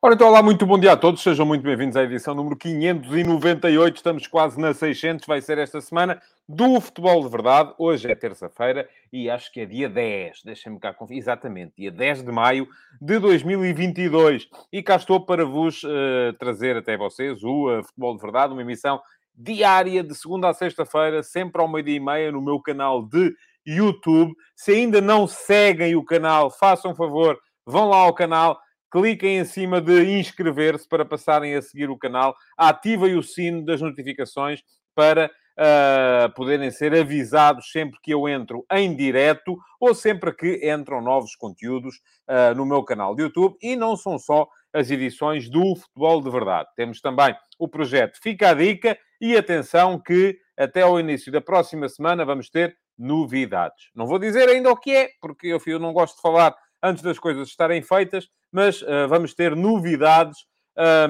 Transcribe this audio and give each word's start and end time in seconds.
Ora, 0.00 0.14
então, 0.14 0.28
olá, 0.28 0.40
muito 0.40 0.64
bom 0.64 0.78
dia 0.78 0.92
a 0.92 0.96
todos. 0.96 1.20
Sejam 1.24 1.44
muito 1.44 1.62
bem-vindos 1.62 1.96
à 1.96 2.04
edição 2.04 2.32
número 2.32 2.56
598. 2.56 3.96
Estamos 3.96 4.28
quase 4.28 4.60
na 4.60 4.72
600, 4.72 5.26
vai 5.26 5.40
ser 5.40 5.58
esta 5.58 5.80
semana, 5.80 6.22
do 6.48 6.80
Futebol 6.80 7.20
de 7.24 7.28
Verdade. 7.28 7.74
Hoje 7.76 8.08
é 8.08 8.14
terça-feira 8.14 8.88
e 9.12 9.28
acho 9.28 9.52
que 9.52 9.58
é 9.58 9.66
dia 9.66 9.88
10. 9.88 10.44
Deixem-me 10.44 10.78
cá 10.78 10.94
conferir. 10.94 11.18
Exatamente, 11.18 11.72
dia 11.76 11.90
10 11.90 12.22
de 12.22 12.30
maio 12.30 12.68
de 13.00 13.18
2022. 13.18 14.48
E 14.72 14.84
cá 14.84 14.94
estou 14.94 15.26
para 15.26 15.44
vos 15.44 15.82
uh, 15.82 16.32
trazer 16.38 16.76
até 16.76 16.96
vocês 16.96 17.42
o 17.42 17.68
uh, 17.68 17.82
Futebol 17.82 18.14
de 18.14 18.22
Verdade, 18.22 18.52
uma 18.52 18.62
emissão 18.62 19.00
diária 19.34 20.04
de 20.04 20.14
segunda 20.14 20.48
a 20.48 20.54
sexta-feira, 20.54 21.24
sempre 21.24 21.60
ao 21.60 21.66
meio-dia 21.66 21.96
e 21.96 22.00
meia, 22.00 22.30
no 22.30 22.40
meu 22.40 22.60
canal 22.60 23.02
de 23.02 23.34
YouTube. 23.66 24.32
Se 24.54 24.70
ainda 24.70 25.00
não 25.00 25.26
seguem 25.26 25.96
o 25.96 26.04
canal, 26.04 26.52
façam 26.52 26.94
favor, 26.94 27.36
vão 27.66 27.88
lá 27.88 27.96
ao 27.96 28.14
canal 28.14 28.60
cliquem 28.90 29.38
em 29.38 29.44
cima 29.44 29.80
de 29.80 30.18
inscrever-se 30.18 30.88
para 30.88 31.04
passarem 31.04 31.54
a 31.54 31.62
seguir 31.62 31.90
o 31.90 31.98
canal, 31.98 32.34
ativem 32.56 33.16
o 33.16 33.22
sino 33.22 33.64
das 33.64 33.80
notificações 33.80 34.62
para 34.94 35.30
uh, 35.58 36.32
poderem 36.34 36.70
ser 36.70 36.94
avisados 36.94 37.70
sempre 37.70 37.98
que 38.02 38.12
eu 38.12 38.28
entro 38.28 38.64
em 38.72 38.94
direto 38.94 39.56
ou 39.80 39.94
sempre 39.94 40.32
que 40.32 40.70
entram 40.70 41.00
novos 41.00 41.34
conteúdos 41.36 41.96
uh, 42.28 42.54
no 42.56 42.64
meu 42.64 42.82
canal 42.82 43.14
de 43.14 43.22
YouTube. 43.22 43.56
E 43.62 43.76
não 43.76 43.96
são 43.96 44.18
só 44.18 44.48
as 44.72 44.90
edições 44.90 45.48
do 45.48 45.76
Futebol 45.76 46.22
de 46.22 46.30
Verdade. 46.30 46.68
Temos 46.76 47.00
também 47.00 47.34
o 47.58 47.68
projeto 47.68 48.18
Fica 48.22 48.50
a 48.50 48.54
Dica 48.54 48.98
e 49.20 49.36
atenção 49.36 49.98
que 49.98 50.38
até 50.56 50.82
ao 50.82 50.98
início 50.98 51.32
da 51.32 51.40
próxima 51.40 51.88
semana 51.88 52.24
vamos 52.24 52.50
ter 52.50 52.76
novidades. 52.98 53.90
Não 53.94 54.06
vou 54.06 54.18
dizer 54.18 54.48
ainda 54.48 54.70
o 54.70 54.76
que 54.76 54.90
é, 54.90 55.08
porque 55.20 55.56
eu, 55.66 55.78
não 55.78 55.92
gosto 55.92 56.16
de 56.16 56.22
falar 56.22 56.54
antes 56.82 57.02
das 57.02 57.18
coisas 57.18 57.48
estarem 57.48 57.82
feitas, 57.82 58.28
mas 58.52 58.82
uh, 58.82 59.08
vamos 59.08 59.34
ter 59.34 59.54
novidades 59.54 60.38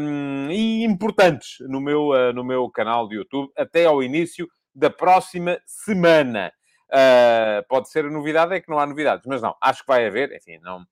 um, 0.01 0.51
e 0.51 0.85
importantes 0.85 1.57
no 1.69 1.81
meu, 1.81 2.09
uh, 2.09 2.33
no 2.33 2.43
meu 2.43 2.71
canal 2.71 3.09
de 3.09 3.17
YouTube 3.17 3.53
até 3.57 3.85
ao 3.85 4.03
início 4.03 4.49
da 4.75 4.91
próxima 4.91 5.59
semana. 5.67 6.53
Uh, 6.91 7.67
pode 7.69 7.91
ser 7.91 8.07
a 8.07 8.11
novidade, 8.11 8.55
é 8.55 8.61
que 8.61 8.71
não 8.71 8.79
há 8.79 8.87
novidades, 8.87 9.27
mas 9.27 9.43
não, 9.43 9.55
acho 9.61 9.83
que 9.83 9.89
vai 9.89 10.07
haver, 10.07 10.33
enfim, 10.33 10.59
não 10.63 10.85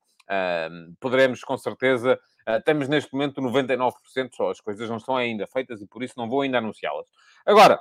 poderemos 0.99 1.45
com 1.45 1.57
certeza. 1.57 2.19
temos 2.65 2.89
neste 2.89 3.13
momento 3.13 3.41
99% 3.41 3.93
só, 4.35 4.51
as 4.51 4.61
coisas 4.61 4.91
não 4.91 4.97
estão 4.97 5.17
ainda 5.17 5.47
feitas 5.47 5.81
e 5.81 5.87
por 5.87 6.03
isso 6.03 6.15
não 6.17 6.29
vou 6.29 6.41
ainda 6.41 6.59
anunciá-las. 6.59 7.07
Agora, 7.47 7.81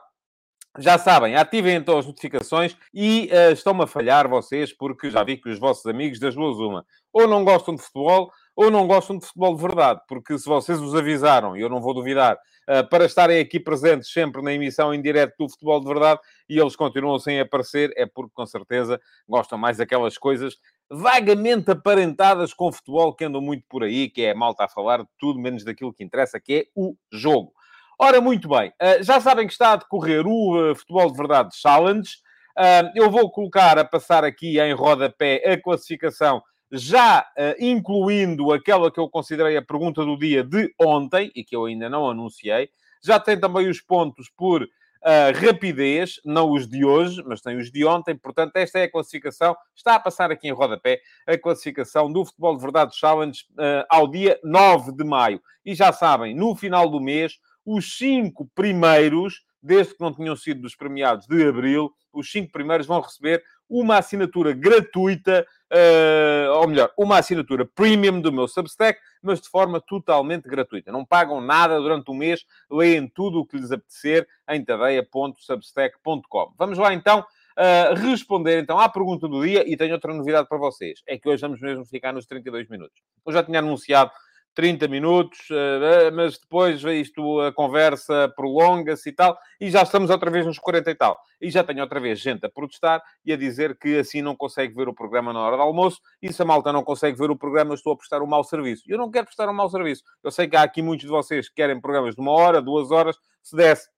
já 0.78 0.98
sabem, 0.98 1.36
ativem 1.36 1.76
então 1.76 1.98
as 1.98 2.06
notificações 2.06 2.76
e 2.94 3.30
uh, 3.31 3.54
estão-me 3.54 3.84
a 3.84 3.88
falhar 3.88 4.28
vocês, 4.28 4.73
porque 4.73 5.09
já 5.09 5.23
vi 5.23 5.38
que 5.38 5.50
os 5.50 5.59
vossos 5.59 5.86
amigos 5.86 6.20
das 6.20 6.36
duas 6.36 6.58
uma, 6.58 6.86
ou 7.14 7.28
não 7.28 7.44
gostam 7.44 7.76
de 7.76 7.81
futebol, 7.81 8.31
ou 8.56 8.72
não 8.72 8.88
gostam 8.88 9.18
de 9.18 9.26
futebol 9.26 9.56
de 9.56 9.62
verdade, 9.62 10.02
porque 10.08 10.38
se 10.38 10.46
vocês 10.46 10.80
os 10.80 10.96
avisaram, 10.96 11.56
e 11.56 11.62
eu 11.62 11.70
não 11.70 11.81
vou 11.81 11.94
duvidar, 11.94 12.38
uh, 12.70 12.88
para 12.90 13.06
estarem 13.06 13.40
aqui 13.40 13.59
presentes 13.59 14.12
sempre 14.12 14.42
na 14.42 14.53
emissão 14.53 14.94
em 14.94 15.02
direto 15.02 15.36
do 15.38 15.50
futebol 15.50 15.80
de 15.80 15.88
verdade, 15.88 16.20
e 16.50 16.59
eles 16.59 16.76
continuam 16.76 17.20
sem 17.20 17.40
aparecer, 17.40 17.92
é 17.96 18.06
porque 18.06 18.34
com 18.34 18.46
certeza 18.46 19.00
gostam 19.28 19.58
mais 19.58 19.78
daquelas 19.78 20.18
coisas 20.18 20.58
vagamente 20.90 21.72
aparentadas 21.72 22.53
com 22.53 22.72
futebol 22.72 23.14
que 23.14 23.26
andam 23.26 23.42
muito 23.42 23.64
por 23.68 23.84
aí, 23.84 24.09
que 24.09 24.23
é 24.23 24.34
malta 24.34 24.66
a 24.66 24.70
falar 24.70 25.02
de 25.02 25.09
tudo 25.18 25.40
menos 25.40 25.64
daquilo 25.64 25.94
que 25.94 26.03
interessa, 26.03 26.40
que 26.40 26.53
é 26.53 26.66
o 26.76 26.96
jogo. 27.12 27.53
Ora, 27.97 28.19
muito 28.19 28.49
bem, 28.49 28.69
uh, 28.71 29.01
já 29.01 29.21
sabem 29.21 29.47
que 29.47 29.53
está 29.53 29.71
a 29.71 29.75
decorrer 29.77 30.27
o 30.27 30.71
uh, 30.71 30.75
Futebol 30.75 31.09
de 31.09 31.17
Verdade 31.17 31.55
Challenge. 31.55 32.09
Eu 32.95 33.11
vou 33.11 33.29
colocar 33.29 33.78
a 33.78 33.83
passar 33.83 34.23
aqui 34.23 34.57
em 34.61 34.72
rodapé 34.72 35.44
a 35.45 35.61
classificação, 35.61 36.41
já 36.72 37.28
incluindo 37.59 38.53
aquela 38.53 38.89
que 38.89 38.97
eu 38.97 39.09
considerei 39.09 39.57
a 39.57 39.61
pergunta 39.61 40.05
do 40.05 40.17
dia 40.17 40.41
de 40.41 40.73
ontem, 40.79 41.29
e 41.35 41.44
que 41.44 41.53
eu 41.53 41.66
ainda 41.66 41.89
não 41.89 42.09
anunciei. 42.09 42.69
Já 43.03 43.19
tem 43.19 43.38
também 43.38 43.67
os 43.67 43.81
pontos 43.81 44.31
por 44.38 44.66
rapidez, 45.35 46.22
não 46.23 46.50
os 46.50 46.66
de 46.66 46.85
hoje, 46.85 47.22
mas 47.25 47.41
tem 47.41 47.57
os 47.57 47.69
de 47.69 47.85
ontem. 47.85 48.16
Portanto, 48.16 48.55
esta 48.55 48.79
é 48.79 48.84
a 48.84 48.91
classificação. 48.91 49.53
Está 49.75 49.95
a 49.95 50.00
passar 50.00 50.31
aqui 50.31 50.47
em 50.47 50.53
rodapé 50.53 51.01
a 51.28 51.38
classificação 51.38 52.09
do 52.09 52.23
Futebol 52.23 52.55
de 52.55 52.61
Verdade 52.61 52.95
Challenge 52.95 53.38
ao 53.89 54.07
dia 54.07 54.39
9 54.45 54.94
de 54.94 55.03
maio. 55.03 55.41
E 55.66 55.75
já 55.75 55.91
sabem, 55.91 56.34
no 56.34 56.55
final 56.55 56.89
do 56.89 57.01
mês, 57.01 57.38
os 57.66 57.98
cinco 57.98 58.50
primeiros, 58.53 59.44
desde 59.62 59.96
que 59.96 60.02
não 60.02 60.14
tinham 60.14 60.36
sido 60.36 60.62
dos 60.62 60.76
premiados 60.76 61.26
de 61.28 61.48
abril, 61.48 61.92
os 62.14 62.31
cinco 62.31 62.52
primeiros 62.52 62.86
vão 62.86 63.02
receber 63.02 63.44
uma 63.70 63.98
assinatura 63.98 64.53
gratuita, 64.53 65.46
uh, 65.74 66.52
ou 66.59 66.68
melhor, 66.68 66.92
uma 66.98 67.18
assinatura 67.18 67.66
premium 67.66 68.22
do 68.22 68.31
meu 68.31 68.48
Substack, 68.48 69.00
mas 69.22 69.42
de 69.42 69.50
forma 69.50 69.81
totalmente 69.81 70.48
gratuita. 70.48 70.92
Não 70.92 71.03
pagam 71.03 71.42
nada 71.42 71.80
durante 71.80 72.12
o 72.12 72.14
mês, 72.14 72.46
leem 72.70 73.08
tudo 73.08 73.40
o 73.40 73.46
que 73.46 73.58
lhes 73.58 73.72
apetecer 73.72 74.28
em 74.50 74.64
tadeia.substack.com. 74.64 76.53
Vamos 76.58 76.78
lá 76.78 76.94
então 76.94 77.22
uh, 77.22 77.96
responder 77.96 78.59
então 78.59 78.80
à 78.80 78.88
pergunta 78.88 79.28
do 79.28 79.44
dia 79.44 79.68
e 79.68 79.76
tenho 79.76 79.94
outra 79.94 80.14
novidade 80.14 80.47
para 80.47 80.58
vocês. 80.58 81.02
É 81.08 81.18
que 81.18 81.28
hoje 81.28 81.42
vamos 81.42 81.59
mesmo 81.59 81.86
ficar 81.86 82.14
nos 82.14 82.26
32 82.26 82.70
minutos. 82.70 83.02
Eu 83.26 83.34
já 83.34 83.44
tinha 83.44 83.59
anunciado 83.59 84.12
30 84.55 84.88
minutos, 84.88 85.39
eh, 85.51 86.09
mas 86.11 86.39
depois 86.39 86.81
isto, 86.83 87.41
a 87.41 87.51
conversa 87.51 88.31
prolonga-se 88.35 89.09
e 89.09 89.11
tal, 89.11 89.38
e 89.59 89.69
já 89.69 89.83
estamos 89.83 90.09
outra 90.09 90.31
vez 90.31 90.45
nos 90.45 90.57
40 90.57 90.89
e 90.89 90.95
tal. 90.95 91.19
E 91.41 91.51
já 91.51 91.63
tenho 91.63 91.81
outra 91.81 91.99
vez 91.99 92.19
gente 92.19 92.45
a 92.45 92.49
protestar 92.49 93.03
e 93.25 93.33
a 93.33 93.38
dizer 93.38 93.77
que 93.77 93.99
assim 93.99 94.21
não 94.21 94.35
consegue 94.35 94.73
ver 94.73 94.88
o 94.88 94.93
programa 94.93 95.33
na 95.33 95.41
hora 95.41 95.57
do 95.57 95.61
almoço, 95.61 95.99
e 96.21 96.31
se 96.31 96.41
a 96.41 96.45
malta 96.45 96.71
não 96.71 96.83
consegue 96.83 97.17
ver 97.17 97.29
o 97.29 97.38
programa, 97.38 97.75
estou 97.75 97.93
a 97.93 97.97
prestar 97.97 98.21
um 98.21 98.27
mau 98.27 98.43
serviço. 98.43 98.83
Eu 98.88 98.97
não 98.97 99.11
quero 99.11 99.25
prestar 99.25 99.49
um 99.49 99.53
mau 99.53 99.69
serviço. 99.69 100.03
Eu 100.23 100.31
sei 100.31 100.47
que 100.47 100.55
há 100.55 100.63
aqui 100.63 100.81
muitos 100.81 101.05
de 101.05 101.11
vocês 101.11 101.49
que 101.49 101.55
querem 101.55 101.79
programas 101.79 102.16
de 102.16 102.22
uma 102.22 102.31
hora, 102.31 102.61
duas 102.61 102.89
horas, 102.91 103.17
se 103.43 103.55
desse 103.55 103.94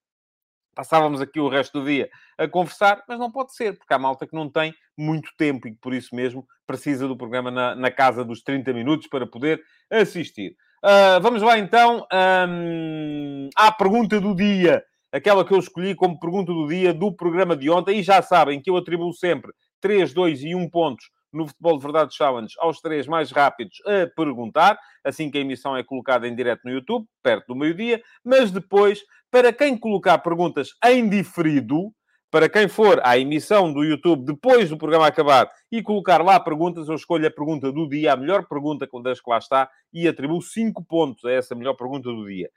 passávamos 0.77 1.19
aqui 1.19 1.39
o 1.39 1.49
resto 1.49 1.79
do 1.79 1.87
dia 1.87 2.07
a 2.37 2.47
conversar, 2.47 3.03
mas 3.09 3.17
não 3.17 3.31
pode 3.31 3.55
ser, 3.55 3.75
porque 3.75 3.91
há 3.91 3.97
malta 3.97 4.27
que 4.27 4.35
não 4.35 4.47
tem 4.47 4.71
muito 4.95 5.31
tempo 5.35 5.67
e 5.67 5.71
que 5.71 5.79
por 5.81 5.91
isso 5.91 6.15
mesmo 6.15 6.45
precisa 6.67 7.07
do 7.07 7.17
programa 7.17 7.49
na, 7.49 7.73
na 7.73 7.89
casa 7.89 8.23
dos 8.23 8.43
30 8.43 8.71
minutos 8.73 9.07
para 9.07 9.25
poder 9.25 9.59
assistir. 9.91 10.55
Uh, 10.85 11.19
vamos 11.19 11.41
lá 11.41 11.57
então 11.57 12.05
um, 12.47 13.49
à 13.57 13.71
pergunta 13.71 14.21
do 14.21 14.35
dia, 14.35 14.83
aquela 15.11 15.43
que 15.43 15.51
eu 15.51 15.57
escolhi 15.57 15.95
como 15.95 16.19
pergunta 16.19 16.53
do 16.53 16.67
dia 16.67 16.93
do 16.93 17.11
programa 17.11 17.57
de 17.57 17.71
ontem, 17.71 17.97
e 17.97 18.03
já 18.03 18.21
sabem 18.21 18.61
que 18.61 18.69
eu 18.69 18.77
atribuo 18.77 19.11
sempre 19.13 19.51
3, 19.81 20.13
2 20.13 20.43
e 20.43 20.53
1 20.53 20.69
pontos 20.69 21.05
no 21.33 21.47
Futebol 21.47 21.77
de 21.77 21.83
Verdade 21.83 22.15
Challenge 22.15 22.53
aos 22.59 22.79
três 22.79 23.07
mais 23.07 23.31
rápidos 23.31 23.77
a 23.85 24.07
perguntar, 24.15 24.77
assim 25.03 25.29
que 25.29 25.37
a 25.37 25.41
emissão 25.41 25.75
é 25.75 25.83
colocada 25.83 26.27
em 26.27 26.35
direto 26.35 26.61
no 26.65 26.71
YouTube, 26.71 27.05
perto 27.23 27.47
do 27.47 27.55
meio-dia, 27.55 28.01
mas 28.23 28.51
depois, 28.51 29.01
para 29.31 29.51
quem 29.51 29.77
colocar 29.77 30.17
perguntas 30.19 30.69
em 30.85 31.07
diferido, 31.07 31.91
para 32.29 32.49
quem 32.49 32.67
for 32.67 32.99
à 33.03 33.17
emissão 33.17 33.71
do 33.71 33.83
YouTube 33.83 34.25
depois 34.25 34.69
do 34.69 34.77
programa 34.77 35.07
acabar 35.07 35.49
e 35.71 35.81
colocar 35.81 36.21
lá 36.23 36.39
perguntas, 36.39 36.89
eu 36.89 36.95
escolho 36.95 37.25
a 37.27 37.31
pergunta 37.31 37.71
do 37.71 37.87
dia, 37.87 38.13
a 38.13 38.17
melhor 38.17 38.45
pergunta 38.47 38.87
das 39.01 39.21
que 39.21 39.29
lá 39.29 39.37
está, 39.37 39.69
e 39.93 40.07
atribuo 40.07 40.41
5 40.41 40.83
pontos 40.83 41.23
a 41.23 41.31
essa 41.31 41.55
melhor 41.55 41.75
pergunta 41.75 42.09
do 42.09 42.27
dia. 42.27 42.49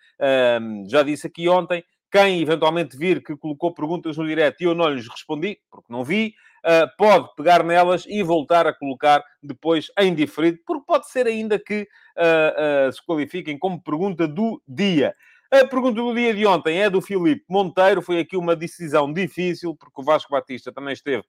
Um, 0.61 0.89
já 0.89 1.03
disse 1.03 1.29
aqui 1.29 1.49
ontem, 1.49 1.85
quem 2.11 2.43
eventualmente 2.43 2.97
vir 2.97 3.23
que 3.23 3.37
colocou 3.37 3.73
perguntas 3.73 4.17
no 4.17 4.27
direto 4.27 4.61
e 4.61 4.65
eu 4.65 4.75
não 4.75 4.89
lhes 4.89 5.09
respondi, 5.09 5.59
porque 5.71 5.87
não 5.89 6.03
vi, 6.03 6.35
uh, 6.65 6.91
pode 6.99 7.29
pegar 7.37 7.63
nelas 7.63 8.05
e 8.07 8.23
voltar 8.23 8.67
a 8.67 8.75
colocar 8.75 9.23
depois 9.41 9.87
em 9.99 10.15
diferido, 10.15 10.59
porque 10.67 10.85
pode 10.85 11.09
ser 11.09 11.27
ainda 11.27 11.59
que 11.59 11.83
uh, 11.83 12.89
uh, 12.89 12.93
se 12.93 13.05
qualifiquem 13.07 13.57
como 13.59 13.83
pergunta 13.83 14.27
do 14.27 14.61
dia. 14.67 15.15
A 15.53 15.67
pergunta 15.67 16.01
do 16.01 16.15
dia 16.15 16.33
de 16.33 16.47
ontem 16.47 16.81
é 16.81 16.89
do 16.89 17.01
Filipe 17.01 17.45
Monteiro. 17.49 18.01
Foi 18.01 18.21
aqui 18.21 18.37
uma 18.37 18.55
decisão 18.55 19.13
difícil, 19.13 19.75
porque 19.75 20.01
o 20.01 20.05
Vasco 20.05 20.31
Batista 20.31 20.73
também 20.73 20.93
esteve 20.93 21.25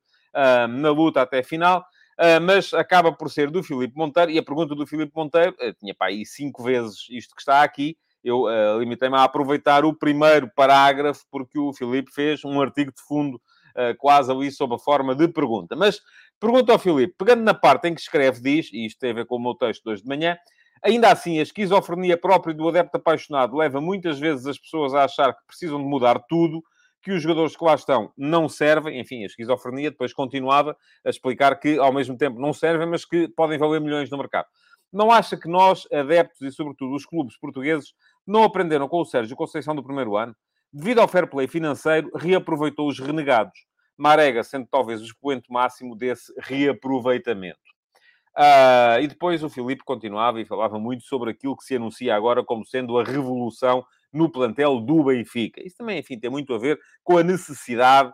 na 0.69 0.91
luta 0.91 1.21
até 1.21 1.39
a 1.39 1.43
final. 1.43 1.83
Uh, 2.19 2.39
mas 2.39 2.71
acaba 2.71 3.11
por 3.11 3.31
ser 3.31 3.49
do 3.49 3.63
Filipe 3.63 3.97
Monteiro. 3.97 4.29
E 4.29 4.37
a 4.37 4.43
pergunta 4.43 4.75
do 4.75 4.85
Filipe 4.85 5.11
Monteiro, 5.15 5.55
uh, 5.59 5.73
tinha 5.79 5.95
para 5.95 6.07
aí 6.07 6.23
cinco 6.23 6.61
vezes 6.61 7.07
isto 7.09 7.33
que 7.33 7.41
está 7.41 7.63
aqui, 7.63 7.97
eu 8.23 8.43
uh, 8.43 8.79
limitei-me 8.79 9.15
a 9.15 9.23
aproveitar 9.23 9.83
o 9.83 9.93
primeiro 9.93 10.47
parágrafo, 10.55 11.25
porque 11.31 11.57
o 11.57 11.73
Filipe 11.73 12.11
fez 12.13 12.45
um 12.45 12.61
artigo 12.61 12.91
de 12.91 13.01
fundo 13.01 13.37
uh, 13.37 13.97
quase 13.97 14.31
ali 14.31 14.51
sob 14.51 14.75
a 14.75 14.77
forma 14.77 15.15
de 15.15 15.27
pergunta. 15.27 15.75
Mas 15.75 15.99
pergunta 16.39 16.71
ao 16.71 16.77
Filipe, 16.77 17.15
pegando 17.17 17.41
na 17.41 17.55
parte 17.55 17.87
em 17.87 17.95
que 17.95 18.01
escreve, 18.01 18.39
diz, 18.39 18.69
e 18.71 18.85
isto 18.85 18.99
tem 18.99 19.09
a 19.09 19.15
ver 19.15 19.25
com 19.25 19.37
o 19.37 19.41
meu 19.41 19.55
texto 19.55 19.83
de 19.83 19.89
hoje 19.89 20.03
de 20.03 20.07
manhã, 20.07 20.37
ainda 20.83 21.11
assim, 21.11 21.39
a 21.39 21.41
esquizofrenia 21.41 22.17
própria 22.17 22.53
do 22.53 22.67
adepto 22.67 22.97
apaixonado 22.97 23.55
leva 23.55 23.79
muitas 23.79 24.19
vezes 24.19 24.45
as 24.45 24.57
pessoas 24.57 24.93
a 24.93 25.03
achar 25.03 25.33
que 25.33 25.45
precisam 25.47 25.77
de 25.77 25.85
mudar 25.85 26.19
tudo, 26.27 26.63
que 27.01 27.11
os 27.11 27.21
jogadores 27.21 27.55
que 27.55 27.63
lá 27.63 27.75
estão 27.75 28.11
não 28.17 28.47
servem. 28.47 28.99
Enfim, 28.99 29.23
a 29.23 29.25
esquizofrenia 29.25 29.91
depois 29.91 30.13
continuava 30.13 30.75
a 31.05 31.09
explicar 31.09 31.59
que, 31.59 31.77
ao 31.77 31.91
mesmo 31.91 32.17
tempo, 32.17 32.39
não 32.39 32.53
servem, 32.53 32.87
mas 32.87 33.05
que 33.05 33.27
podem 33.29 33.57
valer 33.57 33.81
milhões 33.81 34.09
no 34.09 34.17
mercado. 34.17 34.47
Não 34.91 35.11
acha 35.11 35.37
que 35.37 35.47
nós, 35.47 35.87
adeptos 35.91 36.41
e, 36.41 36.51
sobretudo, 36.51 36.93
os 36.93 37.05
clubes 37.05 37.37
portugueses, 37.37 37.93
não 38.27 38.43
aprenderam 38.43 38.87
com 38.87 39.01
o 39.01 39.05
Sérgio 39.05 39.35
Conceição 39.35 39.73
do 39.73 39.83
primeiro 39.83 40.17
ano? 40.17 40.35
devido 40.71 41.01
ao 41.01 41.07
fair 41.07 41.27
play 41.27 41.47
financeiro, 41.47 42.09
reaproveitou 42.15 42.87
os 42.87 42.99
renegados. 42.99 43.65
Marega 43.97 44.43
sendo 44.43 44.67
talvez 44.67 45.01
o 45.01 45.05
expoente 45.05 45.51
máximo 45.51 45.95
desse 45.95 46.33
reaproveitamento. 46.39 47.59
Uh, 48.37 49.01
e 49.01 49.07
depois 49.07 49.43
o 49.43 49.49
Filipe 49.49 49.83
continuava 49.83 50.39
e 50.39 50.45
falava 50.45 50.79
muito 50.79 51.03
sobre 51.03 51.31
aquilo 51.31 51.55
que 51.55 51.65
se 51.65 51.75
anuncia 51.75 52.15
agora 52.15 52.43
como 52.43 52.65
sendo 52.65 52.97
a 52.97 53.03
revolução 53.03 53.85
no 54.11 54.29
plantel 54.29 54.79
do 54.79 55.03
Benfica. 55.03 55.61
Isso 55.65 55.77
também, 55.77 55.99
enfim, 55.99 56.17
tem 56.17 56.29
muito 56.29 56.53
a 56.53 56.57
ver 56.57 56.79
com 57.03 57.17
a 57.17 57.23
necessidade 57.23 58.11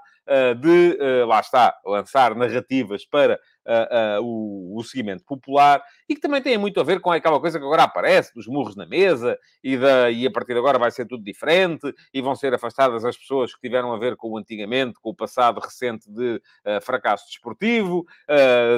de, 0.56 0.98
uh, 1.00 1.26
lá 1.26 1.40
está, 1.40 1.76
lançar 1.86 2.36
narrativas 2.36 3.06
para 3.06 3.40
uh, 3.66 4.22
o, 4.22 4.78
o 4.78 4.84
seguimento 4.84 5.24
popular 5.24 5.82
e 6.10 6.16
que 6.16 6.22
também 6.22 6.42
tem 6.42 6.58
muito 6.58 6.80
a 6.80 6.84
ver 6.84 7.00
com 7.00 7.12
aquela 7.12 7.40
coisa 7.40 7.58
que 7.58 7.66
agora 7.66 7.84
aparece, 7.84 8.34
dos 8.34 8.48
murros 8.48 8.76
na 8.76 8.86
mesa 8.86 9.38
e, 9.64 9.78
da, 9.78 10.12
e 10.12 10.28
a 10.28 10.32
partir 10.32 10.54
de 10.54 10.60
agora 10.60 10.78
vai 10.78 10.92
ser 10.92 11.06
tudo 11.06 11.24
diferente 11.24 11.94
e 12.14 12.22
vão 12.22 12.36
ser 12.36 12.54
afastadas 12.54 13.06
as 13.06 13.18
pessoas 13.18 13.54
que 13.54 13.62
tiveram 13.62 13.94
a 13.94 13.98
ver 13.98 14.16
com 14.16 14.32
o 14.32 14.38
antigamente, 14.38 15.00
com 15.02 15.10
o 15.10 15.16
passado 15.16 15.60
recente 15.60 16.10
de 16.10 16.42
fracasso 16.82 17.26
desportivo, 17.28 18.06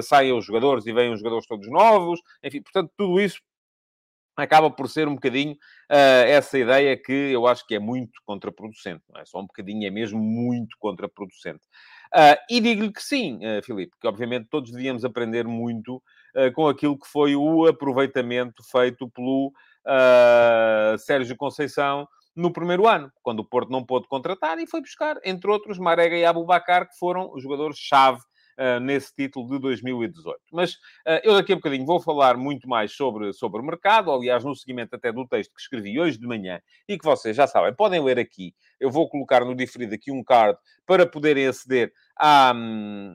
saem 0.03 0.33
os 0.33 0.45
jogadores 0.45 0.85
e 0.85 0.93
vêm 0.93 1.11
os 1.11 1.19
jogadores 1.19 1.47
todos 1.47 1.69
novos, 1.69 2.19
enfim, 2.43 2.61
portanto, 2.61 2.91
tudo 2.95 3.19
isso 3.19 3.39
acaba 4.41 4.69
por 4.69 4.89
ser 4.89 5.07
um 5.07 5.15
bocadinho 5.15 5.53
uh, 5.53 6.25
essa 6.27 6.57
ideia 6.57 6.95
que 6.97 7.12
eu 7.12 7.47
acho 7.47 7.65
que 7.68 7.75
é 7.75 7.80
muito 7.80 8.19
contraproducente. 8.25 9.03
Não 9.09 9.21
é 9.21 9.25
só 9.25 9.39
um 9.39 9.45
bocadinho, 9.47 9.88
é 9.88 9.91
mesmo 9.91 10.19
muito 10.19 10.75
contraproducente. 10.80 11.62
Uh, 12.15 12.36
e 12.50 12.59
digo-lhe 12.59 12.91
que 12.91 13.03
sim, 13.03 13.38
uh, 13.38 13.63
Filipe, 13.63 13.95
que 14.01 14.07
obviamente 14.07 14.47
todos 14.50 14.71
devíamos 14.71 15.06
aprender 15.06 15.45
muito 15.45 15.97
uh, 16.36 16.51
com 16.56 16.68
aquilo 16.68 16.97
que 16.97 17.07
foi 17.07 17.36
o 17.36 17.68
aproveitamento 17.68 18.63
feito 18.71 19.09
pelo 19.09 19.53
Sérgio 21.00 21.35
Conceição 21.35 22.07
no 22.35 22.53
primeiro 22.53 22.88
ano, 22.88 23.12
quando 23.24 23.39
o 23.39 23.45
Porto 23.45 23.71
não 23.71 23.83
pôde 23.83 24.07
contratar 24.07 24.59
e 24.59 24.68
foi 24.68 24.81
buscar, 24.81 25.18
entre 25.25 25.50
outros, 25.50 25.80
Marega 25.80 26.15
e 26.15 26.25
Abubacar, 26.25 26.88
que 26.88 26.97
foram 26.97 27.33
os 27.33 27.42
jogadores-chave 27.42 28.19
nesse 28.81 29.13
título 29.15 29.47
de 29.47 29.59
2018. 29.59 30.39
Mas 30.51 30.73
uh, 30.73 31.19
eu 31.23 31.33
daqui 31.33 31.53
a 31.53 31.56
bocadinho 31.56 31.85
vou 31.85 32.00
falar 32.00 32.38
muito 32.38 32.67
mais 32.67 32.91
sobre, 32.94 33.31
sobre 33.33 33.61
o 33.61 33.63
mercado, 33.63 34.11
aliás, 34.11 34.44
no 34.44 34.56
seguimento 34.56 34.95
até 34.95 35.11
do 35.11 35.27
texto 35.27 35.53
que 35.53 35.61
escrevi 35.61 36.00
hoje 36.00 36.17
de 36.17 36.25
manhã 36.25 36.61
e 36.88 36.97
que 36.97 37.06
vocês 37.06 37.35
já 37.35 37.45
sabem, 37.45 37.73
podem 37.73 38.03
ler 38.03 38.17
aqui. 38.17 38.53
Eu 38.79 38.89
vou 38.89 39.09
colocar 39.09 39.44
no 39.45 39.56
diferido 39.56 39.94
aqui 39.94 40.11
um 40.11 40.23
card 40.23 40.57
para 40.85 41.06
poderem 41.06 41.47
aceder 41.47 41.94
à, 42.17 42.53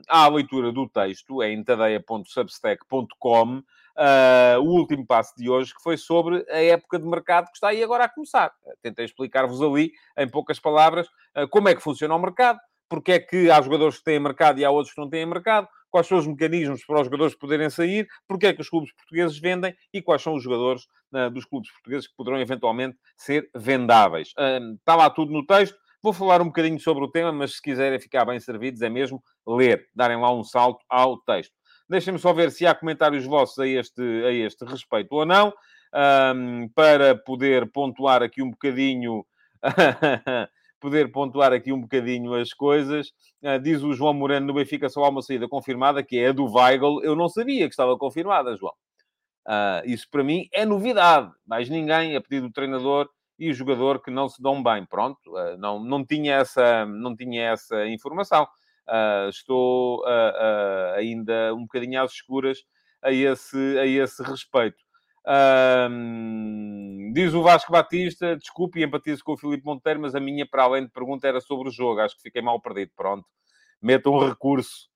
à 0.07 0.27
leitura 0.27 0.71
do 0.71 0.87
texto, 0.87 1.41
é 1.41 1.51
em 1.51 1.63
tadeia.substack.com. 1.63 3.61
Uh, 3.97 4.59
o 4.59 4.71
último 4.77 5.05
passo 5.05 5.33
de 5.37 5.49
hoje, 5.49 5.73
que 5.73 5.81
foi 5.81 5.95
sobre 5.95 6.45
a 6.49 6.61
época 6.61 6.99
de 6.99 7.05
mercado 7.05 7.45
que 7.45 7.55
está 7.55 7.69
aí 7.69 7.81
agora 7.81 8.03
a 8.03 8.09
começar. 8.09 8.51
Tentei 8.81 9.05
explicar-vos 9.05 9.61
ali, 9.61 9.93
em 10.17 10.29
poucas 10.29 10.59
palavras, 10.59 11.07
uh, 11.07 11.47
como 11.49 11.69
é 11.69 11.75
que 11.75 11.81
funciona 11.81 12.13
o 12.13 12.19
mercado, 12.19 12.59
porque 12.89 13.13
é 13.13 13.19
que 13.19 13.49
há 13.49 13.61
jogadores 13.61 13.97
que 13.97 14.03
têm 14.03 14.19
mercado 14.19 14.59
e 14.59 14.65
há 14.65 14.69
outros 14.69 14.93
que 14.93 15.01
não 15.01 15.09
têm 15.09 15.25
mercado, 15.25 15.67
quais 15.89 16.07
são 16.07 16.17
os 16.17 16.27
mecanismos 16.27 16.85
para 16.85 16.99
os 16.99 17.05
jogadores 17.05 17.35
poderem 17.35 17.69
sair, 17.69 18.07
porque 18.27 18.47
é 18.47 18.53
que 18.53 18.61
os 18.61 18.69
clubes 18.69 18.93
portugueses 18.93 19.39
vendem 19.39 19.73
e 19.93 20.01
quais 20.01 20.21
são 20.21 20.33
os 20.35 20.43
jogadores 20.43 20.83
uh, 21.13 21.29
dos 21.29 21.45
clubes 21.45 21.71
portugueses 21.71 22.07
que 22.07 22.15
poderão 22.17 22.39
eventualmente 22.39 22.97
ser 23.15 23.49
vendáveis. 23.55 24.29
Uh, 24.31 24.75
está 24.75 24.95
lá 24.95 25.09
tudo 25.09 25.31
no 25.31 25.45
texto. 25.45 25.77
Vou 26.01 26.11
falar 26.11 26.41
um 26.41 26.47
bocadinho 26.47 26.79
sobre 26.79 27.03
o 27.03 27.09
tema, 27.09 27.31
mas 27.31 27.55
se 27.55 27.61
quiserem 27.61 27.99
ficar 27.99 28.25
bem 28.25 28.39
servidos, 28.39 28.81
é 28.81 28.89
mesmo 28.89 29.23
ler, 29.47 29.87
darem 29.95 30.19
lá 30.19 30.33
um 30.33 30.43
salto 30.43 30.83
ao 30.89 31.17
texto. 31.21 31.53
Deixem-me 31.89 32.19
só 32.19 32.33
ver 32.33 32.51
se 32.51 32.67
há 32.67 32.75
comentários 32.75 33.25
vossos 33.25 33.57
a 33.59 33.67
este, 33.67 34.01
a 34.25 34.31
este 34.31 34.65
respeito 34.65 35.13
ou 35.13 35.25
não, 35.25 35.53
um, 36.35 36.67
para 36.75 37.15
poder 37.15 37.71
pontuar 37.71 38.21
aqui 38.21 38.41
um 38.41 38.49
bocadinho 38.49 39.25
poder 40.85 41.11
pontuar 41.11 41.51
aqui 41.51 41.73
um 41.73 41.81
bocadinho 41.81 42.35
as 42.35 42.53
coisas. 42.53 43.07
Uh, 43.41 43.59
diz 43.59 43.81
o 43.81 43.91
João 43.91 44.13
Moreno 44.13 44.45
no 44.45 44.53
Benfica 44.53 44.87
só 44.87 45.03
há 45.03 45.09
uma 45.09 45.23
saída 45.23 45.47
confirmada, 45.47 46.03
que 46.03 46.19
é 46.19 46.27
a 46.27 46.31
do 46.31 46.45
Weigl. 46.45 47.03
Eu 47.03 47.15
não 47.15 47.27
sabia 47.27 47.67
que 47.67 47.73
estava 47.73 47.97
confirmada, 47.97 48.55
João. 48.55 48.73
Uh, 49.47 49.81
isso 49.85 50.07
para 50.11 50.23
mim 50.23 50.47
é 50.53 50.63
novidade. 50.63 51.31
Mais 51.45 51.69
ninguém, 51.69 52.15
a 52.15 52.21
pedido 52.21 52.47
do 52.47 52.53
treinador 52.53 53.09
e 53.39 53.49
o 53.49 53.53
jogador 53.53 53.99
que 53.99 54.11
não 54.11 54.29
se 54.29 54.39
dão 54.39 54.61
bem. 54.61 54.85
Pronto, 54.85 55.19
uh, 55.31 55.57
não, 55.57 55.83
não, 55.83 56.05
tinha 56.05 56.35
essa, 56.35 56.85
não 56.85 57.15
tinha 57.15 57.49
essa 57.49 57.87
informação. 57.87 58.47
estou 59.29 60.03
ainda 60.95 61.51
um 61.55 61.63
bocadinho 61.63 62.03
às 62.03 62.11
escuras 62.11 62.59
a 63.01 63.11
esse, 63.11 63.57
a 63.79 63.87
esse 63.87 64.21
respeito. 64.21 64.84
Um, 65.27 67.11
diz 67.13 67.33
o 67.33 67.41
Vasco 67.41 67.71
Batista, 67.71 68.35
desculpe, 68.37 68.83
empatizo 68.83 69.23
com 69.23 69.33
o 69.33 69.37
Filipe 69.37 69.65
Monteiro, 69.65 69.99
mas 69.99 70.13
a 70.13 70.19
minha, 70.19 70.45
para 70.47 70.63
além 70.63 70.85
de 70.85 70.91
pergunta, 70.91 71.27
era 71.27 71.41
sobre 71.41 71.69
o 71.69 71.71
jogo. 71.71 72.01
Acho 72.01 72.15
que 72.15 72.21
fiquei 72.23 72.41
mal 72.41 72.61
perdido. 72.61 72.91
Pronto, 72.95 73.25
meto 73.81 74.11
um 74.11 74.19
recurso. 74.19 74.87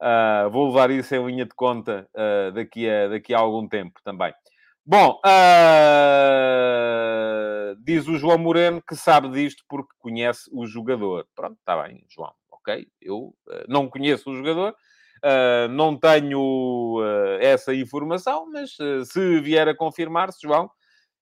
Uh, 0.00 0.48
vou 0.50 0.68
levar 0.68 0.90
isso 0.90 1.14
em 1.14 1.26
linha 1.26 1.44
de 1.44 1.54
conta 1.54 2.08
uh, 2.14 2.52
daqui, 2.52 2.88
a, 2.88 3.08
daqui 3.08 3.34
a 3.34 3.38
algum 3.38 3.68
tempo 3.68 4.00
também. 4.02 4.32
Bom, 4.84 5.20
uh, 5.24 5.30
diz 7.84 8.08
o 8.08 8.16
João 8.16 8.38
Moreno 8.38 8.82
que 8.82 8.96
sabe 8.96 9.28
disto 9.30 9.62
porque 9.68 9.92
conhece 9.98 10.50
o 10.52 10.66
jogador. 10.66 11.26
Pronto, 11.34 11.58
está 11.58 11.82
bem, 11.82 12.02
João. 12.08 12.32
Ok, 12.50 12.86
eu 13.00 13.34
não 13.68 13.88
conheço 13.88 14.30
o 14.30 14.36
jogador, 14.36 14.74
Uh, 15.24 15.68
não 15.68 15.96
tenho 15.96 16.98
uh, 16.98 17.38
essa 17.40 17.74
informação, 17.74 18.50
mas 18.50 18.78
uh, 18.78 19.04
se 19.04 19.40
vier 19.40 19.68
a 19.68 19.76
confirmar-se, 19.76 20.38
João, 20.42 20.70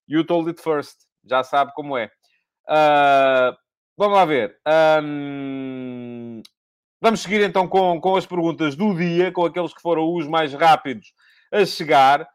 you 0.07 0.23
told 0.23 0.47
it 0.49 0.61
first. 0.61 0.97
Já 1.25 1.43
sabe 1.43 1.73
como 1.73 1.97
é. 1.97 2.09
vamos 3.97 4.17
lá 4.17 4.25
ver. 4.25 4.57
Um, 5.03 6.41
vamos 7.01 7.19
seguir 7.19 7.41
então 7.41 7.67
com, 7.67 7.99
com 7.99 8.15
as 8.15 8.25
perguntas 8.25 8.75
do 8.75 8.95
dia, 8.95 9.31
com 9.31 9.45
aqueles 9.45 9.73
que 9.73 9.81
foram 9.81 10.13
os 10.15 10.27
mais 10.27 10.53
rápidos 10.53 11.13
a 11.51 11.65
chegar. 11.65 12.25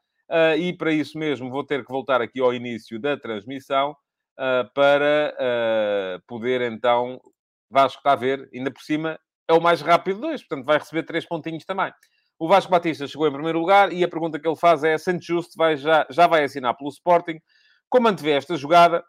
e 0.58 0.72
para 0.75 0.93
isso 0.93 1.19
mesmo 1.19 1.50
vou 1.50 1.64
ter 1.64 1.84
que 1.84 1.90
voltar 1.90 2.20
aqui 2.20 2.40
ao 2.40 2.52
início 2.52 3.00
da 3.00 3.17
transmissão 3.17 3.96
para 4.75 5.34
poder 6.26 6.60
então 6.60 7.20
Vasco 7.70 7.99
está 7.99 8.12
a 8.12 8.17
ver, 8.17 8.49
ainda 8.55 8.70
por 8.70 8.82
cima, 8.82 9.19
é 9.49 9.52
o 9.52 9.61
mais 9.61 9.81
rápido 9.81 10.20
dois, 10.20 10.43
portanto 10.43 10.67
vai 10.67 10.79
receber 10.79 11.02
três 11.05 11.26
pontinhos 11.26 11.64
também. 11.64 11.93
O 12.38 12.49
Vasco 12.49 12.70
Batista 12.70 13.06
chegou 13.06 13.29
em 13.29 13.32
primeiro 13.32 13.58
lugar 13.58 13.93
e 13.93 14.02
a 14.02 14.08
pergunta 14.08 14.38
que 14.38 14.49
ele 14.49 14.56
faz 14.56 14.82
é: 14.82 14.99
Santos 14.99 15.26
Justo 15.26 15.52
vai, 15.56 15.76
já, 15.76 16.06
já 16.11 16.26
vai 16.26 16.44
assinar 16.44 16.76
pelo 16.76 16.91
Sporting? 16.91 17.38
Como 17.88 18.08
antevê 18.08 18.32
esta 18.32 18.56
jogada? 18.56 19.05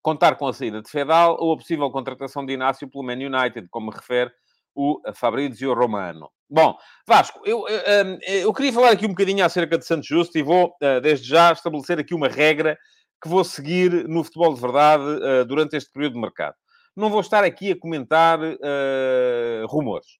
Contar 0.00 0.36
com 0.36 0.46
a 0.46 0.52
saída 0.52 0.80
de 0.80 0.88
Fedal 0.88 1.36
ou 1.38 1.52
a 1.52 1.56
possível 1.56 1.90
contratação 1.90 2.46
de 2.46 2.52
Inácio 2.54 2.88
pelo 2.88 3.04
Man 3.04 3.14
United, 3.14 3.68
como 3.70 3.90
refere 3.90 4.30
o 4.74 5.00
Fabrizio 5.12 5.74
Romano. 5.74 6.30
Bom, 6.48 6.78
Vasco, 7.06 7.42
eu, 7.44 7.66
eu, 7.68 8.18
eu, 8.22 8.52
queria 8.54 8.72
falar 8.72 8.90
aqui 8.90 9.04
um 9.04 9.10
bocadinho 9.10 9.44
acerca 9.44 9.76
de 9.76 9.84
Santos 9.84 10.06
Justo 10.06 10.38
e 10.38 10.42
vou, 10.42 10.74
eh, 10.80 11.00
desde 11.00 11.28
já, 11.28 11.52
estabelecer 11.52 11.98
aqui 11.98 12.14
uma 12.14 12.28
regra 12.28 12.78
que 13.22 13.28
vou 13.28 13.44
seguir 13.44 14.08
no 14.08 14.24
futebol 14.24 14.54
de 14.54 14.60
verdade 14.60 15.04
eh, 15.22 15.44
durante 15.44 15.76
este 15.76 15.92
período 15.92 16.14
de 16.14 16.20
mercado. 16.20 16.54
Não 16.98 17.10
vou 17.10 17.20
estar 17.20 17.44
aqui 17.44 17.70
a 17.70 17.78
comentar 17.78 18.40
uh, 18.40 19.66
rumores. 19.68 20.18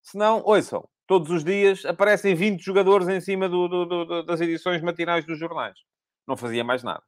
Senão, 0.00 0.40
ouçam, 0.44 0.88
todos 1.04 1.28
os 1.30 1.42
dias 1.42 1.84
aparecem 1.84 2.32
20 2.32 2.62
jogadores 2.62 3.08
em 3.08 3.20
cima 3.20 3.48
do, 3.48 3.66
do, 3.66 3.84
do, 3.84 4.22
das 4.22 4.40
edições 4.40 4.80
matinais 4.80 5.26
dos 5.26 5.36
jornais. 5.36 5.76
Não 6.24 6.36
fazia 6.36 6.62
mais 6.62 6.84
nada. 6.84 7.02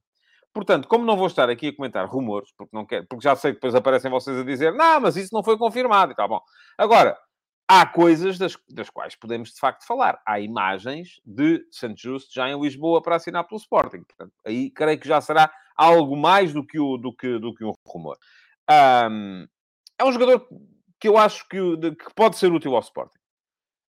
Portanto, 0.53 0.89
como 0.89 1.05
não 1.05 1.17
vou 1.17 1.29
estar 1.29 1.49
aqui 1.49 1.69
a 1.69 1.77
comentar 1.77 2.09
rumores, 2.09 2.51
porque, 2.57 2.75
não 2.75 2.85
quero, 2.85 3.07
porque 3.07 3.23
já 3.23 3.37
sei 3.37 3.53
que 3.53 3.59
depois 3.59 3.77
aparecem 3.77 4.11
vocês 4.11 4.37
a 4.37 4.43
dizer 4.43 4.75
não, 4.75 5.01
mas 5.01 5.17
isso 5.17 5.33
não 5.33 5.45
foi 5.45 5.57
confirmado 5.57 6.13
tá 6.17 6.27
bom. 6.27 6.41
Agora, 6.77 7.17
há 7.69 7.87
coisas 7.87 8.37
das, 8.37 8.57
das 8.69 8.91
quais 8.91 9.15
podemos 9.15 9.51
de 9.51 9.61
facto 9.61 9.87
falar. 9.87 10.21
Há 10.27 10.41
imagens 10.41 11.21
de 11.25 11.65
Santos 11.71 12.03
Justo 12.03 12.35
já 12.35 12.51
em 12.51 12.61
Lisboa 12.61 13.01
para 13.01 13.15
assinar 13.15 13.45
pelo 13.45 13.61
Sporting. 13.61 14.03
Portanto, 14.03 14.33
aí 14.45 14.73
creio 14.73 14.99
que 14.99 15.07
já 15.07 15.21
será 15.21 15.49
algo 15.77 16.17
mais 16.17 16.53
do 16.53 16.67
que, 16.67 16.81
o, 16.81 16.97
do 16.97 17.15
que, 17.15 17.39
do 17.39 17.55
que 17.55 17.65
um 17.65 17.73
rumor. 17.87 18.19
Um, 18.71 19.47
é 19.99 20.05
um 20.05 20.13
jogador 20.13 20.47
que 21.01 21.09
eu 21.09 21.17
acho 21.17 21.49
que, 21.49 21.59
que 21.59 22.15
pode 22.15 22.37
ser 22.37 22.53
útil 22.53 22.75
ao 22.75 22.81
Sporting. 22.81 23.19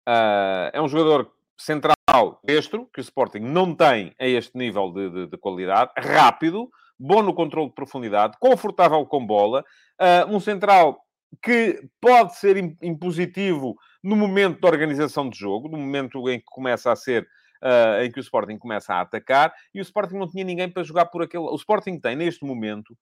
Uh, 0.07 0.69
é 0.71 0.81
um 0.81 0.87
jogador 0.87 1.31
central 1.57 1.95
destro, 2.43 2.87
que 2.93 2.99
o 2.99 3.01
Sporting 3.01 3.39
não 3.39 3.73
tem 3.73 4.13
a 4.19 4.27
este 4.27 4.57
nível 4.57 4.91
de, 4.91 5.09
de, 5.09 5.27
de 5.27 5.37
qualidade, 5.37 5.91
rápido, 5.97 6.69
bom 6.99 7.21
no 7.23 7.33
controle 7.33 7.69
de 7.69 7.75
profundidade, 7.75 8.37
confortável 8.39 9.05
com 9.05 9.25
bola, 9.25 9.65
uh, 9.99 10.33
um 10.33 10.39
central 10.39 10.99
que 11.43 11.81
pode 11.99 12.37
ser 12.37 12.57
impositivo 12.81 13.75
no 14.03 14.15
momento 14.15 14.61
da 14.61 14.67
organização 14.69 15.29
de 15.29 15.37
jogo, 15.37 15.67
no 15.67 15.77
momento 15.77 16.29
em 16.29 16.39
que 16.39 16.45
começa 16.45 16.91
a 16.91 16.95
ser 16.95 17.27
Uh, 17.57 18.03
em 18.03 18.11
que 18.11 18.19
o 18.19 18.21
Sporting 18.21 18.55
começa 18.59 18.93
a 18.93 19.01
atacar 19.01 19.51
e 19.73 19.79
o 19.79 19.81
Sporting 19.81 20.13
não 20.13 20.29
tinha 20.29 20.43
ninguém 20.43 20.69
para 20.69 20.83
jogar 20.83 21.07
por 21.07 21.23
aquele. 21.23 21.45
O 21.45 21.55
Sporting 21.55 21.99
tem 21.99 22.15
neste 22.15 22.45
momento 22.45 22.95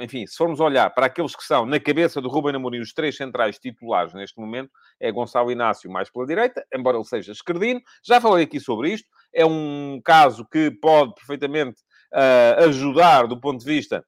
enfim, 0.00 0.26
se 0.26 0.36
formos 0.36 0.58
olhar 0.58 0.90
para 0.90 1.06
aqueles 1.06 1.36
que 1.36 1.44
são, 1.44 1.64
na 1.64 1.78
cabeça 1.78 2.20
do 2.20 2.28
Ruben 2.28 2.56
Amorim, 2.56 2.80
os 2.80 2.92
três 2.92 3.16
centrais 3.16 3.58
titulares 3.58 4.12
neste 4.14 4.40
momento, 4.40 4.70
é 4.98 5.12
Gonçalo 5.12 5.50
Inácio 5.50 5.90
mais 5.90 6.10
pela 6.10 6.26
direita, 6.26 6.64
embora 6.74 6.96
ele 6.96 7.04
seja 7.04 7.32
esquerdino. 7.32 7.80
Já 8.04 8.20
falei 8.20 8.44
aqui 8.44 8.58
sobre 8.58 8.92
isto. 8.92 9.08
É 9.32 9.46
um 9.46 10.00
caso 10.04 10.44
que 10.50 10.70
pode 10.70 11.14
perfeitamente 11.14 11.80
uh, 12.12 12.64
ajudar 12.64 13.26
do 13.26 13.40
ponto 13.40 13.60
de 13.60 13.66
vista 13.66 14.04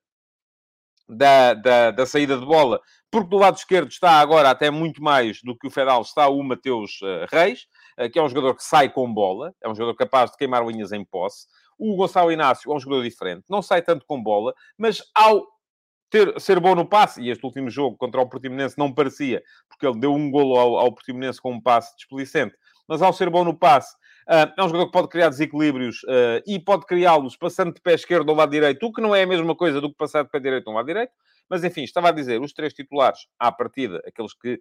da, 1.09 1.55
da, 1.55 1.91
da, 1.91 2.07
saída 2.07 2.39
de 2.39 2.47
bola, 2.47 2.81
porque 3.11 3.29
do 3.29 3.37
lado 3.37 3.57
esquerdo 3.57 3.91
está 3.91 4.13
agora 4.13 4.51
até 4.51 4.71
muito 4.71 5.03
mais 5.03 5.41
do 5.43 5.57
que 5.57 5.67
o 5.67 5.71
Fedal, 5.71 6.03
está 6.03 6.29
o 6.29 6.43
Mateus 6.43 7.01
uh, 7.03 7.27
Reis, 7.31 7.67
uh, 7.99 8.11
que 8.11 8.19
é 8.19 8.23
um 8.23 8.29
jogador 8.29 8.55
que 8.57 8.65
sai 8.65 8.89
com 8.89 9.13
bola, 9.13 9.55
é 9.63 9.69
um 9.69 9.75
jogador 9.75 9.97
capaz 9.97 10.31
de 10.31 10.37
queimar 10.37 10.67
linhas 10.67 10.93
em 10.93 11.05
posse. 11.05 11.47
O 11.79 11.97
Gonçalo 11.97 12.33
Inácio 12.33 12.71
é 12.71 12.75
um 12.75 12.81
jogador 12.81 13.03
diferente, 13.03 13.45
não 13.49 13.63
sai 13.63 13.83
tanto 13.83 14.05
com 14.07 14.23
bola, 14.23 14.55
mas 14.77 15.03
ao 15.15 15.47
ter, 16.11 16.39
ser 16.41 16.61
bom 16.61 16.75
no 16.75 16.87
passe, 16.87 17.23
e 17.23 17.31
este 17.31 17.45
último 17.45 17.71
jogo 17.71 17.97
contra 17.97 18.21
o 18.21 18.29
Portimonense 18.29 18.79
não 18.79 18.93
parecia, 18.93 19.43
porque 19.69 19.87
ele 19.87 19.99
deu 19.99 20.15
um 20.15 20.31
golo 20.31 20.59
ao, 20.59 20.77
ao 20.77 20.93
Portimonense 20.93 21.41
com 21.41 21.53
um 21.53 21.61
passe 21.61 21.97
desplicente, 21.97 22.55
mas 22.87 23.01
ao 23.01 23.13
ser 23.13 23.31
bom 23.31 23.45
no 23.45 23.57
passe, 23.57 23.95
Uh, 24.23 24.47
é 24.57 24.63
um 24.63 24.69
jogador 24.69 24.87
que 24.87 24.93
pode 24.93 25.09
criar 25.09 25.29
desequilíbrios 25.31 26.03
uh, 26.05 26.41
e 26.47 26.59
pode 26.59 26.87
criá-los 26.87 27.37
passando 27.37 27.75
de 27.75 27.81
pé 27.81 27.95
esquerdo 27.95 28.31
ao 28.31 28.37
lado 28.37 28.51
direito, 28.51 28.87
o 28.87 28.93
que 28.93 29.01
não 29.01 29.15
é 29.15 29.23
a 29.23 29.27
mesma 29.27 29.55
coisa 29.55 29.81
do 29.81 29.91
que 29.91 29.97
passar 29.97 30.23
de 30.23 30.31
pé 30.31 30.39
direito 30.39 30.69
ao 30.69 30.75
lado 30.75 30.87
direito. 30.87 31.13
Mas, 31.51 31.65
enfim, 31.65 31.83
estava 31.83 32.09
a 32.09 32.13
dizer, 32.13 32.41
os 32.41 32.53
três 32.53 32.73
titulares, 32.73 33.27
à 33.39 33.51
partida, 33.51 34.01
aqueles 34.07 34.33
que 34.33 34.61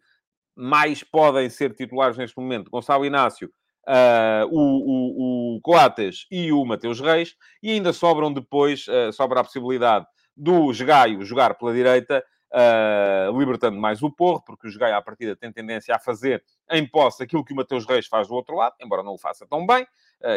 mais 0.56 1.04
podem 1.04 1.50
ser 1.50 1.74
titulares 1.74 2.18
neste 2.18 2.36
momento, 2.38 2.72
Gonçalo 2.72 3.06
Inácio, 3.06 3.52
uh, 3.88 4.48
o, 4.50 4.60
o, 4.60 5.56
o 5.56 5.62
Coates 5.62 6.28
e 6.32 6.52
o 6.52 6.66
Mateus 6.66 7.00
Reis, 7.00 7.36
e 7.62 7.72
ainda 7.72 7.94
sobram 7.94 8.32
depois, 8.32 8.86
sobra 9.14 9.40
a 9.40 9.44
possibilidade 9.44 10.06
do 10.36 10.72
Gaio 10.86 11.24
jogar 11.24 11.56
pela 11.56 11.74
direita, 11.74 12.24
uh, 12.52 13.38
libertando 13.38 13.80
mais 13.80 14.02
o 14.04 14.12
Porro, 14.12 14.42
porque 14.46 14.68
o 14.68 14.78
Gaio, 14.78 14.96
à 14.96 15.02
partida, 15.02 15.36
tem 15.36 15.52
tendência 15.52 15.96
a 15.96 16.00
fazer 16.00 16.44
em 16.70 16.88
posse 16.88 17.24
aquilo 17.24 17.44
que 17.44 17.54
o 17.54 17.56
Mateus 17.56 17.86
Reis 17.86 18.08
faz 18.08 18.28
do 18.28 18.34
outro 18.34 18.56
lado, 18.56 18.76
embora 18.82 19.04
não 19.04 19.14
o 19.14 19.18
faça 19.18 19.46
tão 19.48 19.66
bem, 19.66 19.84
uh, 19.84 19.88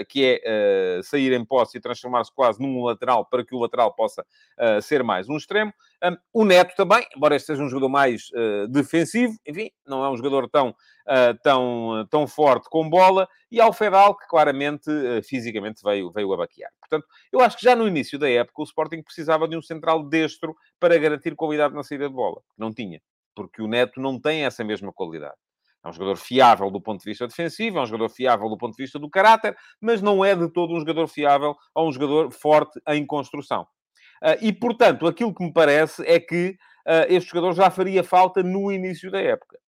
que 0.09 0.25
é 0.25 0.99
uh, 0.99 1.03
sair 1.03 1.33
em 1.33 1.45
posse 1.45 1.79
e 1.79 1.81
transformar-se 1.81 2.33
quase 2.35 2.61
num 2.61 2.85
lateral 2.85 3.25
para 3.26 3.45
que 3.45 3.55
o 3.55 3.59
lateral 3.59 3.95
possa 3.95 4.25
ser 4.83 5.03
mais 5.03 5.29
um 5.29 5.37
extremo. 5.37 5.73
O 6.33 6.45
Neto 6.45 6.75
também, 6.76 7.07
embora 7.17 7.37
este 7.37 7.47
seja 7.47 7.62
um 7.62 7.69
jogador 7.69 7.88
mais 7.88 8.29
defensivo, 8.71 9.35
enfim, 9.47 9.71
não 9.87 10.05
é 10.05 10.11
um 10.11 10.17
jogador 10.17 10.49
tão 10.49 10.75
tão, 11.43 12.07
tão 12.11 12.26
forte 12.26 12.69
com 12.71 12.88
bola, 12.88 13.29
e 13.50 13.61
ao 13.61 13.73
Fedal, 13.73 14.17
que 14.17 14.26
claramente, 14.26 14.91
fisicamente, 15.23 15.83
veio, 15.83 16.11
veio 16.11 16.33
a 16.33 16.37
baquear. 16.37 16.71
Portanto, 16.81 17.07
eu 17.31 17.41
acho 17.41 17.59
que 17.59 17.64
já 17.64 17.76
no 17.76 17.87
início 17.87 18.19
da 18.19 18.29
época 18.29 18.62
o 18.62 18.64
Sporting 18.64 19.03
precisava 19.03 19.47
de 19.47 19.57
um 19.57 19.62
central 19.62 20.03
destro 20.03 20.57
para 20.81 20.97
garantir 20.99 21.35
qualidade 21.35 21.75
na 21.75 21.83
saída 21.83 22.09
de 22.09 22.14
bola. 22.14 22.41
Não 22.57 22.73
tinha, 22.73 23.00
porque 23.35 23.61
o 23.61 23.67
Neto 23.67 24.00
não 24.00 24.19
tem 24.19 24.45
essa 24.45 24.64
mesma 24.64 24.93
qualidade. 24.93 25.37
É 25.85 25.88
um 25.88 25.93
jogador 25.93 26.17
fiável 26.17 26.71
do 26.71 26.81
ponto 26.81 27.00
de 27.03 27.11
vista 27.11 27.26
defensivo, 27.26 27.79
é 27.79 27.83
um 27.83 27.87
jogador 27.87 28.09
fiável 28.09 28.49
do 28.49 28.57
ponto 28.57 28.75
de 28.75 28.83
vista 28.83 28.99
do 28.99 29.11
caráter, 29.11 29.55
mas 29.81 30.00
não 30.00 30.25
é 30.25 30.35
de 30.35 30.50
todo 30.50 30.73
um 30.73 30.81
jogador 30.81 31.07
fiável 31.09 31.55
ou 31.75 31.88
um 31.88 31.93
jogador 31.93 32.33
forte 32.33 32.81
em 32.88 33.05
construção. 33.05 33.67
Uh, 34.23 34.38
e, 34.41 34.53
portanto, 34.53 35.07
aquilo 35.07 35.35
que 35.35 35.45
me 35.45 35.53
parece 35.53 36.03
é 36.07 36.19
que 36.19 36.57
uh, 36.87 37.05
este 37.09 37.31
jogador 37.31 37.53
já 37.53 37.71
faria 37.71 38.03
falta 38.03 38.43
no 38.43 38.73
início 38.73 39.11
da 39.11 39.21
época. 39.21 39.59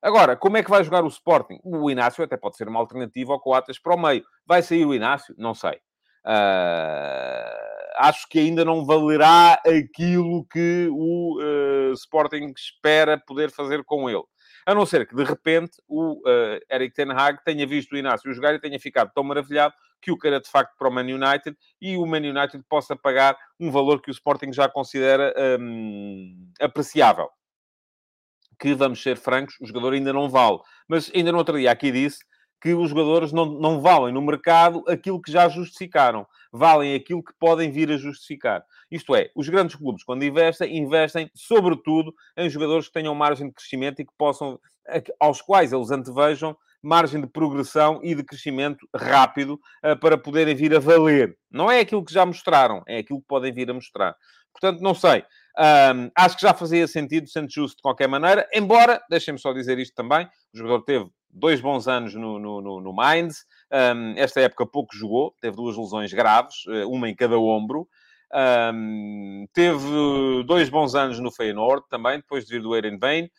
Agora, 0.00 0.36
como 0.36 0.56
é 0.56 0.62
que 0.62 0.70
vai 0.70 0.84
jogar 0.84 1.04
o 1.04 1.08
Sporting? 1.08 1.58
O 1.64 1.90
Inácio 1.90 2.22
até 2.22 2.36
pode 2.36 2.56
ser 2.56 2.68
uma 2.68 2.78
alternativa 2.78 3.32
ao 3.32 3.40
Coates 3.40 3.78
para 3.78 3.94
o 3.94 4.00
meio. 4.00 4.24
Vai 4.46 4.62
sair 4.62 4.86
o 4.86 4.94
Inácio? 4.94 5.34
Não 5.36 5.54
sei. 5.54 5.80
Uh, 6.24 7.66
acho 7.96 8.28
que 8.28 8.38
ainda 8.38 8.64
não 8.64 8.84
valerá 8.84 9.60
aquilo 9.66 10.46
que 10.50 10.88
o 10.90 11.38
uh, 11.40 11.92
Sporting 11.92 12.52
espera 12.56 13.20
poder 13.26 13.50
fazer 13.50 13.84
com 13.84 14.08
ele. 14.08 14.24
A 14.66 14.74
não 14.74 14.84
ser 14.84 15.06
que, 15.06 15.14
de 15.14 15.22
repente, 15.22 15.80
o 15.88 16.20
uh, 16.28 16.60
Eric 16.68 16.92
Ten 16.92 17.12
Hag 17.12 17.38
tenha 17.44 17.64
visto 17.64 17.92
o 17.92 17.96
Inácio 17.96 18.32
jogar 18.34 18.52
e 18.52 18.58
tenha 18.58 18.80
ficado 18.80 19.12
tão 19.14 19.22
maravilhado 19.22 19.72
que 20.02 20.10
o 20.10 20.18
queira, 20.18 20.40
de 20.40 20.50
facto, 20.50 20.76
para 20.76 20.88
o 20.88 20.92
Man 20.92 21.02
United 21.02 21.56
e 21.80 21.96
o 21.96 22.04
Man 22.04 22.18
United 22.18 22.62
possa 22.68 22.96
pagar 22.96 23.38
um 23.60 23.70
valor 23.70 24.02
que 24.02 24.10
o 24.10 24.12
Sporting 24.12 24.52
já 24.52 24.68
considera 24.68 25.32
um, 25.60 26.50
apreciável 26.60 27.30
que, 28.58 28.74
vamos 28.74 29.02
ser 29.02 29.16
francos, 29.16 29.56
o 29.60 29.66
jogador 29.66 29.92
ainda 29.92 30.12
não 30.12 30.28
vale. 30.28 30.58
Mas 30.88 31.10
ainda 31.14 31.30
no 31.30 31.38
outro 31.38 31.58
dia 31.58 31.70
aqui 31.70 31.92
disse 31.92 32.18
que 32.66 32.74
os 32.74 32.90
jogadores 32.90 33.32
não, 33.32 33.46
não 33.46 33.80
valem 33.80 34.12
no 34.12 34.20
mercado 34.20 34.82
aquilo 34.88 35.22
que 35.22 35.30
já 35.30 35.48
justificaram. 35.48 36.26
Valem 36.52 36.96
aquilo 36.96 37.22
que 37.22 37.32
podem 37.38 37.70
vir 37.70 37.92
a 37.92 37.96
justificar. 37.96 38.64
Isto 38.90 39.14
é, 39.14 39.30
os 39.36 39.48
grandes 39.48 39.76
clubes, 39.76 40.02
quando 40.02 40.24
investem, 40.24 40.76
investem 40.76 41.30
sobretudo 41.32 42.12
em 42.36 42.50
jogadores 42.50 42.88
que 42.88 42.94
tenham 42.94 43.14
margem 43.14 43.46
de 43.46 43.54
crescimento 43.54 44.02
e 44.02 44.04
que 44.04 44.12
possam, 44.18 44.58
aos 45.20 45.40
quais 45.40 45.72
eles 45.72 45.92
antevejam 45.92 46.56
margem 46.82 47.20
de 47.20 47.26
progressão 47.26 48.00
e 48.02 48.14
de 48.14 48.22
crescimento 48.22 48.86
rápido 48.94 49.60
uh, 49.84 49.98
para 49.98 50.18
poderem 50.18 50.54
vir 50.54 50.74
a 50.74 50.78
valer. 50.78 51.36
Não 51.50 51.70
é 51.70 51.80
aquilo 51.80 52.04
que 52.04 52.12
já 52.12 52.24
mostraram, 52.26 52.82
é 52.86 52.98
aquilo 52.98 53.20
que 53.20 53.26
podem 53.26 53.52
vir 53.52 53.70
a 53.70 53.74
mostrar. 53.74 54.14
Portanto, 54.58 54.80
não 54.80 54.94
sei. 54.94 55.22
Um, 55.58 56.10
acho 56.16 56.36
que 56.36 56.42
já 56.42 56.52
fazia 56.52 56.86
sentido, 56.86 57.28
sendo 57.28 57.50
justo 57.50 57.76
de 57.76 57.82
qualquer 57.82 58.08
maneira, 58.08 58.46
embora, 58.54 59.02
deixem-me 59.08 59.38
só 59.38 59.52
dizer 59.52 59.78
isto 59.78 59.94
também, 59.94 60.26
o 60.52 60.58
jogador 60.58 60.82
teve 60.82 61.10
dois 61.30 61.60
bons 61.60 61.88
anos 61.88 62.14
no, 62.14 62.38
no, 62.38 62.60
no, 62.60 62.80
no 62.80 62.92
Mainz, 62.92 63.44
um, 63.72 64.14
esta 64.16 64.40
época 64.40 64.66
pouco 64.66 64.94
jogou, 64.94 65.34
teve 65.40 65.56
duas 65.56 65.76
lesões 65.76 66.12
graves, 66.12 66.56
eh, 66.68 66.84
uma 66.84 67.08
em 67.08 67.14
cada 67.14 67.38
ombro, 67.38 67.88
um, 68.74 69.46
teve 69.52 70.44
dois 70.46 70.68
bons 70.68 70.94
anos 70.94 71.18
no 71.18 71.30
Feyenoord 71.30 71.84
também, 71.88 72.18
depois 72.18 72.44
de 72.44 72.54
vir 72.54 72.62
do 72.62 72.76
Erenveen, 72.76 73.30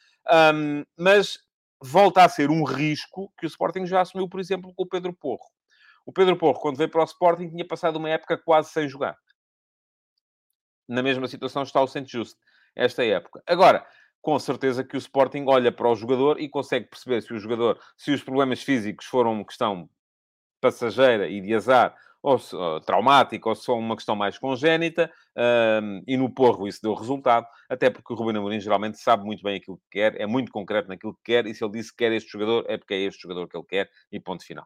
um, 0.55 0.83
mas 0.97 1.38
volta 1.79 2.24
a 2.24 2.29
ser 2.29 2.50
um 2.50 2.63
risco 2.63 3.31
que 3.38 3.45
o 3.45 3.47
Sporting 3.47 3.86
já 3.86 4.01
assumiu, 4.01 4.27
por 4.27 4.39
exemplo, 4.39 4.74
com 4.75 4.83
o 4.83 4.88
Pedro 4.88 5.13
Porro. 5.13 5.45
O 6.03 6.12
Pedro 6.12 6.36
Porro, 6.36 6.59
quando 6.59 6.77
veio 6.77 6.89
para 6.89 7.01
o 7.01 7.05
Sporting, 7.05 7.50
tinha 7.50 7.67
passado 7.67 7.97
uma 7.97 8.09
época 8.09 8.38
quase 8.38 8.69
sem 8.69 8.88
jogar 8.88 9.15
na 10.88 11.03
mesma 11.03 11.27
situação 11.27 11.63
está 11.63 11.82
o 11.82 11.88
Saint 11.88 12.10
Just, 12.10 12.38
esta 12.75 13.03
época. 13.03 13.41
Agora, 13.46 13.86
com 14.22 14.38
certeza 14.39 14.84
que 14.84 14.96
o 14.96 15.00
Sporting 15.00 15.46
olha 15.48 15.72
para 15.72 15.89
o 15.89 15.96
jogador 15.96 16.39
e 16.39 16.50
consegue 16.50 16.88
perceber 16.88 17.22
se 17.22 17.34
o 17.34 17.39
jogador, 17.39 17.79
se 17.96 18.12
os 18.12 18.24
problemas 18.24 18.62
físicos 18.62 19.06
foram 19.06 19.34
uma 19.34 19.46
questão 19.46 19.89
passageira 20.60 21.27
e 21.27 21.39
de 21.41 21.53
azar, 21.53 21.96
ou, 22.22 22.39
ou 22.53 22.82
traumática, 22.82 23.48
ou 23.48 23.56
se 23.56 23.63
são 23.63 23.77
uma 23.77 23.96
questão 23.96 24.15
mais 24.15 24.38
congénita, 24.38 25.12
um, 25.82 26.03
e 26.08 26.17
no 26.17 26.34
Porro 26.34 26.67
isso 26.67 26.82
deu 26.82 26.94
resultado, 26.94 27.48
até 27.70 27.89
porque 27.89 28.12
o 28.12 28.15
Ruben 28.15 28.38
Amorim 28.38 28.60
geralmente 28.60 29.00
sabe 29.00 29.24
muito 29.24 29.44
bem 29.44 29.58
aquilo 29.58 29.77
que 29.77 30.00
quer, 30.00 30.20
é 30.20 30.25
muito 30.25 30.51
concreto 30.51 30.89
naquilo 30.89 31.13
que 31.13 31.32
quer, 31.32 31.46
e 31.46 31.53
se 31.53 31.63
ele 31.63 31.74
disse 31.74 31.91
que 31.91 31.98
quer 31.98 32.12
este 32.12 32.32
jogador, 32.32 32.65
é 32.67 32.77
porque 32.77 32.96
é 32.96 33.01
este 33.01 33.22
jogador 33.22 33.48
que 33.48 33.56
ele 33.56 33.65
quer, 33.65 33.89
e 34.12 34.20
ponto 34.20 34.44
final. 34.44 34.65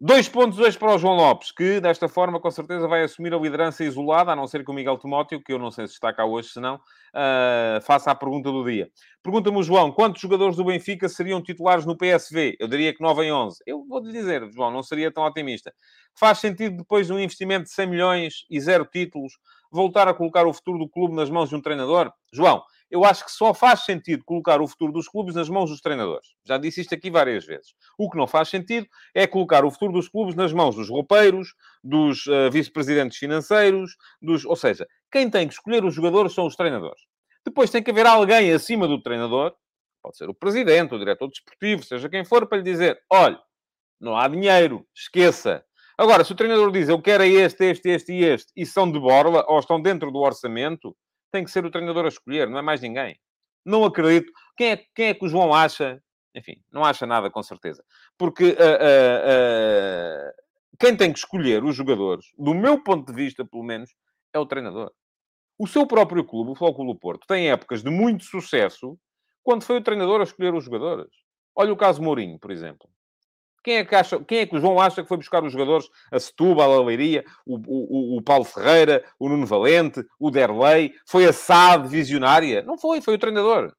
Dois 0.00 0.28
pontos 0.28 0.60
hoje 0.60 0.78
para 0.78 0.94
o 0.94 0.98
João 0.98 1.16
Lopes, 1.16 1.50
que 1.50 1.80
desta 1.80 2.08
forma 2.08 2.38
com 2.38 2.48
certeza 2.52 2.86
vai 2.86 3.02
assumir 3.02 3.34
a 3.34 3.36
liderança 3.36 3.82
isolada, 3.82 4.30
a 4.30 4.36
não 4.36 4.46
ser 4.46 4.64
que 4.64 4.70
o 4.70 4.74
Miguel 4.74 4.96
Timóteo, 4.96 5.42
que 5.42 5.52
eu 5.52 5.58
não 5.58 5.72
sei 5.72 5.88
se 5.88 5.94
está 5.94 6.12
cá 6.12 6.24
hoje, 6.24 6.50
se 6.50 6.60
não, 6.60 6.76
uh, 6.76 7.82
faça 7.82 8.12
a 8.12 8.14
pergunta 8.14 8.48
do 8.48 8.64
dia. 8.64 8.88
Pergunta-me 9.24 9.60
João, 9.60 9.90
quantos 9.90 10.22
jogadores 10.22 10.54
do 10.54 10.64
Benfica 10.64 11.08
seriam 11.08 11.42
titulares 11.42 11.84
no 11.84 11.96
PSV? 11.96 12.56
Eu 12.60 12.68
diria 12.68 12.94
que 12.94 13.02
9 13.02 13.24
em 13.24 13.32
11. 13.32 13.58
Eu 13.66 13.84
vou-lhe 13.88 14.12
dizer, 14.12 14.48
João, 14.52 14.70
não 14.70 14.84
seria 14.84 15.10
tão 15.10 15.24
otimista. 15.24 15.74
Faz 16.14 16.38
sentido, 16.38 16.76
depois 16.76 17.08
de 17.08 17.12
um 17.12 17.18
investimento 17.18 17.64
de 17.64 17.72
100 17.72 17.86
milhões 17.88 18.34
e 18.48 18.60
zero 18.60 18.84
títulos, 18.84 19.32
voltar 19.68 20.06
a 20.06 20.14
colocar 20.14 20.46
o 20.46 20.52
futuro 20.52 20.78
do 20.78 20.88
clube 20.88 21.16
nas 21.16 21.28
mãos 21.28 21.48
de 21.48 21.56
um 21.56 21.60
treinador? 21.60 22.12
João, 22.32 22.62
eu 22.90 23.04
acho 23.04 23.24
que 23.24 23.30
só 23.30 23.52
faz 23.52 23.84
sentido 23.84 24.24
colocar 24.24 24.60
o 24.60 24.66
futuro 24.66 24.92
dos 24.92 25.08
clubes 25.08 25.34
nas 25.34 25.48
mãos 25.48 25.70
dos 25.70 25.80
treinadores. 25.80 26.28
Já 26.46 26.56
disse 26.56 26.80
isto 26.80 26.94
aqui 26.94 27.10
várias 27.10 27.44
vezes. 27.44 27.74
O 27.98 28.08
que 28.10 28.16
não 28.16 28.26
faz 28.26 28.48
sentido 28.48 28.86
é 29.14 29.26
colocar 29.26 29.64
o 29.64 29.70
futuro 29.70 29.92
dos 29.92 30.08
clubes 30.08 30.34
nas 30.34 30.52
mãos 30.52 30.74
dos 30.74 30.88
roupeiros, 30.88 31.54
dos 31.82 32.26
uh, 32.26 32.50
vice-presidentes 32.50 33.18
financeiros, 33.18 33.96
dos... 34.20 34.44
ou 34.44 34.56
seja, 34.56 34.86
quem 35.12 35.28
tem 35.28 35.46
que 35.46 35.54
escolher 35.54 35.84
os 35.84 35.94
jogadores 35.94 36.32
são 36.32 36.46
os 36.46 36.56
treinadores. 36.56 37.02
Depois 37.44 37.70
tem 37.70 37.82
que 37.82 37.90
haver 37.90 38.06
alguém 38.06 38.52
acima 38.52 38.86
do 38.86 39.02
treinador, 39.02 39.54
pode 40.02 40.16
ser 40.16 40.28
o 40.28 40.34
presidente, 40.34 40.94
o 40.94 40.98
diretor 40.98 41.28
desportivo, 41.28 41.82
seja 41.82 42.08
quem 42.08 42.24
for, 42.24 42.46
para 42.46 42.58
lhe 42.58 42.64
dizer: 42.64 43.00
olha, 43.10 43.40
não 44.00 44.16
há 44.16 44.28
dinheiro, 44.28 44.86
esqueça. 44.94 45.64
Agora, 45.96 46.22
se 46.22 46.32
o 46.32 46.36
treinador 46.36 46.70
diz 46.70 46.88
eu 46.88 47.02
quero 47.02 47.24
este, 47.24 47.64
este, 47.64 47.88
este 47.88 48.12
e 48.12 48.24
este, 48.24 48.52
e 48.56 48.64
são 48.64 48.90
de 48.90 49.00
borla, 49.00 49.44
ou 49.48 49.58
estão 49.58 49.80
dentro 49.80 50.12
do 50.12 50.18
orçamento, 50.18 50.96
tem 51.30 51.44
que 51.44 51.50
ser 51.50 51.64
o 51.64 51.70
treinador 51.70 52.04
a 52.04 52.08
escolher, 52.08 52.48
não 52.48 52.58
é 52.58 52.62
mais 52.62 52.80
ninguém. 52.80 53.18
Não 53.64 53.84
acredito. 53.84 54.32
Quem 54.56 54.70
é, 54.72 54.76
quem 54.94 55.06
é 55.08 55.14
que 55.14 55.24
o 55.24 55.28
João 55.28 55.52
acha? 55.52 56.02
Enfim, 56.34 56.62
não 56.72 56.84
acha 56.84 57.06
nada 57.06 57.30
com 57.30 57.42
certeza. 57.42 57.84
Porque 58.16 58.44
uh, 58.44 58.54
uh, 58.54 60.28
uh, 60.28 60.32
quem 60.78 60.96
tem 60.96 61.12
que 61.12 61.18
escolher 61.18 61.64
os 61.64 61.74
jogadores, 61.74 62.26
do 62.38 62.54
meu 62.54 62.82
ponto 62.82 63.06
de 63.06 63.12
vista, 63.12 63.44
pelo 63.44 63.62
menos, 63.62 63.90
é 64.32 64.38
o 64.38 64.46
treinador. 64.46 64.92
O 65.58 65.66
seu 65.66 65.86
próprio 65.86 66.24
clube, 66.24 66.52
o 66.52 66.54
Flóculo 66.54 66.96
Porto, 66.98 67.26
tem 67.26 67.50
épocas 67.50 67.82
de 67.82 67.90
muito 67.90 68.24
sucesso 68.24 68.98
quando 69.42 69.64
foi 69.64 69.78
o 69.78 69.82
treinador 69.82 70.20
a 70.20 70.24
escolher 70.24 70.54
os 70.54 70.64
jogadores. 70.64 71.10
Olha 71.54 71.72
o 71.72 71.76
caso 71.76 72.02
Mourinho, 72.02 72.38
por 72.38 72.50
exemplo. 72.50 72.88
Quem 73.68 73.76
é 73.76 73.84
que, 73.84 73.94
acha, 73.94 74.24
quem 74.24 74.38
é 74.38 74.46
que 74.46 74.56
o 74.56 74.60
João 74.62 74.80
acha 74.80 75.02
que 75.02 75.08
foi 75.08 75.18
buscar 75.18 75.44
os 75.44 75.52
jogadores? 75.52 75.90
A 76.10 76.18
Setúbal, 76.18 76.72
a 76.72 76.82
Leiria, 76.86 77.22
o, 77.44 77.56
o, 77.66 78.16
o 78.16 78.22
Paulo 78.22 78.42
Ferreira, 78.42 79.04
o 79.18 79.28
Nuno 79.28 79.44
Valente, 79.44 80.02
o 80.18 80.30
Derlei? 80.30 80.94
Foi 81.06 81.26
a 81.26 81.34
SAD 81.34 81.86
visionária? 81.86 82.62
Não 82.62 82.78
foi, 82.78 83.02
foi 83.02 83.16
o 83.16 83.18
treinador. 83.18 83.70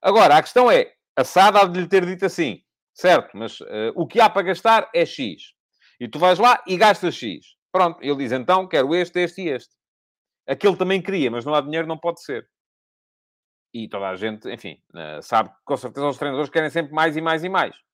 Agora, 0.00 0.38
a 0.38 0.42
questão 0.42 0.70
é, 0.70 0.94
a 1.14 1.24
SAD 1.24 1.58
há 1.58 1.64
de 1.66 1.78
lhe 1.78 1.86
ter 1.86 2.06
dito 2.06 2.24
assim, 2.24 2.62
certo, 2.94 3.36
mas 3.36 3.60
uh, 3.60 3.92
o 3.94 4.06
que 4.06 4.18
há 4.18 4.30
para 4.30 4.46
gastar 4.46 4.88
é 4.94 5.04
X. 5.04 5.52
E 6.00 6.08
tu 6.08 6.18
vais 6.18 6.38
lá 6.38 6.64
e 6.66 6.78
gastas 6.78 7.14
X. 7.14 7.44
Pronto, 7.70 8.02
ele 8.02 8.16
diz 8.16 8.32
então, 8.32 8.66
quero 8.66 8.94
este, 8.94 9.20
este 9.20 9.42
e 9.42 9.50
este. 9.50 9.74
Aquele 10.48 10.76
também 10.76 11.02
queria, 11.02 11.30
mas 11.30 11.44
não 11.44 11.54
há 11.54 11.60
dinheiro, 11.60 11.86
não 11.86 11.98
pode 11.98 12.22
ser. 12.22 12.48
E 13.74 13.90
toda 13.90 14.08
a 14.08 14.16
gente, 14.16 14.50
enfim, 14.50 14.78
eh, 14.96 15.20
sabe 15.20 15.50
que 15.50 15.56
com 15.66 15.76
certeza 15.76 16.08
os 16.08 16.16
treinadores 16.16 16.48
querem 16.48 16.70
sempre 16.70 16.94
mais 16.94 17.14
e 17.14 17.20
mais 17.20 17.44
e 17.44 17.50
mais. 17.50 17.84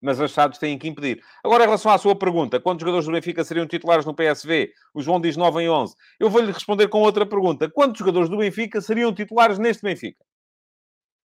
Mas 0.00 0.18
SADs 0.32 0.58
têm 0.58 0.78
que 0.78 0.88
impedir. 0.88 1.22
Agora, 1.44 1.64
em 1.64 1.66
relação 1.66 1.92
à 1.92 1.98
sua 1.98 2.16
pergunta, 2.16 2.58
quantos 2.58 2.80
jogadores 2.80 3.06
do 3.06 3.12
Benfica 3.12 3.44
seriam 3.44 3.66
titulares 3.66 4.06
no 4.06 4.14
PSV? 4.14 4.72
O 4.94 5.02
João 5.02 5.20
diz 5.20 5.36
9 5.36 5.62
em 5.62 5.68
11. 5.68 5.94
Eu 6.18 6.30
vou-lhe 6.30 6.50
responder 6.50 6.88
com 6.88 7.00
outra 7.00 7.26
pergunta. 7.26 7.68
Quantos 7.68 7.98
jogadores 7.98 8.28
do 8.28 8.38
Benfica 8.38 8.80
seriam 8.80 9.12
titulares 9.12 9.58
neste 9.58 9.82
Benfica? 9.82 10.24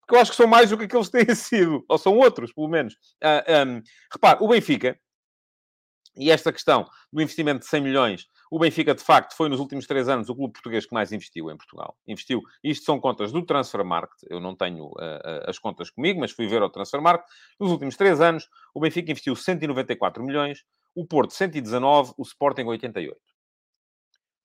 Porque 0.00 0.16
eu 0.16 0.20
acho 0.20 0.32
que 0.32 0.36
são 0.36 0.46
mais 0.46 0.70
do 0.70 0.76
que 0.76 0.84
aqueles 0.84 1.08
que 1.08 1.24
têm 1.24 1.34
sido. 1.36 1.84
Ou 1.88 1.98
são 1.98 2.16
outros, 2.18 2.52
pelo 2.52 2.68
menos. 2.68 2.94
Uh, 3.22 3.66
um, 3.68 3.82
repare, 4.12 4.38
o 4.42 4.48
Benfica, 4.48 4.98
e 6.16 6.30
esta 6.30 6.52
questão 6.52 6.88
do 7.12 7.22
investimento 7.22 7.60
de 7.60 7.66
100 7.66 7.80
milhões 7.80 8.26
o 8.54 8.58
Benfica, 8.60 8.94
de 8.94 9.02
facto, 9.02 9.36
foi 9.36 9.48
nos 9.48 9.58
últimos 9.58 9.84
três 9.84 10.08
anos 10.08 10.28
o 10.28 10.34
clube 10.36 10.52
português 10.52 10.86
que 10.86 10.94
mais 10.94 11.10
investiu 11.10 11.50
em 11.50 11.56
Portugal. 11.56 11.98
Investiu, 12.06 12.40
isto 12.62 12.84
são 12.84 13.00
contas 13.00 13.32
do 13.32 13.44
Transfermarkt, 13.44 14.14
eu 14.30 14.38
não 14.38 14.54
tenho 14.54 14.86
uh, 14.90 15.48
as 15.48 15.58
contas 15.58 15.90
comigo, 15.90 16.20
mas 16.20 16.30
fui 16.30 16.46
ver 16.46 16.62
ao 16.62 16.70
Transfermarkt. 16.70 17.28
Nos 17.58 17.72
últimos 17.72 17.96
três 17.96 18.20
anos, 18.20 18.48
o 18.72 18.78
Benfica 18.78 19.10
investiu 19.10 19.34
194 19.34 20.22
milhões, 20.22 20.62
o 20.94 21.04
Porto 21.04 21.32
119, 21.32 22.14
o 22.16 22.22
Sporting 22.22 22.62
88. 22.62 23.20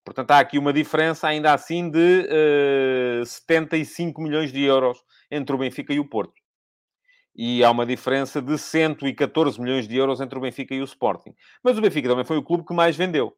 Portanto, 0.03 0.31
há 0.31 0.39
aqui 0.39 0.57
uma 0.57 0.73
diferença, 0.73 1.27
ainda 1.27 1.53
assim, 1.53 1.87
de 1.91 1.99
uh, 1.99 3.21
eh, 3.21 3.25
75 3.25 4.19
milhões 4.23 4.51
de 4.51 4.63
euros 4.63 4.97
entre 5.29 5.55
o 5.55 5.59
Benfica 5.59 5.93
e 5.93 5.99
o 5.99 6.09
Porto. 6.09 6.33
E 7.35 7.63
há 7.63 7.69
uma 7.69 7.85
diferença 7.85 8.41
de 8.41 8.57
114 8.57 9.61
milhões 9.61 9.87
de 9.87 9.95
euros 9.95 10.19
entre 10.19 10.35
o 10.35 10.41
Benfica 10.41 10.73
e 10.73 10.81
o 10.81 10.85
Sporting. 10.85 11.35
Mas 11.63 11.77
o 11.77 11.81
Benfica 11.81 12.09
também 12.09 12.25
foi 12.25 12.37
o 12.37 12.43
clube 12.43 12.65
que 12.65 12.73
mais 12.73 12.97
vendeu 12.97 13.37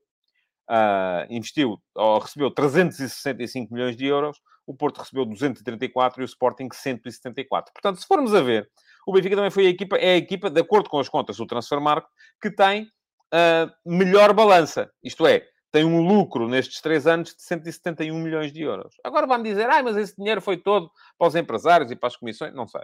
uh, 0.72 1.28
investiu 1.30 1.78
ou 1.96 2.20
recebeu 2.20 2.50
365 2.50 3.74
milhões 3.74 3.98
de 3.98 4.06
euros, 4.06 4.40
o 4.66 4.74
Porto 4.74 5.00
recebeu 5.00 5.26
234 5.26 6.22
e 6.22 6.24
o 6.24 6.26
Sporting 6.26 6.70
174. 6.72 7.74
Portanto, 7.74 8.00
se 8.00 8.08
formos 8.08 8.34
a 8.34 8.42
ver, 8.42 8.70
o 9.06 9.12
Benfica 9.12 9.36
também 9.36 9.52
foi 9.52 9.68
a 9.68 9.70
equipa, 9.70 9.98
é 9.98 10.14
a 10.14 10.18
equipa, 10.18 10.50
de 10.50 10.62
acordo 10.62 10.90
com 10.90 11.00
as 11.00 11.10
contas 11.10 11.38
do 11.38 11.46
Transfermarkt, 11.46 12.10
que 12.42 12.50
tem 12.50 12.84
uh, 12.84 13.72
melhor 13.86 14.34
balança. 14.34 14.90
Isto 15.04 15.28
é, 15.28 15.46
tem 15.72 15.84
um 15.84 16.02
lucro 16.02 16.48
nestes 16.48 16.80
três 16.80 17.06
anos 17.06 17.36
de 17.36 17.42
171 17.44 18.18
milhões 18.18 18.54
de 18.54 18.62
euros. 18.62 18.96
Agora 19.04 19.28
vão 19.28 19.42
dizer, 19.42 19.70
ah, 19.70 19.84
mas 19.84 19.98
esse 19.98 20.16
dinheiro 20.16 20.42
foi 20.42 20.58
todo 20.58 20.90
para 21.18 21.28
os 21.28 21.36
empresários 21.36 21.92
e 21.92 21.96
para 21.96 22.08
as 22.08 22.16
comissões. 22.16 22.54
Não 22.54 22.68
sei. 22.68 22.82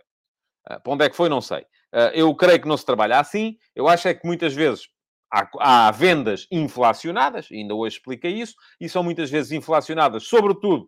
Uh, 0.70 0.82
para 0.82 0.94
onde 0.94 1.06
é 1.06 1.10
que 1.10 1.15
foi, 1.15 1.29
não 1.29 1.41
sei. 1.41 1.62
Uh, 1.94 2.12
eu 2.13 2.36
creio 2.36 2.62
que 2.62 2.67
não 2.67 2.75
se 2.75 2.86
trabalha 2.86 3.20
assim. 3.20 3.56
Eu 3.74 3.88
acho 3.88 4.08
é 4.08 4.13
que 4.13 4.25
muitas 4.25 4.53
vezes 4.53 4.89
Há, 5.29 5.50
há, 5.60 5.91
vendas 5.91 6.48
inflacionadas, 6.50 7.50
ainda 7.51 7.75
hoje 7.75 7.98
explica 7.98 8.27
isso, 8.29 8.55
e 8.79 8.88
são 8.88 9.03
muitas 9.03 9.29
vezes 9.29 9.51
inflacionadas, 9.51 10.24
sobretudo, 10.24 10.88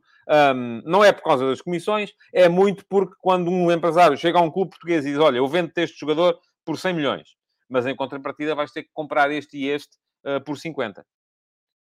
um, 0.56 0.82
não 0.86 1.04
é 1.04 1.12
por 1.12 1.24
causa 1.24 1.50
das 1.50 1.62
comissões, 1.62 2.14
é 2.32 2.48
muito 2.48 2.86
porque 2.86 3.16
quando 3.20 3.50
um 3.50 3.72
empresário 3.72 4.16
chega 4.18 4.40
a 4.40 4.42
um 4.42 4.52
clube 4.52 4.72
português 4.72 5.06
e 5.06 5.10
diz: 5.10 5.20
Olha, 5.20 5.38
eu 5.38 5.48
vendo-te 5.48 5.82
este 5.82 6.00
jogador 6.00 6.40
por 6.64 6.78
100 6.78 6.94
milhões, 6.94 7.30
mas 7.68 7.86
em 7.86 7.96
contrapartida 7.96 8.56
vais 8.56 8.72
ter 8.72 8.84
que 8.84 8.92
comprar 8.94 9.32
este 9.32 9.58
e 9.58 9.68
este 9.68 9.98
uh, 10.24 10.40
por 10.42 10.58
50. 10.58 11.06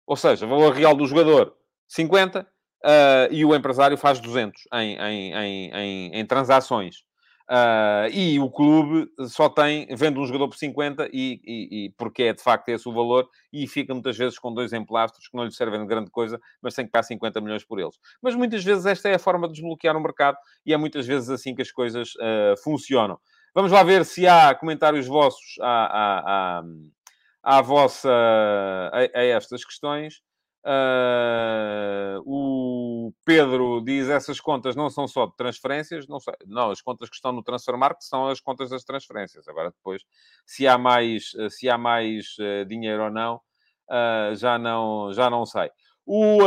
Ou 0.07 0.17
seja, 0.17 0.47
valor 0.47 0.73
real 0.73 0.95
do 0.95 1.07
jogador 1.07 1.57
50 1.89 2.43
uh, 2.43 2.47
e 3.31 3.45
o 3.45 3.55
empresário 3.55 3.97
faz 3.97 4.21
200 4.21 4.63
em, 4.75 4.97
em, 4.97 5.35
em, 5.35 6.15
em 6.15 6.27
transações. 6.27 7.05
Uh, 7.49 8.11
e 8.13 8.41
o 8.41 8.51
clube 8.51 9.09
só 9.29 9.49
tem, 9.49 9.87
vende 9.95 10.19
um 10.19 10.27
jogador 10.27 10.49
por 10.49 10.57
50 10.57 11.09
e, 11.13 11.41
e, 11.45 11.85
e, 11.85 11.91
porque 11.91 12.25
é 12.25 12.33
de 12.33 12.43
facto 12.43 12.69
esse 12.71 12.89
o 12.89 12.93
valor 12.93 13.29
e 13.53 13.69
fica 13.69 13.95
muitas 13.95 14.17
vezes 14.17 14.37
com 14.37 14.53
dois 14.53 14.73
emplastros 14.73 15.29
que 15.29 15.37
não 15.37 15.45
lhe 15.45 15.53
servem 15.53 15.79
de 15.81 15.87
grande 15.87 16.11
coisa, 16.11 16.41
mas 16.61 16.75
tem 16.75 16.85
que 16.85 16.91
pagar 16.91 17.05
50 17.05 17.41
milhões 17.41 17.65
por 17.65 17.79
eles. 17.79 17.95
Mas 18.21 18.35
muitas 18.35 18.65
vezes 18.65 18.85
esta 18.85 19.09
é 19.09 19.15
a 19.15 19.19
forma 19.19 19.47
de 19.47 19.55
desbloquear 19.55 19.97
o 19.97 20.01
mercado 20.01 20.37
e 20.65 20.73
é 20.73 20.77
muitas 20.77 21.07
vezes 21.07 21.31
assim 21.31 21.55
que 21.55 21.63
as 21.63 21.71
coisas 21.71 22.15
uh, 22.17 22.61
funcionam. 22.65 23.17
Vamos 23.55 23.71
lá 23.71 23.85
ver 23.85 24.05
se 24.05 24.27
há 24.27 24.53
comentários 24.53 25.07
vossos 25.07 25.57
à, 25.61 25.69
à, 25.69 26.59
à, 26.59 27.59
à 27.59 27.63
vossa, 27.63 28.11
a, 28.11 29.19
a 29.19 29.25
estas 29.25 29.65
questões. 29.65 30.21
Uh, 30.69 32.21
o 32.27 33.13
Pedro 33.25 33.81
diz 33.85 34.09
essas 34.09 34.41
contas 34.41 34.75
não 34.75 34.91
são 34.91 35.07
só 35.07 35.27
de 35.27 35.37
transferências, 35.37 36.09
não, 36.09 36.19
sei, 36.19 36.35
não, 36.45 36.73
as 36.73 36.83
contas 36.83 37.09
que 37.09 37.15
estão 37.15 37.31
no 37.31 37.41
Transfermarkt 37.41 38.05
são 38.05 38.27
as 38.27 38.41
contas 38.41 38.71
das 38.71 38.83
transferências. 38.83 39.47
Agora 39.47 39.71
depois, 39.71 40.03
se 40.45 40.67
há 40.67 40.77
mais, 40.77 41.31
se 41.51 41.71
há 41.71 41.79
mais 41.79 42.35
uh, 42.41 42.65
dinheiro 42.67 43.05
ou 43.05 43.11
não, 43.11 43.37
uh, 43.37 44.35
já 44.35 44.59
não, 44.59 45.13
já 45.13 45.31
não 45.31 45.47
sei. 45.47 45.71
O 46.05 46.39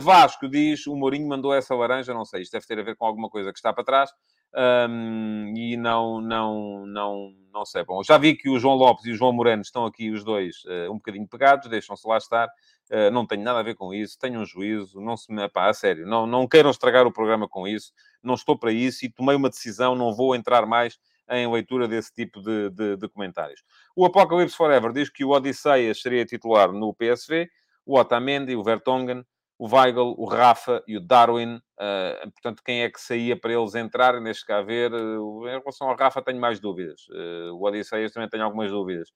Vasco 0.00 0.48
diz, 0.48 0.86
o 0.86 0.94
Mourinho 0.94 1.28
mandou 1.28 1.54
essa 1.54 1.74
laranja, 1.74 2.14
não 2.14 2.24
sei, 2.24 2.42
isto 2.42 2.52
deve 2.52 2.66
ter 2.66 2.78
a 2.78 2.82
ver 2.82 2.96
com 2.96 3.06
alguma 3.06 3.30
coisa 3.30 3.50
que 3.50 3.58
está 3.58 3.72
para 3.72 3.84
trás. 3.84 4.10
Um, 4.56 5.52
e 5.56 5.76
não, 5.76 6.20
não, 6.20 6.86
não, 6.86 7.32
não 7.52 7.64
sei. 7.66 7.84
Bom, 7.84 8.02
já 8.02 8.16
vi 8.16 8.34
que 8.34 8.48
o 8.48 8.58
João 8.58 8.76
Lopes 8.76 9.04
e 9.04 9.10
o 9.10 9.14
João 9.14 9.32
Moreno 9.32 9.60
estão 9.60 9.84
aqui 9.84 10.10
os 10.10 10.24
dois 10.24 10.62
um 10.90 10.94
bocadinho 10.94 11.28
pegados, 11.28 11.68
deixam-se 11.68 12.06
lá 12.08 12.16
estar. 12.16 12.48
Uh, 12.90 13.10
não 13.10 13.26
tenho 13.26 13.42
nada 13.42 13.60
a 13.60 13.62
ver 13.62 13.74
com 13.74 13.94
isso, 13.94 14.18
tenham 14.18 14.42
um 14.42 14.46
juízo, 14.46 15.00
não 15.00 15.16
se 15.16 15.32
me... 15.32 15.48
Pá, 15.48 15.70
a 15.70 15.74
sério, 15.74 16.06
não, 16.06 16.26
não 16.26 16.46
queiram 16.46 16.70
estragar 16.70 17.06
o 17.06 17.12
programa 17.12 17.48
com 17.48 17.66
isso, 17.66 17.92
não 18.22 18.34
estou 18.34 18.58
para 18.58 18.72
isso 18.72 19.06
e 19.06 19.10
tomei 19.10 19.34
uma 19.34 19.48
decisão, 19.48 19.94
não 19.94 20.14
vou 20.14 20.34
entrar 20.34 20.66
mais 20.66 20.98
em 21.30 21.50
leitura 21.50 21.88
desse 21.88 22.12
tipo 22.12 22.42
de, 22.42 22.70
de, 22.70 22.96
de 22.96 23.08
comentários. 23.08 23.62
O 23.96 24.04
Apocalypse 24.04 24.56
Forever 24.56 24.92
diz 24.92 25.08
que 25.08 25.24
o 25.24 25.30
Odisseias 25.30 26.00
seria 26.00 26.26
titular 26.26 26.72
no 26.72 26.94
PSV, 26.94 27.48
o 27.86 27.98
Otamendi, 27.98 28.54
o 28.54 28.62
Vertonghen, 28.62 29.24
o 29.58 29.68
Weigl, 29.68 30.14
o 30.18 30.26
Rafa 30.26 30.82
e 30.86 30.96
o 30.96 31.00
Darwin. 31.00 31.56
Uh, 31.56 32.30
portanto, 32.32 32.62
quem 32.64 32.82
é 32.82 32.90
que 32.90 33.00
saía 33.00 33.36
para 33.36 33.52
eles 33.52 33.74
entrarem? 33.74 34.22
Deixa 34.22 34.44
cá. 34.44 34.62
Uh, 34.62 35.46
em 35.48 35.58
relação 35.58 35.88
ao 35.88 35.96
Rafa, 35.96 36.22
tenho 36.22 36.40
mais 36.40 36.60
dúvidas. 36.60 37.06
Uh, 37.08 37.54
o 37.54 37.66
Odisseias 37.66 38.12
também 38.12 38.28
tenho 38.28 38.44
algumas 38.44 38.70
dúvidas 38.70 39.10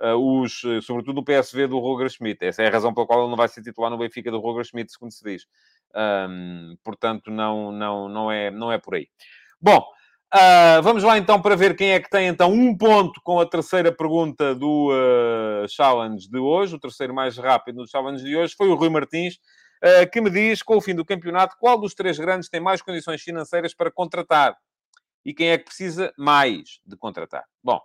os, 0.00 0.62
eh, 0.64 0.80
sobretudo 0.80 1.20
o 1.20 1.24
PSV 1.24 1.66
do 1.66 1.78
Roger 1.78 2.08
Schmidt. 2.08 2.44
Essa 2.44 2.62
é 2.62 2.66
a 2.68 2.70
razão 2.70 2.92
pela 2.92 3.06
qual 3.06 3.20
ele 3.20 3.30
não 3.30 3.36
vai 3.36 3.48
ser 3.48 3.62
titular 3.62 3.90
no 3.90 3.98
Benfica 3.98 4.30
do 4.30 4.40
Roger 4.40 4.64
Schmidt, 4.64 4.92
segundo 4.92 5.12
se 5.12 5.24
diz. 5.24 5.46
Um, 5.94 6.76
portanto, 6.82 7.30
não, 7.30 7.70
não, 7.70 8.08
não, 8.08 8.30
é, 8.30 8.50
não 8.50 8.72
é 8.72 8.78
por 8.78 8.96
aí. 8.96 9.08
Bom, 9.60 9.78
uh, 10.34 10.82
vamos 10.82 11.04
lá 11.04 11.16
então 11.16 11.40
para 11.40 11.54
ver 11.54 11.76
quem 11.76 11.92
é 11.92 12.00
que 12.00 12.10
tem 12.10 12.26
então 12.26 12.52
um 12.52 12.76
ponto 12.76 13.20
com 13.22 13.40
a 13.40 13.46
terceira 13.46 13.92
pergunta 13.92 14.54
do 14.54 14.90
uh, 14.90 15.68
challenge 15.68 16.28
de 16.28 16.38
hoje. 16.38 16.74
O 16.74 16.80
terceiro 16.80 17.14
mais 17.14 17.38
rápido 17.38 17.82
do 17.82 17.88
challenge 17.88 18.24
de 18.24 18.36
hoje 18.36 18.54
foi 18.56 18.68
o 18.68 18.74
Rui 18.74 18.88
Martins. 18.88 19.36
Uh, 19.82 20.10
que 20.10 20.20
me 20.20 20.30
diz, 20.30 20.62
com 20.62 20.76
o 20.76 20.80
fim 20.80 20.94
do 20.94 21.04
campeonato, 21.04 21.56
qual 21.60 21.78
dos 21.78 21.94
três 21.94 22.18
grandes 22.18 22.48
tem 22.48 22.60
mais 22.60 22.80
condições 22.80 23.22
financeiras 23.22 23.74
para 23.74 23.90
contratar? 23.90 24.56
E 25.24 25.32
quem 25.32 25.50
é 25.50 25.58
que 25.58 25.64
precisa 25.64 26.12
mais 26.18 26.80
de 26.84 26.96
contratar? 26.96 27.44
Bom, 27.62 27.80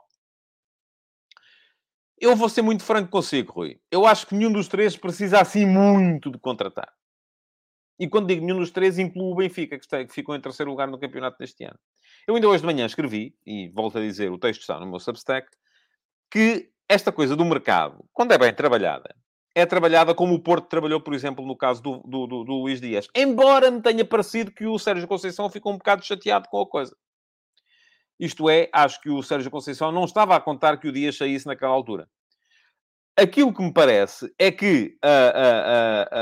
eu 2.19 2.35
vou 2.35 2.49
ser 2.49 2.61
muito 2.61 2.83
franco 2.83 3.09
consigo, 3.09 3.53
Rui. 3.53 3.79
Eu 3.91 4.05
acho 4.05 4.27
que 4.27 4.35
nenhum 4.35 4.51
dos 4.51 4.67
três 4.67 4.95
precisa 4.97 5.41
assim 5.41 5.65
muito 5.65 6.31
de 6.31 6.37
contratar. 6.37 6.91
E 7.99 8.07
quando 8.07 8.27
digo 8.27 8.45
nenhum 8.45 8.59
dos 8.59 8.71
três, 8.71 8.97
incluo 8.97 9.33
o 9.33 9.35
Benfica, 9.35 9.77
que, 9.77 9.83
está, 9.83 10.03
que 10.05 10.13
ficou 10.13 10.35
em 10.35 10.39
terceiro 10.39 10.71
lugar 10.71 10.87
no 10.87 10.97
campeonato 10.97 11.37
deste 11.37 11.65
ano. 11.65 11.77
Eu 12.25 12.35
ainda 12.35 12.47
hoje 12.47 12.61
de 12.61 12.65
manhã 12.65 12.85
escrevi, 12.85 13.35
e 13.45 13.67
volto 13.69 13.97
a 13.97 14.01
dizer, 14.01 14.31
o 14.31 14.37
texto 14.37 14.61
está 14.61 14.79
no 14.79 14.85
meu 14.85 14.99
Substack, 14.99 15.49
que 16.31 16.69
esta 16.87 17.11
coisa 17.11 17.35
do 17.35 17.43
mercado, 17.43 18.05
quando 18.13 18.31
é 18.31 18.37
bem 18.37 18.53
trabalhada, 18.53 19.13
é 19.53 19.65
trabalhada 19.65 20.15
como 20.15 20.33
o 20.33 20.39
Porto 20.39 20.67
trabalhou, 20.67 21.01
por 21.01 21.13
exemplo, 21.13 21.45
no 21.45 21.57
caso 21.57 21.81
do, 21.81 21.97
do, 22.05 22.27
do, 22.27 22.43
do 22.43 22.53
Luís 22.53 22.79
Dias. 22.79 23.07
Embora 23.13 23.69
me 23.69 23.81
tenha 23.81 24.05
parecido 24.05 24.51
que 24.51 24.65
o 24.65 24.79
Sérgio 24.79 25.07
Conceição 25.07 25.49
ficou 25.49 25.73
um 25.73 25.77
bocado 25.77 26.05
chateado 26.05 26.47
com 26.49 26.61
a 26.61 26.67
coisa. 26.67 26.95
Isto 28.19 28.49
é, 28.49 28.69
acho 28.73 28.99
que 29.01 29.09
o 29.09 29.23
Sérgio 29.23 29.49
Conceição 29.49 29.91
não 29.91 30.03
estava 30.03 30.35
a 30.35 30.41
contar 30.41 30.77
que 30.77 30.87
o 30.87 30.91
Dias 30.91 31.15
saísse 31.15 31.47
naquela 31.47 31.71
altura. 31.71 32.07
Aquilo 33.17 33.53
que 33.53 33.61
me 33.61 33.73
parece 33.73 34.33
é 34.37 34.51
que 34.51 34.97
uh, 35.03 35.31
uh, 35.39 36.15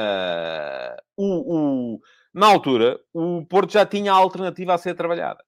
uh, 0.85 0.97
o, 1.15 1.55
o, 1.95 1.99
na 2.33 2.47
altura 2.47 2.99
o 3.13 3.45
Porto 3.45 3.71
já 3.73 3.85
tinha 3.85 4.11
a 4.11 4.15
alternativa 4.15 4.73
a 4.73 4.77
ser 4.77 4.95
trabalhada, 4.95 5.43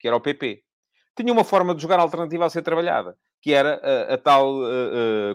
que 0.00 0.08
era 0.08 0.16
o 0.16 0.20
PP. 0.20 0.62
Tinha 1.16 1.32
uma 1.32 1.44
forma 1.44 1.74
de 1.74 1.82
jogar 1.82 1.98
alternativa 1.98 2.46
a 2.46 2.50
ser 2.50 2.62
trabalhada, 2.62 3.16
que 3.42 3.52
era 3.52 3.80
a, 3.82 4.14
a 4.14 4.18
tal 4.18 4.54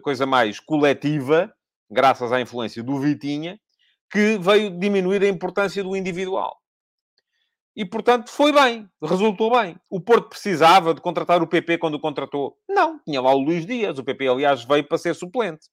coisa 0.01 0.25
mais 0.25 0.59
coletiva, 0.59 1.53
graças 1.91 2.31
à 2.31 2.39
influência 2.39 2.81
do 2.81 2.97
Vitinha, 2.99 3.59
que 4.09 4.37
veio 4.37 4.69
diminuir 4.69 5.23
a 5.23 5.27
importância 5.27 5.83
do 5.83 5.95
individual. 5.95 6.62
E, 7.75 7.83
portanto, 7.83 8.29
foi 8.29 8.51
bem, 8.51 8.87
resultou 9.01 9.49
bem. 9.49 9.75
O 9.89 9.99
Porto 9.99 10.29
precisava 10.29 10.93
de 10.93 11.01
contratar 11.01 11.41
o 11.41 11.47
PP 11.47 11.79
quando 11.79 11.95
o 11.95 11.99
contratou? 11.99 12.55
Não, 12.69 12.99
tinha 12.99 13.19
lá 13.19 13.33
o 13.33 13.39
Luís 13.39 13.65
Dias. 13.65 13.97
O 13.97 14.03
PP, 14.03 14.27
aliás, 14.27 14.63
veio 14.63 14.87
para 14.87 14.97
ser 14.97 15.15
suplente. 15.15 15.67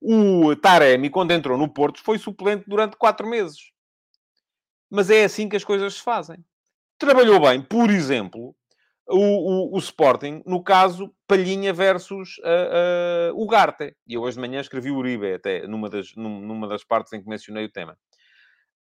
O 0.00 0.54
Taremi, 0.56 1.08
quando 1.08 1.32
entrou 1.32 1.56
no 1.56 1.72
Porto, 1.72 2.02
foi 2.02 2.18
suplente 2.18 2.64
durante 2.68 2.96
quatro 2.96 3.26
meses. 3.26 3.72
Mas 4.90 5.10
é 5.10 5.24
assim 5.24 5.48
que 5.48 5.56
as 5.56 5.64
coisas 5.64 5.94
se 5.94 6.02
fazem. 6.02 6.44
Trabalhou 6.98 7.40
bem, 7.40 7.62
por 7.62 7.90
exemplo, 7.90 8.54
o, 9.08 9.18
o, 9.18 9.76
o 9.76 9.78
Sporting, 9.78 10.42
no 10.44 10.62
caso, 10.62 11.12
Palhinha 11.26 11.72
versus 11.72 12.36
uh, 12.38 13.32
uh, 13.32 13.42
o 13.42 13.46
Garte. 13.46 13.96
E 14.06 14.14
eu 14.14 14.22
hoje 14.22 14.36
de 14.36 14.40
manhã 14.40 14.60
escrevi 14.60 14.90
o 14.90 14.96
Uribe, 14.96 15.32
até 15.32 15.66
numa 15.66 15.88
das, 15.88 16.14
numa 16.14 16.68
das 16.68 16.84
partes 16.84 17.12
em 17.12 17.22
que 17.22 17.28
mencionei 17.28 17.64
o 17.64 17.72
tema. 17.72 17.96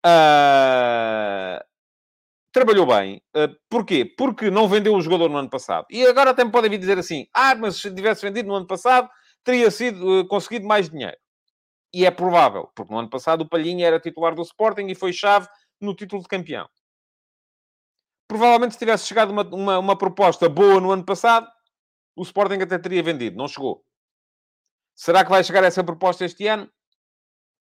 Uh, 0.06 1.64
trabalhou 2.56 2.88
bem. 2.88 3.22
Uh, 3.36 3.56
porquê? 3.70 4.06
Porque 4.18 4.50
não 4.50 4.68
vendeu 4.68 4.96
o 4.96 5.02
jogador 5.02 5.30
no 5.30 5.38
ano 5.38 5.50
passado. 5.50 5.86
E 5.90 6.06
agora 6.06 6.32
até 6.32 6.44
me 6.44 6.52
podem 6.52 6.72
vir 6.72 6.80
dizer 6.80 6.98
assim, 6.98 7.28
ah, 7.34 7.54
mas 7.56 7.78
se 7.78 7.94
tivesse 7.94 8.22
vendido 8.26 8.48
no 8.48 8.56
ano 8.56 8.66
passado, 8.66 9.10
teria 9.44 9.70
sido, 9.70 10.22
uh, 10.22 10.28
conseguido 10.28 10.66
mais 10.66 10.90
dinheiro. 10.90 11.18
E 11.94 12.06
é 12.06 12.12
provável, 12.12 12.70
porque 12.76 12.92
no 12.94 13.00
ano 13.00 13.10
passado 13.10 13.42
o 13.42 13.50
Palhinha 13.50 13.88
era 13.88 14.00
titular 14.00 14.34
do 14.34 14.42
Sporting 14.42 14.88
e 14.88 14.96
foi 14.96 15.14
chave 15.14 15.48
no 15.80 15.94
título 15.94 16.22
de 16.22 16.28
campeão 16.28 16.68
provavelmente 18.28 18.74
se 18.74 18.80
tivesse 18.80 19.08
chegado 19.08 19.32
uma, 19.32 19.44
uma, 19.44 19.80
uma, 19.80 19.98
proposta 19.98 20.50
boa 20.50 20.80
no 20.80 20.92
ano 20.92 21.06
passado, 21.06 21.48
o 22.16 22.24
Sporting 22.24 22.62
até 22.62 22.78
teria 22.78 23.04
vendido. 23.04 23.38
Não 23.38 23.48
chegou. 23.48 23.84
Será 24.96 25.24
que 25.24 25.30
vai 25.30 25.44
chegar 25.44 25.64
essa 25.64 25.84
proposta 25.84 26.26
este 26.26 26.48
ano? 26.48 26.70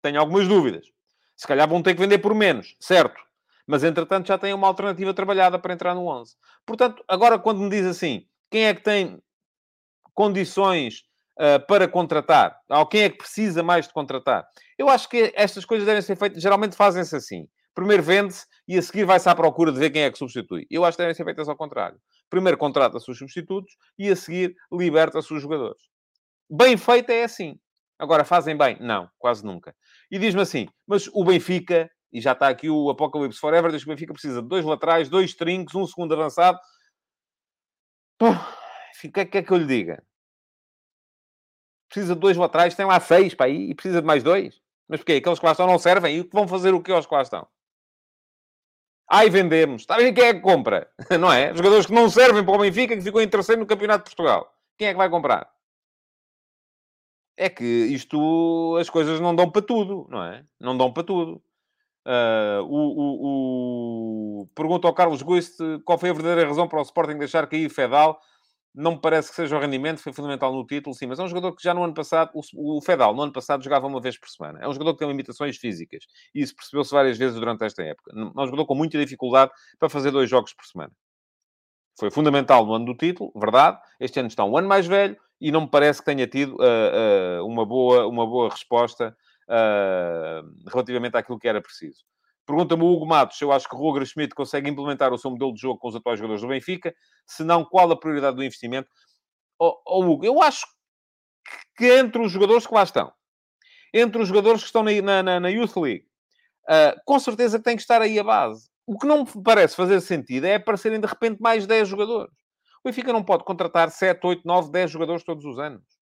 Tenho 0.01 0.19
algumas 0.19 0.47
dúvidas. 0.47 0.87
Se 1.35 1.47
calhar 1.47 1.67
vão 1.67 1.81
ter 1.81 1.93
que 1.95 2.01
vender 2.01 2.19
por 2.19 2.35
menos, 2.35 2.75
certo. 2.79 3.19
Mas, 3.67 3.83
entretanto, 3.83 4.27
já 4.27 4.37
têm 4.37 4.53
uma 4.53 4.67
alternativa 4.67 5.13
trabalhada 5.13 5.59
para 5.59 5.73
entrar 5.73 5.95
no 5.95 6.07
11. 6.07 6.35
Portanto, 6.65 7.03
agora 7.07 7.39
quando 7.39 7.59
me 7.59 7.69
diz 7.69 7.85
assim, 7.85 8.25
quem 8.49 8.65
é 8.65 8.73
que 8.73 8.81
tem 8.81 9.21
condições 10.13 11.03
uh, 11.39 11.65
para 11.67 11.87
contratar? 11.87 12.57
Ou 12.69 12.85
quem 12.85 13.03
é 13.03 13.09
que 13.09 13.17
precisa 13.17 13.63
mais 13.63 13.87
de 13.87 13.93
contratar? 13.93 14.45
Eu 14.77 14.89
acho 14.89 15.07
que 15.07 15.31
estas 15.35 15.65
coisas 15.65 15.85
devem 15.85 16.01
ser 16.01 16.15
feitas, 16.15 16.41
geralmente 16.41 16.75
fazem-se 16.75 17.15
assim. 17.15 17.47
Primeiro 17.73 18.03
vende-se 18.03 18.45
e 18.67 18.77
a 18.77 18.81
seguir 18.81 19.05
vai-se 19.05 19.29
à 19.29 19.35
procura 19.35 19.71
de 19.71 19.79
ver 19.79 19.89
quem 19.91 20.03
é 20.03 20.11
que 20.11 20.17
substitui. 20.17 20.67
Eu 20.69 20.83
acho 20.83 20.97
que 20.97 21.03
devem 21.03 21.15
ser 21.15 21.23
feitas 21.23 21.47
ao 21.47 21.55
contrário. 21.55 21.97
Primeiro 22.29 22.57
contrata-se 22.57 23.09
os 23.09 23.17
substitutos 23.17 23.73
e 23.97 24.09
a 24.09 24.15
seguir 24.15 24.55
liberta-se 24.71 25.33
os 25.33 25.41
jogadores. 25.41 25.81
Bem 26.49 26.75
feito 26.75 27.09
é 27.09 27.23
assim. 27.23 27.57
Agora, 27.97 28.25
fazem 28.25 28.57
bem? 28.57 28.77
Não, 28.79 29.07
quase 29.19 29.45
nunca. 29.45 29.75
E 30.09 30.17
diz-me 30.17 30.41
assim, 30.41 30.67
mas 30.87 31.07
o 31.13 31.23
Benfica, 31.23 31.89
e 32.11 32.19
já 32.19 32.33
está 32.33 32.49
aqui 32.49 32.69
o 32.69 32.89
Apocalipse 32.89 33.39
Forever, 33.39 33.71
diz 33.71 33.83
que 33.83 33.89
o 33.89 33.93
Benfica 33.93 34.13
precisa 34.13 34.41
de 34.41 34.47
dois 34.47 34.65
laterais, 34.65 35.09
dois 35.09 35.33
trincos, 35.33 35.75
um 35.75 35.87
segundo 35.87 36.13
avançado. 36.13 36.59
O 38.21 39.09
que 39.11 39.19
é, 39.19 39.25
que 39.25 39.37
é 39.39 39.43
que 39.43 39.51
eu 39.51 39.57
lhe 39.57 39.65
diga? 39.65 40.03
Precisa 41.89 42.13
de 42.13 42.21
dois 42.21 42.37
laterais, 42.37 42.75
tem 42.75 42.85
lá 42.85 42.99
seis 42.99 43.33
para 43.33 43.47
aí, 43.47 43.71
e 43.71 43.75
precisa 43.75 44.01
de 44.01 44.07
mais 44.07 44.23
dois? 44.23 44.61
Mas 44.87 44.99
porquê? 44.99 45.13
Aqueles 45.13 45.39
que 45.39 45.45
lá 45.45 45.51
estão 45.53 45.67
não 45.67 45.79
servem? 45.79 46.17
E 46.17 46.29
vão 46.31 46.47
fazer 46.47 46.73
o 46.73 46.81
que 46.81 46.91
aos 46.91 47.05
que 47.05 47.13
lá 47.13 47.21
estão? 47.21 47.47
Ai, 49.09 49.29
vendemos. 49.29 49.81
Está 49.81 49.97
ver 49.97 50.13
quem 50.13 50.23
é 50.23 50.33
que 50.33 50.39
compra? 50.39 50.89
Não 51.19 51.31
é? 51.31 51.53
Jogadores 51.53 51.85
que 51.85 51.91
não 51.91 52.09
servem 52.09 52.45
para 52.45 52.55
o 52.55 52.59
Benfica, 52.59 52.95
que 52.95 53.03
ficou 53.03 53.21
em 53.21 53.27
terceiro 53.27 53.59
no 53.59 53.67
Campeonato 53.67 54.05
de 54.05 54.15
Portugal. 54.15 54.53
Quem 54.77 54.87
é 54.87 54.91
que 54.91 54.97
vai 54.97 55.09
comprar? 55.09 55.51
É 57.35 57.49
que 57.49 57.65
isto, 57.65 58.77
as 58.79 58.89
coisas 58.89 59.19
não 59.19 59.35
dão 59.35 59.51
para 59.51 59.61
tudo, 59.61 60.07
não 60.09 60.23
é? 60.23 60.45
Não 60.57 60.77
dão 60.77 60.93
para 60.93 61.03
tudo. 61.03 61.43
Uh, 62.05 62.63
o, 62.63 62.77
o, 62.77 64.41
o... 64.41 64.47
Pergunta 64.55 64.87
ao 64.87 64.93
Carlos 64.93 65.21
Guist 65.21 65.57
qual 65.85 65.99
foi 65.99 66.09
a 66.09 66.13
verdadeira 66.13 66.47
razão 66.49 66.67
para 66.67 66.79
o 66.79 66.83
Sporting 66.83 67.17
deixar 67.17 67.47
cair 67.47 67.69
Fedal 67.69 68.19
não 68.73 68.91
me 68.91 69.01
parece 69.01 69.29
que 69.29 69.35
seja 69.35 69.57
o 69.57 69.59
rendimento, 69.59 69.99
foi 69.99 70.13
fundamental 70.13 70.53
no 70.53 70.65
título, 70.65 70.95
sim, 70.95 71.05
mas 71.05 71.19
é 71.19 71.23
um 71.23 71.27
jogador 71.27 71.53
que 71.53 71.63
já 71.63 71.73
no 71.73 71.83
ano 71.83 71.93
passado, 71.93 72.31
o, 72.33 72.77
o 72.77 72.81
Fedal, 72.81 73.13
no 73.13 73.21
ano 73.21 73.33
passado, 73.33 73.63
jogava 73.63 73.85
uma 73.85 73.99
vez 73.99 74.17
por 74.17 74.29
semana. 74.29 74.59
É 74.61 74.67
um 74.67 74.73
jogador 74.73 74.93
que 74.93 74.99
tem 74.99 75.07
limitações 75.07 75.57
físicas. 75.57 76.05
E 76.33 76.41
isso 76.41 76.55
percebeu-se 76.55 76.91
várias 76.91 77.17
vezes 77.17 77.35
durante 77.35 77.65
esta 77.65 77.83
época. 77.83 78.11
É 78.15 78.41
um 78.41 78.45
jogador 78.45 78.65
com 78.65 78.75
muita 78.75 78.97
dificuldade 78.97 79.51
para 79.77 79.89
fazer 79.89 80.11
dois 80.11 80.29
jogos 80.29 80.53
por 80.53 80.65
semana. 80.65 80.91
Foi 81.99 82.09
fundamental 82.09 82.65
no 82.65 82.73
ano 82.73 82.85
do 82.85 82.95
título, 82.95 83.31
verdade. 83.35 83.77
Este 83.99 84.19
ano 84.19 84.29
está 84.29 84.45
um 84.45 84.57
ano 84.57 84.67
mais 84.67 84.87
velho 84.87 85.17
e 85.39 85.51
não 85.51 85.61
me 85.61 85.67
parece 85.67 85.99
que 85.99 86.05
tenha 86.05 86.25
tido 86.25 86.55
uh, 86.55 87.41
uh, 87.41 87.45
uma, 87.45 87.65
boa, 87.65 88.07
uma 88.07 88.25
boa 88.25 88.49
resposta 88.49 89.15
uh, 89.51 90.69
relativamente 90.69 91.17
àquilo 91.17 91.37
que 91.37 91.47
era 91.47 91.61
preciso. 91.61 92.05
Pergunta-me 92.45 92.83
o 92.83 92.87
Hugo 92.87 93.05
Matos 93.05 93.39
eu 93.41 93.51
acho 93.51 93.67
que 93.67 93.75
o 93.75 93.77
Roger 93.77 94.05
Schmidt 94.05 94.33
consegue 94.33 94.69
implementar 94.69 95.13
o 95.13 95.17
seu 95.17 95.29
modelo 95.29 95.53
de 95.53 95.61
jogo 95.61 95.79
com 95.79 95.89
os 95.89 95.95
atuais 95.95 96.17
jogadores 96.17 96.41
do 96.41 96.47
Benfica. 96.47 96.93
Se 97.25 97.43
não, 97.43 97.63
qual 97.63 97.91
a 97.91 97.99
prioridade 97.99 98.35
do 98.35 98.43
investimento? 98.43 98.89
Oh, 99.59 99.77
oh, 99.85 100.03
Hugo, 100.03 100.25
eu 100.25 100.41
acho 100.41 100.65
que 101.77 101.85
entre 101.85 102.21
os 102.21 102.31
jogadores 102.31 102.65
que 102.65 102.73
lá 102.73 102.83
estão, 102.83 103.11
entre 103.93 104.21
os 104.21 104.27
jogadores 104.27 104.61
que 104.61 104.67
estão 104.67 104.83
na, 104.83 105.23
na, 105.23 105.39
na 105.39 105.49
Youth 105.49 105.77
League, 105.77 106.05
uh, 106.63 106.99
com 107.05 107.19
certeza 107.19 107.59
tem 107.59 107.75
que 107.75 107.81
estar 107.81 108.01
aí 108.01 108.17
a 108.17 108.23
base. 108.23 108.69
O 108.87 108.97
que 108.97 109.05
não 109.05 109.23
me 109.23 109.43
parece 109.43 109.75
fazer 109.75 110.01
sentido 110.01 110.45
é 110.45 110.55
aparecerem 110.55 110.99
de 110.99 111.07
repente 111.07 111.39
mais 111.39 111.67
10 111.67 111.87
jogadores. 111.87 112.33
O 112.83 112.89
Benfica 112.89 113.13
não 113.13 113.23
pode 113.23 113.43
contratar 113.43 113.91
7, 113.91 114.19
8, 114.25 114.41
9, 114.43 114.71
10 114.71 114.91
jogadores 114.91 115.23
todos 115.23 115.45
os 115.45 115.59
anos. 115.59 116.00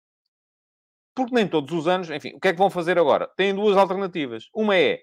Porque 1.18 1.34
nem 1.34 1.48
todos 1.48 1.74
os 1.74 1.88
anos, 1.88 2.12
enfim, 2.12 2.36
o 2.36 2.40
que 2.40 2.50
é 2.50 2.54
que 2.54 2.60
vão 2.60 2.70
fazer 2.70 3.00
agora? 3.00 3.28
Têm 3.36 3.56
duas 3.56 3.76
alternativas. 3.76 4.48
Uma 4.54 4.78
é 4.78 5.02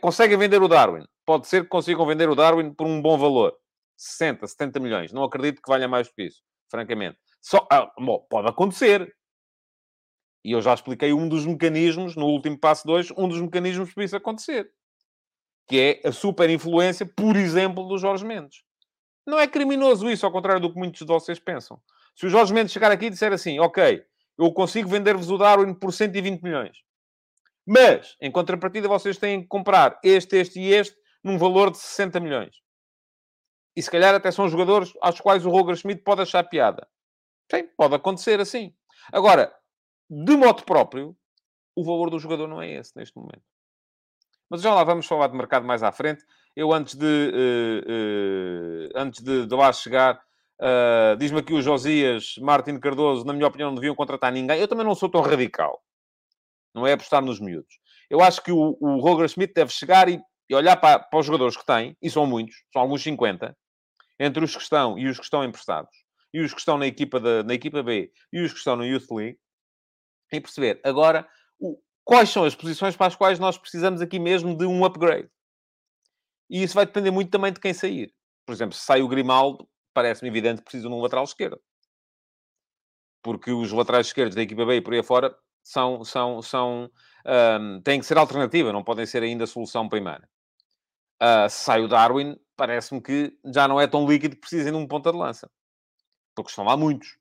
Conseguem 0.00 0.36
vender 0.36 0.62
o 0.62 0.68
Darwin. 0.68 1.04
Pode 1.26 1.48
ser 1.48 1.62
que 1.62 1.68
consigam 1.68 2.06
vender 2.06 2.28
o 2.28 2.34
Darwin 2.34 2.72
por 2.72 2.86
um 2.86 3.00
bom 3.00 3.18
valor. 3.18 3.56
60, 3.96 4.46
70 4.46 4.78
milhões. 4.78 5.12
Não 5.12 5.24
acredito 5.24 5.60
que 5.62 5.68
valha 5.68 5.88
mais 5.88 6.06
do 6.06 6.14
que 6.14 6.24
isso, 6.24 6.42
francamente. 6.70 7.18
Só, 7.40 7.66
ah, 7.72 7.90
bom, 7.98 8.24
pode 8.30 8.48
acontecer. 8.48 9.10
E 10.44 10.52
eu 10.52 10.60
já 10.60 10.74
expliquei 10.74 11.12
um 11.12 11.26
dos 11.26 11.46
mecanismos, 11.46 12.14
no 12.14 12.26
último 12.26 12.58
passo 12.58 12.86
2, 12.86 13.12
um 13.16 13.26
dos 13.26 13.40
mecanismos 13.40 13.92
para 13.92 14.04
isso 14.04 14.16
acontecer. 14.16 14.70
Que 15.66 16.00
é 16.04 16.08
a 16.08 16.12
super 16.12 16.48
influência, 16.50 17.06
por 17.06 17.34
exemplo, 17.34 17.88
do 17.88 17.98
Jorge 17.98 18.24
Mendes. 18.24 18.62
Não 19.26 19.40
é 19.40 19.46
criminoso 19.46 20.10
isso, 20.10 20.26
ao 20.26 20.30
contrário 20.30 20.60
do 20.60 20.70
que 20.70 20.78
muitos 20.78 21.00
de 21.00 21.06
vocês 21.06 21.38
pensam. 21.38 21.80
Se 22.14 22.26
o 22.26 22.30
Jorge 22.30 22.52
Mendes 22.52 22.72
chegar 22.72 22.92
aqui 22.92 23.06
e 23.06 23.10
disser 23.10 23.32
assim, 23.32 23.58
ok, 23.58 24.04
eu 24.38 24.52
consigo 24.52 24.88
vender-vos 24.88 25.30
o 25.30 25.38
Darwin 25.38 25.74
por 25.74 25.92
120 25.92 26.42
milhões. 26.42 26.76
Mas, 27.66 28.16
em 28.20 28.30
contrapartida, 28.30 28.88
vocês 28.88 29.16
têm 29.16 29.42
que 29.42 29.48
comprar 29.48 29.98
este, 30.02 30.36
este 30.36 30.60
e 30.60 30.72
este 30.72 30.96
num 31.22 31.38
valor 31.38 31.70
de 31.70 31.78
60 31.78 32.20
milhões. 32.20 32.56
E 33.76 33.82
se 33.82 33.90
calhar 33.90 34.14
até 34.14 34.30
são 34.30 34.48
jogadores 34.48 34.92
aos 35.00 35.20
quais 35.20 35.46
o 35.46 35.50
Roger 35.50 35.76
Schmidt 35.76 36.02
pode 36.02 36.22
achar 36.22 36.44
piada. 36.44 36.86
Sim, 37.50 37.68
pode 37.76 37.94
acontecer 37.94 38.40
assim. 38.40 38.74
Agora, 39.12 39.54
de 40.08 40.36
modo 40.36 40.64
próprio, 40.64 41.16
o 41.74 41.84
valor 41.84 42.10
do 42.10 42.18
jogador 42.18 42.46
não 42.46 42.62
é 42.62 42.72
esse 42.72 42.96
neste 42.96 43.16
momento. 43.16 43.42
Mas 44.48 44.62
já 44.62 44.72
lá 44.72 44.84
vamos 44.84 45.06
falar 45.06 45.28
de 45.28 45.36
mercado 45.36 45.66
mais 45.66 45.82
à 45.82 45.90
frente. 45.90 46.24
Eu, 46.54 46.72
antes 46.72 46.94
de, 46.94 47.04
uh, 47.04 47.90
uh, 47.90 48.90
antes 48.94 49.22
de, 49.22 49.46
de 49.46 49.54
lá 49.54 49.72
chegar, 49.72 50.22
uh, 50.60 51.16
diz-me 51.16 51.40
aqui 51.40 51.52
o 51.52 51.62
Josias, 51.62 52.36
Martin 52.38 52.78
Cardoso, 52.78 53.24
na 53.24 53.32
minha 53.32 53.46
opinião, 53.46 53.70
não 53.70 53.76
deviam 53.76 53.94
contratar 53.94 54.32
ninguém. 54.32 54.58
Eu 54.58 54.68
também 54.68 54.84
não 54.84 54.94
sou 54.94 55.08
tão 55.08 55.20
radical. 55.20 55.82
Não 56.74 56.86
é 56.86 56.92
apostar 56.92 57.22
nos 57.22 57.40
miúdos. 57.40 57.78
Eu 58.10 58.20
acho 58.20 58.42
que 58.42 58.52
o, 58.52 58.76
o 58.80 58.98
Roger 58.98 59.26
Smith 59.26 59.52
deve 59.54 59.72
chegar 59.72 60.08
e, 60.08 60.20
e 60.48 60.54
olhar 60.54 60.76
para, 60.76 60.98
para, 60.98 61.18
os 61.18 61.26
jogadores 61.26 61.56
que 61.56 61.64
tem, 61.64 61.96
e 62.02 62.10
são 62.10 62.26
muitos, 62.26 62.56
são 62.72 62.82
alguns 62.82 63.02
50, 63.02 63.56
entre 64.18 64.44
os 64.44 64.54
que 64.54 64.62
estão 64.62 64.98
e 64.98 65.08
os 65.08 65.18
que 65.18 65.24
estão 65.24 65.44
emprestados, 65.44 65.90
e 66.32 66.40
os 66.40 66.52
que 66.52 66.60
estão 66.60 66.76
na 66.76 66.86
equipa, 66.86 67.18
da, 67.20 67.42
na 67.42 67.54
equipa 67.54 67.82
B 67.82 68.12
e 68.32 68.40
os 68.40 68.52
que 68.52 68.58
estão 68.58 68.76
no 68.76 68.84
Youth 68.84 69.10
League, 69.10 69.38
e 70.32 70.40
perceber 70.40 70.80
agora 70.84 71.26
o, 71.58 71.78
quais 72.04 72.28
são 72.28 72.44
as 72.44 72.54
posições 72.54 72.96
para 72.96 73.06
as 73.06 73.16
quais 73.16 73.38
nós 73.38 73.56
precisamos 73.56 74.00
aqui 74.00 74.18
mesmo 74.18 74.56
de 74.56 74.66
um 74.66 74.84
upgrade. 74.84 75.28
E 76.50 76.62
isso 76.62 76.74
vai 76.74 76.84
depender 76.86 77.10
muito 77.10 77.30
também 77.30 77.52
de 77.52 77.60
quem 77.60 77.72
sair. 77.72 78.12
Por 78.44 78.52
exemplo, 78.52 78.74
se 78.76 78.84
sai 78.84 79.00
o 79.00 79.08
Grimaldo, 79.08 79.68
parece-me 79.94 80.28
evidente 80.28 80.58
que 80.58 80.64
precisa 80.64 80.88
de 80.88 80.94
um 80.94 81.00
lateral 81.00 81.24
esquerdo. 81.24 81.60
Porque 83.22 83.50
os 83.50 83.72
laterais 83.72 84.08
esquerdos 84.08 84.34
da 84.34 84.42
equipa 84.42 84.66
B 84.66 84.76
e 84.76 84.80
por 84.82 84.92
aí 84.92 85.00
afora 85.00 85.34
são, 85.62 86.04
são, 86.04 86.42
são, 86.42 86.90
um, 87.24 87.80
têm 87.80 88.00
que 88.00 88.06
ser 88.06 88.18
alternativa, 88.18 88.72
não 88.72 88.84
podem 88.84 89.06
ser 89.06 89.22
ainda 89.22 89.44
a 89.44 89.46
solução 89.46 89.88
primária. 89.88 90.28
Uh, 91.22 91.48
se 91.48 91.64
sai 91.64 91.80
o 91.82 91.88
Darwin, 91.88 92.38
parece-me 92.56 93.00
que 93.00 93.38
já 93.46 93.66
não 93.66 93.80
é 93.80 93.86
tão 93.86 94.06
líquido 94.06 94.34
que 94.34 94.42
precisem 94.42 94.72
de 94.72 94.78
um 94.78 94.86
ponta 94.86 95.10
de 95.10 95.16
lança. 95.16 95.50
Porque 96.34 96.50
estão 96.50 96.64
lá 96.64 96.76
muitos. 96.76 97.16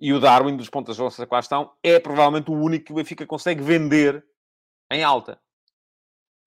E 0.00 0.12
o 0.12 0.18
Darwin, 0.18 0.56
dos 0.56 0.68
pontas 0.68 0.96
de 0.96 1.02
lança 1.02 1.24
que 1.24 1.32
lá 1.32 1.40
estão, 1.40 1.72
é 1.82 2.00
provavelmente 2.00 2.50
o 2.50 2.54
único 2.54 2.86
que 2.86 2.92
o 2.92 2.96
Benfica 2.96 3.26
consegue 3.26 3.62
vender 3.62 4.26
em 4.90 5.04
alta. 5.04 5.40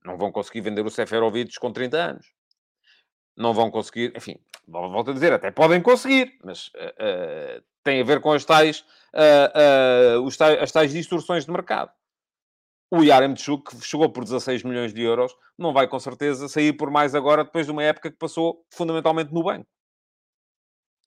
Não 0.04 0.18
vão 0.18 0.32
conseguir 0.32 0.62
vender 0.62 0.86
o 0.86 0.90
Seferovic 0.90 1.58
com 1.60 1.72
30 1.72 1.98
anos. 1.98 2.37
Não 3.38 3.54
vão 3.54 3.70
conseguir, 3.70 4.12
enfim, 4.18 4.40
volto 4.68 5.12
a 5.12 5.14
dizer, 5.14 5.32
até 5.32 5.52
podem 5.52 5.80
conseguir, 5.80 6.40
mas 6.44 6.70
uh, 6.70 7.60
uh, 7.60 7.64
tem 7.84 8.02
a 8.02 8.04
ver 8.04 8.20
com 8.20 8.32
as 8.32 8.44
tais, 8.44 8.80
uh, 9.14 10.20
os 10.24 10.36
tais, 10.36 10.60
as 10.60 10.72
tais 10.72 10.92
distorções 10.92 11.46
de 11.46 11.52
mercado. 11.52 11.92
O 12.90 13.04
Yaremchuk, 13.04 13.78
que 13.78 13.86
chegou 13.86 14.10
por 14.10 14.24
16 14.24 14.64
milhões 14.64 14.92
de 14.92 15.04
euros, 15.04 15.36
não 15.58 15.72
vai 15.72 15.88
com 15.88 16.00
certeza 16.00 16.48
sair 16.48 16.74
por 16.74 16.90
mais 16.90 17.14
agora, 17.14 17.44
depois 17.44 17.68
de 17.68 17.72
uma 17.72 17.84
época 17.84 18.10
que 18.10 18.18
passou 18.18 18.66
fundamentalmente 18.74 19.32
no 19.32 19.44
banco. 19.44 19.68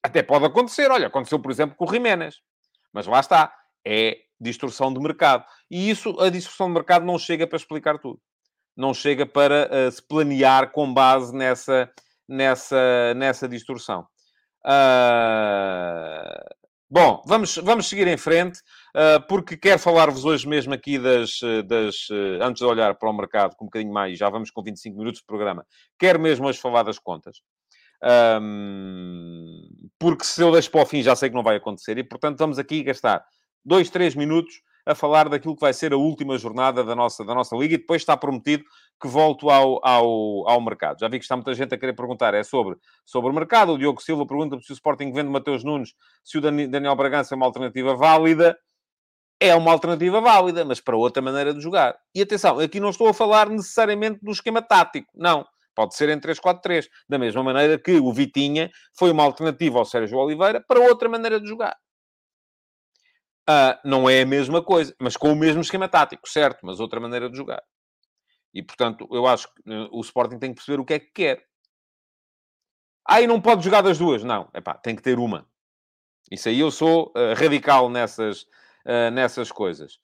Até 0.01 0.23
pode 0.23 0.45
acontecer, 0.45 0.89
olha, 0.89 1.07
aconteceu, 1.07 1.39
por 1.39 1.51
exemplo, 1.51 1.75
com 1.75 1.85
o 1.85 1.91
Jiménez. 1.91 2.39
Mas 2.93 3.07
lá 3.07 3.19
está, 3.19 3.53
é 3.85 4.19
distorção 4.39 4.93
de 4.93 4.99
mercado. 4.99 5.43
E 5.69 5.89
isso, 5.89 6.19
a 6.19 6.29
distorção 6.29 6.67
de 6.67 6.73
mercado 6.73 7.05
não 7.05 7.19
chega 7.19 7.45
para 7.45 7.57
explicar 7.57 7.99
tudo. 7.99 8.19
Não 8.75 8.93
chega 8.93 9.25
para 9.25 9.91
se 9.91 10.01
planear 10.01 10.71
com 10.71 10.91
base 10.91 11.35
nessa, 11.35 11.91
nessa, 12.31 13.13
nessa 13.15 13.47
distorção. 13.47 14.07
Uh... 14.65 16.61
Bom, 16.93 17.23
vamos, 17.25 17.55
vamos 17.55 17.87
seguir 17.87 18.05
em 18.05 18.17
frente, 18.17 18.59
uh, 18.59 19.25
porque 19.25 19.55
quero 19.55 19.79
falar-vos 19.79 20.25
hoje 20.25 20.45
mesmo 20.45 20.73
aqui 20.73 20.99
das, 20.99 21.39
das 21.65 22.09
uh, 22.09 22.43
antes 22.43 22.59
de 22.59 22.65
olhar 22.65 22.95
para 22.95 23.09
o 23.09 23.13
mercado 23.13 23.55
com 23.55 23.63
um 23.63 23.67
bocadinho 23.67 23.93
mais, 23.93 24.19
já 24.19 24.29
vamos 24.29 24.51
com 24.51 24.61
25 24.61 24.97
minutos 24.97 25.21
de 25.21 25.25
programa, 25.25 25.65
quero 25.97 26.19
mesmo 26.19 26.47
hoje 26.47 26.59
falar 26.59 26.83
das 26.83 26.99
contas. 26.99 27.37
Porque 29.97 30.25
se 30.25 30.41
eu 30.41 30.51
deixo 30.51 30.69
para 30.69 30.81
o 30.81 30.85
fim 30.85 31.01
já 31.01 31.15
sei 31.15 31.29
que 31.29 31.35
não 31.35 31.43
vai 31.43 31.55
acontecer 31.55 31.97
e, 31.97 32.03
portanto, 32.03 32.37
vamos 32.39 32.59
aqui 32.59 32.83
gastar 32.83 33.23
dois, 33.63 33.89
três 33.89 34.13
minutos 34.13 34.61
a 34.85 34.95
falar 34.95 35.29
daquilo 35.29 35.55
que 35.55 35.61
vai 35.61 35.73
ser 35.73 35.93
a 35.93 35.97
última 35.97 36.37
jornada 36.37 36.83
da 36.83 36.95
nossa, 36.95 37.23
da 37.23 37.33
nossa 37.33 37.55
liga 37.55 37.75
e 37.75 37.77
depois 37.77 38.01
está 38.01 38.15
prometido 38.15 38.63
que 39.01 39.07
volto 39.07 39.49
ao, 39.49 39.79
ao, 39.85 40.49
ao 40.49 40.61
mercado. 40.61 40.99
Já 40.99 41.07
vi 41.07 41.17
que 41.17 41.25
está 41.25 41.35
muita 41.35 41.53
gente 41.53 41.73
a 41.73 41.77
querer 41.77 41.93
perguntar, 41.93 42.33
é 42.33 42.43
sobre, 42.43 42.75
sobre 43.05 43.29
o 43.29 43.33
mercado. 43.33 43.73
O 43.73 43.77
Diogo 43.77 44.01
Silva 44.01 44.25
pergunta 44.25 44.59
se 44.61 44.71
o 44.71 44.73
Sporting 44.73 45.11
vende 45.11 45.29
Mateus 45.29 45.63
Nunes, 45.63 45.93
se 46.23 46.37
o 46.37 46.41
Daniel 46.41 46.95
Bragança 46.95 47.33
é 47.33 47.35
uma 47.35 47.45
alternativa 47.45 47.95
válida. 47.95 48.57
É 49.43 49.55
uma 49.55 49.71
alternativa 49.71 50.21
válida, 50.21 50.63
mas 50.63 50.79
para 50.79 50.95
outra 50.95 51.19
maneira 51.19 51.51
de 51.51 51.59
jogar. 51.59 51.97
E 52.13 52.21
atenção, 52.21 52.59
aqui 52.59 52.79
não 52.79 52.91
estou 52.91 53.07
a 53.07 53.13
falar 53.13 53.49
necessariamente 53.49 54.19
do 54.21 54.31
esquema 54.31 54.61
tático, 54.61 55.11
não. 55.15 55.43
Pode 55.75 55.95
ser 55.95 56.09
em 56.09 56.19
3-4-3. 56.19 56.87
Da 57.09 57.17
mesma 57.17 57.41
maneira 57.41 57.79
que 57.79 57.93
o 57.93 58.13
Vitinha 58.13 58.69
foi 58.93 59.09
uma 59.09 59.23
alternativa 59.23 59.79
ao 59.79 59.85
Sérgio 59.85 60.19
Oliveira 60.19 60.63
para 60.67 60.79
outra 60.79 61.09
maneira 61.09 61.39
de 61.39 61.47
jogar. 61.47 61.75
Uh, 63.51 63.75
não 63.83 64.09
é 64.09 64.21
a 64.21 64.25
mesma 64.25 64.63
coisa, 64.63 64.95
mas 64.97 65.17
com 65.17 65.31
o 65.31 65.35
mesmo 65.35 65.61
esquema 65.61 65.89
tático, 65.89 66.29
certo, 66.29 66.65
mas 66.65 66.79
outra 66.79 67.01
maneira 67.01 67.29
de 67.29 67.35
jogar. 67.35 67.61
E, 68.53 68.63
portanto, 68.63 69.07
eu 69.11 69.27
acho 69.27 69.53
que 69.53 69.69
uh, 69.69 69.89
o 69.91 69.99
Sporting 70.01 70.39
tem 70.39 70.51
que 70.51 70.55
perceber 70.55 70.79
o 70.79 70.85
que 70.85 70.93
é 70.93 70.99
que 70.99 71.11
quer. 71.11 71.45
Ah, 73.05 73.19
e 73.19 73.27
não 73.27 73.41
pode 73.41 73.63
jogar 73.63 73.81
das 73.81 73.97
duas. 73.97 74.23
Não, 74.23 74.49
é 74.53 74.61
pá, 74.61 74.75
tem 74.75 74.95
que 74.95 75.01
ter 75.01 75.19
uma. 75.19 75.45
Isso 76.31 76.47
aí 76.47 76.59
eu 76.59 76.71
sou 76.71 77.11
uh, 77.15 77.33
radical 77.35 77.89
nessas, 77.89 78.45
nessas 79.11 79.51
coisas. 79.51 79.99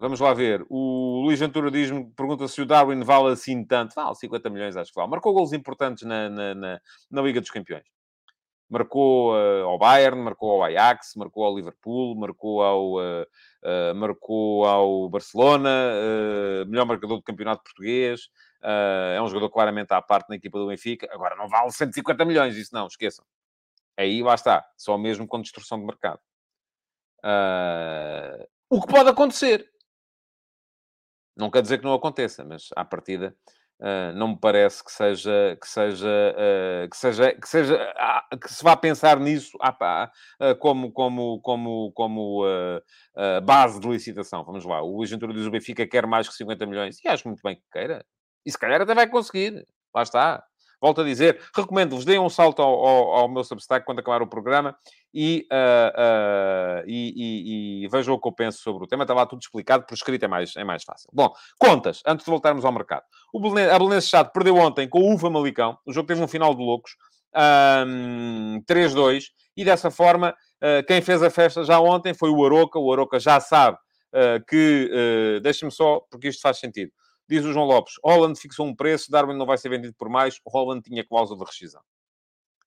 vamos 0.00 0.18
lá 0.20 0.34
ver. 0.34 0.66
O 0.68 1.22
Luís 1.22 1.38
Ventura 1.38 1.70
diz-me, 1.70 2.10
pergunta 2.12 2.48
se 2.48 2.60
o 2.60 2.66
Darwin 2.66 3.02
vale 3.02 3.32
assim 3.32 3.64
tanto. 3.64 3.94
Vale 3.94 4.14
50 4.16 4.50
milhões, 4.50 4.76
acho 4.76 4.90
que 4.90 4.98
vale. 4.98 5.10
Marcou 5.10 5.32
golos 5.32 5.52
importantes 5.52 6.04
na, 6.04 6.28
na, 6.28 6.54
na, 6.54 6.80
na 7.10 7.22
Liga 7.22 7.40
dos 7.40 7.50
Campeões 7.50 7.84
marcou 8.68 9.32
uh, 9.32 9.64
ao 9.64 9.78
Bayern, 9.78 10.20
marcou 10.20 10.50
ao 10.50 10.62
Ajax, 10.64 11.14
marcou 11.16 11.44
ao 11.44 11.56
Liverpool, 11.56 12.14
marcou 12.16 12.62
ao, 12.62 12.92
uh, 12.94 13.22
uh, 13.22 13.94
marcou 13.94 14.64
ao 14.64 15.08
Barcelona, 15.08 15.70
melhor 16.66 16.86
marcador 16.86 17.16
do 17.16 17.22
campeonato 17.22 17.62
português. 17.62 18.28
é 18.62 19.20
um 19.22 19.28
jogador 19.28 19.50
claramente 19.50 19.92
à 19.92 20.02
parte 20.02 20.28
na 20.28 20.36
equipa 20.36 20.58
do 20.58 20.68
Benfica. 20.68 21.08
Agora, 21.12 21.34
não 21.36 21.48
vale 21.48 21.70
150 21.70 22.24
milhões, 22.24 22.56
isso 22.56 22.74
não, 22.74 22.86
esqueçam. 22.86 23.24
Aí 23.96 24.22
lá 24.22 24.34
está, 24.34 24.64
só 24.76 24.96
mesmo 24.98 25.26
com 25.26 25.40
destruição 25.40 25.78
de 25.78 25.86
mercado. 25.86 26.20
o 28.70 28.80
que 28.80 28.92
pode 28.92 29.08
acontecer. 29.08 29.68
Não 31.36 31.50
quer 31.50 31.62
dizer 31.62 31.78
que 31.78 31.84
não 31.84 31.94
aconteça, 31.94 32.44
mas 32.44 32.68
à 32.74 32.84
partida 32.84 33.36
Uh, 33.36 33.57
não 34.16 34.28
me 34.28 34.38
parece 34.38 34.84
que 34.84 34.90
seja 34.90 35.56
que 35.60 35.68
seja 35.68 36.06
uh, 36.06 36.88
que 36.90 36.96
seja 36.96 37.32
que 37.32 37.48
seja 37.48 37.94
uh, 38.32 38.38
que 38.38 38.52
se 38.52 38.64
vá 38.64 38.76
pensar 38.76 39.20
nisso 39.20 39.56
como 40.58 40.92
como 40.92 41.40
como 41.40 41.92
como 41.92 42.44
base 43.44 43.80
de 43.80 43.88
licitação. 43.88 44.44
Vamos 44.44 44.64
lá, 44.64 44.82
o 44.82 44.96
Luís 44.96 45.10
Ventura 45.10 45.32
diz 45.32 45.46
o 45.46 45.50
Benfica 45.50 45.86
quer 45.86 46.06
mais 46.06 46.28
que 46.28 46.34
50 46.34 46.66
milhões 46.66 46.98
e 47.04 47.08
acho 47.08 47.28
muito 47.28 47.40
bem 47.42 47.56
que 47.56 47.62
queira 47.72 48.04
e 48.44 48.50
se 48.50 48.58
calhar 48.58 48.80
até 48.80 48.94
vai 48.94 49.08
conseguir. 49.08 49.66
Lá 49.94 50.02
está. 50.02 50.42
Volto 50.80 51.00
a 51.00 51.04
dizer, 51.04 51.40
recomendo-vos, 51.54 52.04
deem 52.04 52.20
um 52.20 52.28
salto 52.28 52.62
ao, 52.62 52.86
ao, 52.86 53.10
ao, 53.14 53.28
meu 53.28 53.42
Substack 53.42 53.84
quando 53.84 53.98
acabar 53.98 54.22
o 54.22 54.28
programa 54.28 54.76
e, 55.12 55.44
uh, 55.50 56.80
uh, 56.80 56.84
e, 56.86 57.12
e, 57.16 57.84
e, 57.84 57.88
vejam 57.88 58.14
o 58.14 58.20
que 58.20 58.28
eu 58.28 58.32
penso 58.32 58.60
sobre 58.62 58.84
o 58.84 58.86
tema. 58.86 59.02
Está 59.02 59.12
lá 59.12 59.26
tudo 59.26 59.40
explicado, 59.40 59.84
por 59.84 59.94
escrito 59.94 60.24
é 60.24 60.28
mais, 60.28 60.54
é 60.56 60.62
mais 60.62 60.84
fácil. 60.84 61.10
Bom, 61.12 61.32
contas, 61.58 62.00
antes 62.06 62.24
de 62.24 62.30
voltarmos 62.30 62.64
ao 62.64 62.72
mercado. 62.72 63.02
O 63.32 63.40
Belenenses, 63.40 63.72
a 63.72 63.78
Belenenses 63.78 64.10
Chade 64.10 64.30
perdeu 64.32 64.56
ontem 64.56 64.88
com 64.88 65.00
o 65.00 65.14
Ufa 65.14 65.28
Malicão. 65.28 65.76
O 65.84 65.92
jogo 65.92 66.06
teve 66.06 66.22
um 66.22 66.28
final 66.28 66.54
de 66.54 66.62
loucos. 66.62 66.92
Um, 67.86 68.62
3-2. 68.68 69.24
E 69.56 69.64
dessa 69.64 69.90
forma, 69.90 70.30
uh, 70.62 70.86
quem 70.86 71.02
fez 71.02 71.22
a 71.24 71.30
festa 71.30 71.64
já 71.64 71.80
ontem 71.80 72.14
foi 72.14 72.30
o 72.30 72.44
Aroca. 72.44 72.78
O 72.78 72.92
Aroca 72.92 73.18
já 73.18 73.40
sabe 73.40 73.76
que... 74.48 74.90
Uh, 74.90 75.40
Deixem-me 75.40 75.72
só, 75.72 76.00
porque 76.10 76.28
isto 76.28 76.40
faz 76.40 76.58
sentido 76.58 76.90
Diz 77.28 77.44
o 77.44 77.52
João 77.52 77.66
Lopes, 77.66 77.94
Holland 78.02 78.40
fixou 78.40 78.66
um 78.66 78.74
preço, 78.74 79.10
Darwin 79.10 79.36
não 79.36 79.44
vai 79.44 79.58
ser 79.58 79.68
vendido 79.68 79.94
por 79.94 80.08
mais, 80.08 80.40
Holland 80.46 80.82
tinha 80.82 81.04
cláusula 81.04 81.38
de 81.40 81.44
rescisão. 81.44 81.82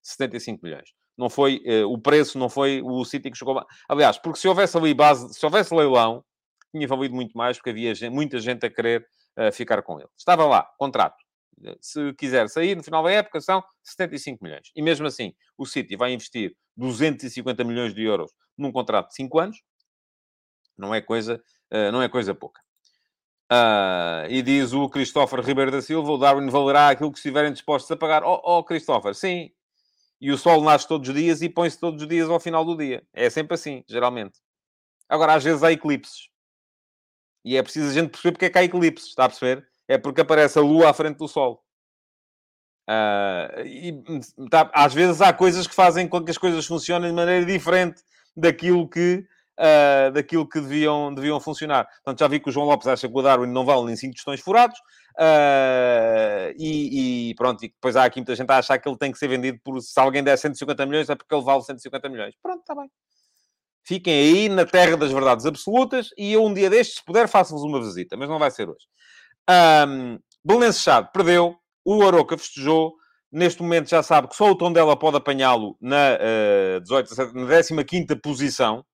75 0.02 0.64
milhões. 0.64 0.92
Não 1.16 1.28
foi, 1.28 1.62
uh, 1.66 1.92
o 1.92 1.98
preço 1.98 2.38
não 2.38 2.48
foi 2.48 2.80
o 2.82 3.04
City 3.04 3.30
que 3.30 3.36
chegou... 3.36 3.64
Aliás, 3.88 4.18
porque 4.18 4.38
se 4.38 4.48
houvesse 4.48 4.76
ali 4.76 4.94
base, 4.94 5.34
se 5.34 5.44
houvesse 5.44 5.74
leilão, 5.74 6.24
tinha 6.70 6.86
valido 6.86 7.14
muito 7.14 7.36
mais, 7.36 7.56
porque 7.56 7.70
havia 7.70 7.94
gente, 7.94 8.12
muita 8.12 8.38
gente 8.38 8.64
a 8.64 8.70
querer 8.70 9.06
uh, 9.38 9.52
ficar 9.52 9.82
com 9.82 9.98
ele. 9.98 10.08
Estava 10.16 10.46
lá, 10.46 10.62
contrato. 10.78 11.16
Se 11.80 12.12
quiser 12.14 12.48
sair 12.48 12.76
no 12.76 12.82
final 12.82 13.02
da 13.02 13.10
época, 13.10 13.40
são 13.40 13.62
75 13.84 14.42
milhões. 14.42 14.70
E 14.74 14.82
mesmo 14.82 15.06
assim, 15.06 15.34
o 15.56 15.66
City 15.66 15.96
vai 15.96 16.12
investir 16.12 16.56
250 16.76 17.62
milhões 17.62 17.94
de 17.94 18.02
euros 18.02 18.32
num 18.56 18.72
contrato 18.72 19.08
de 19.08 19.16
5 19.16 19.38
anos. 19.38 19.62
Não 20.76 20.94
é 20.94 21.00
coisa, 21.00 21.42
uh, 21.72 21.92
não 21.92 22.02
é 22.02 22.08
coisa 22.08 22.34
pouca. 22.34 22.61
Uh, 23.52 24.24
e 24.30 24.40
diz 24.40 24.72
o 24.72 24.88
Christopher 24.88 25.40
Ribeiro 25.40 25.70
da 25.70 25.82
Silva, 25.82 26.10
o 26.10 26.16
Darwin 26.16 26.48
valerá 26.48 26.88
aquilo 26.88 27.12
que 27.12 27.18
estiverem 27.18 27.52
dispostos 27.52 27.90
a 27.90 27.96
pagar. 27.96 28.24
Oh, 28.24 28.40
oh 28.42 28.64
Christopher, 28.64 29.14
sim. 29.14 29.50
E 30.18 30.32
o 30.32 30.38
sol 30.38 30.62
nasce 30.62 30.88
todos 30.88 31.06
os 31.06 31.14
dias 31.14 31.42
e 31.42 31.50
põe-se 31.50 31.78
todos 31.78 32.00
os 32.00 32.08
dias 32.08 32.30
ao 32.30 32.40
final 32.40 32.64
do 32.64 32.74
dia. 32.74 33.06
É 33.12 33.28
sempre 33.28 33.54
assim, 33.54 33.84
geralmente. 33.86 34.38
Agora, 35.06 35.34
às 35.34 35.44
vezes 35.44 35.62
há 35.62 35.70
eclipses. 35.70 36.30
E 37.44 37.56
é 37.56 37.62
preciso 37.62 37.90
a 37.90 37.92
gente 37.92 38.10
perceber 38.10 38.32
porque 38.32 38.44
é 38.46 38.50
que 38.50 38.58
há 38.58 38.64
eclipses, 38.64 39.08
está 39.08 39.26
a 39.26 39.28
perceber? 39.28 39.68
É 39.86 39.98
porque 39.98 40.22
aparece 40.22 40.58
a 40.58 40.62
lua 40.62 40.88
à 40.88 40.94
frente 40.94 41.18
do 41.18 41.28
sol. 41.28 41.62
Uh, 42.88 43.66
e 43.66 44.02
tá, 44.48 44.70
às 44.72 44.94
vezes 44.94 45.20
há 45.20 45.30
coisas 45.30 45.66
que 45.66 45.74
fazem 45.74 46.08
com 46.08 46.24
que 46.24 46.30
as 46.30 46.38
coisas 46.38 46.64
funcionem 46.64 47.10
de 47.10 47.16
maneira 47.16 47.44
diferente 47.44 48.02
daquilo 48.34 48.88
que 48.88 49.26
uh, 49.62 50.10
daquilo 50.10 50.48
que 50.48 50.60
deviam, 50.60 51.14
deviam 51.14 51.38
funcionar. 51.38 51.86
Portanto, 51.86 52.18
já 52.18 52.28
vi 52.28 52.40
que 52.40 52.48
o 52.48 52.52
João 52.52 52.66
Lopes 52.66 52.88
acha 52.88 53.08
que 53.08 53.16
o 53.16 53.22
Darwin 53.22 53.46
não 53.46 53.64
vale 53.64 53.84
nem 53.84 53.96
5 53.96 54.14
tostões 54.14 54.40
furados. 54.40 54.78
Uh, 55.18 56.50
e, 56.58 57.30
e, 57.30 57.34
pronto, 57.34 57.64
e 57.64 57.68
depois 57.68 57.94
há 57.96 58.04
aqui 58.04 58.18
muita 58.18 58.34
gente 58.34 58.50
a 58.50 58.58
achar 58.58 58.78
que 58.78 58.88
ele 58.88 58.96
tem 58.96 59.12
que 59.12 59.18
ser 59.18 59.28
vendido 59.28 59.58
por 59.62 59.80
se 59.80 59.98
alguém 60.00 60.24
der 60.24 60.36
150 60.36 60.86
milhões 60.86 61.10
é 61.10 61.14
porque 61.14 61.34
ele 61.34 61.44
vale 61.44 61.62
150 61.62 62.08
milhões. 62.08 62.34
Pronto, 62.42 62.60
está 62.60 62.74
bem. 62.74 62.90
Fiquem 63.84 64.14
aí 64.14 64.48
na 64.48 64.64
terra 64.64 64.96
das 64.96 65.12
verdades 65.12 65.44
absolutas 65.44 66.10
e 66.16 66.32
eu 66.32 66.44
um 66.44 66.54
dia 66.54 66.70
destes, 66.70 66.96
se 66.96 67.04
puder, 67.04 67.28
faço-vos 67.28 67.62
uma 67.62 67.80
visita, 67.80 68.16
mas 68.16 68.28
não 68.28 68.38
vai 68.38 68.50
ser 68.50 68.68
hoje. 68.68 68.86
Um, 69.88 70.18
Belenenses 70.44 70.82
Chade 70.82 71.10
perdeu, 71.12 71.56
o 71.84 72.06
Aroca 72.06 72.38
festejou, 72.38 72.94
neste 73.30 73.60
momento 73.60 73.90
já 73.90 74.02
sabe 74.02 74.28
que 74.28 74.36
só 74.36 74.50
o 74.50 74.56
tom 74.56 74.72
dela 74.72 74.96
pode 74.96 75.16
apanhá-lo 75.16 75.76
na, 75.80 76.16
uh, 76.76 76.80
18, 76.80 77.74
na 77.74 77.84
15 77.84 78.16
posição, 78.22 78.84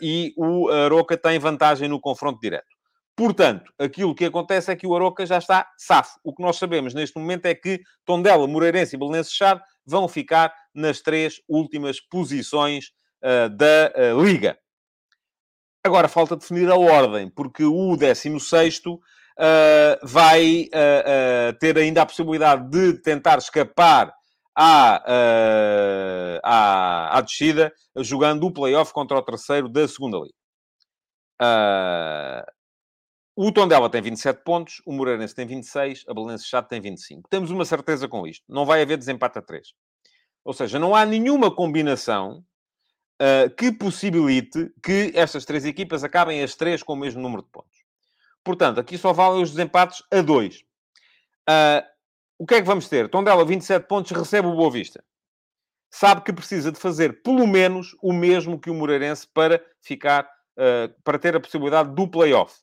e 0.00 0.32
o 0.36 0.68
Aroca 0.68 1.16
tem 1.16 1.38
vantagem 1.38 1.88
no 1.88 2.00
confronto 2.00 2.40
direto. 2.40 2.76
Portanto, 3.16 3.72
aquilo 3.78 4.14
que 4.14 4.26
acontece 4.26 4.70
é 4.70 4.76
que 4.76 4.86
o 4.86 4.94
Aroca 4.94 5.24
já 5.24 5.38
está 5.38 5.66
safo. 5.78 6.20
O 6.22 6.34
que 6.34 6.42
nós 6.42 6.58
sabemos 6.58 6.92
neste 6.92 7.18
momento 7.18 7.46
é 7.46 7.54
que 7.54 7.80
Tondela, 8.04 8.46
Moreirense 8.46 8.94
e 8.94 8.98
Belenenses 8.98 9.32
Chade 9.32 9.62
vão 9.86 10.06
ficar 10.06 10.52
nas 10.74 11.00
três 11.00 11.40
últimas 11.48 11.98
posições 11.98 12.90
uh, 13.22 13.48
da 13.48 13.90
uh, 13.96 14.22
Liga. 14.22 14.58
Agora 15.82 16.08
falta 16.08 16.36
definir 16.36 16.70
a 16.70 16.76
ordem, 16.76 17.30
porque 17.30 17.64
o 17.64 17.96
16 17.96 18.82
uh, 18.86 18.98
vai 20.02 20.68
ter 21.60 21.78
ainda 21.78 22.02
a 22.02 22.06
possibilidade 22.06 22.68
de 22.68 23.00
tentar 23.00 23.38
escapar 23.38 24.12
à, 24.56 25.02
uh, 25.06 26.40
à, 26.42 27.18
à 27.18 27.20
descida, 27.20 27.72
jogando 27.98 28.46
o 28.46 28.50
play-off 28.50 28.92
contra 28.92 29.18
o 29.18 29.22
terceiro 29.22 29.68
da 29.68 29.86
segunda 29.86 30.16
liga. 30.16 30.34
Uh, 31.42 32.50
o 33.36 33.52
Tondela 33.52 33.90
tem 33.90 34.00
27 34.00 34.42
pontos, 34.42 34.80
o 34.86 34.92
Moreirense 34.92 35.34
tem 35.34 35.46
26, 35.46 36.04
a 36.08 36.14
Belenenses 36.14 36.46
Chato 36.46 36.68
tem 36.68 36.80
25. 36.80 37.28
Temos 37.28 37.50
uma 37.50 37.66
certeza 37.66 38.08
com 38.08 38.26
isto. 38.26 38.42
Não 38.48 38.64
vai 38.64 38.80
haver 38.80 38.96
desempate 38.96 39.38
a 39.38 39.42
3. 39.42 39.74
Ou 40.42 40.54
seja, 40.54 40.78
não 40.78 40.94
há 40.94 41.04
nenhuma 41.04 41.54
combinação 41.54 42.42
uh, 43.20 43.50
que 43.54 43.70
possibilite 43.70 44.72
que 44.82 45.12
estas 45.14 45.44
três 45.44 45.66
equipas 45.66 46.02
acabem 46.02 46.42
as 46.42 46.54
três 46.54 46.82
com 46.82 46.94
o 46.94 46.96
mesmo 46.96 47.20
número 47.20 47.42
de 47.42 47.50
pontos. 47.50 47.84
Portanto, 48.42 48.80
aqui 48.80 48.96
só 48.96 49.12
valem 49.12 49.42
os 49.42 49.50
desempates 49.50 50.02
a 50.10 50.22
2. 50.22 50.56
Uh, 50.56 51.95
o 52.38 52.46
que 52.46 52.54
é 52.54 52.60
que 52.60 52.66
vamos 52.66 52.88
ter? 52.88 53.08
Tondela, 53.08 53.44
27 53.44 53.86
pontos, 53.86 54.10
recebe 54.12 54.48
o 54.48 54.54
Boa 54.54 54.70
Vista. 54.70 55.02
Sabe 55.90 56.22
que 56.22 56.32
precisa 56.32 56.70
de 56.70 56.78
fazer 56.78 57.22
pelo 57.22 57.46
menos 57.46 57.96
o 58.02 58.12
mesmo 58.12 58.60
que 58.60 58.70
o 58.70 58.74
Moreirense 58.74 59.26
para 59.26 59.64
ficar, 59.80 60.28
uh, 60.58 60.92
para 61.02 61.18
ter 61.18 61.34
a 61.34 61.40
possibilidade 61.40 61.94
do 61.94 62.08
play-off. 62.08 62.60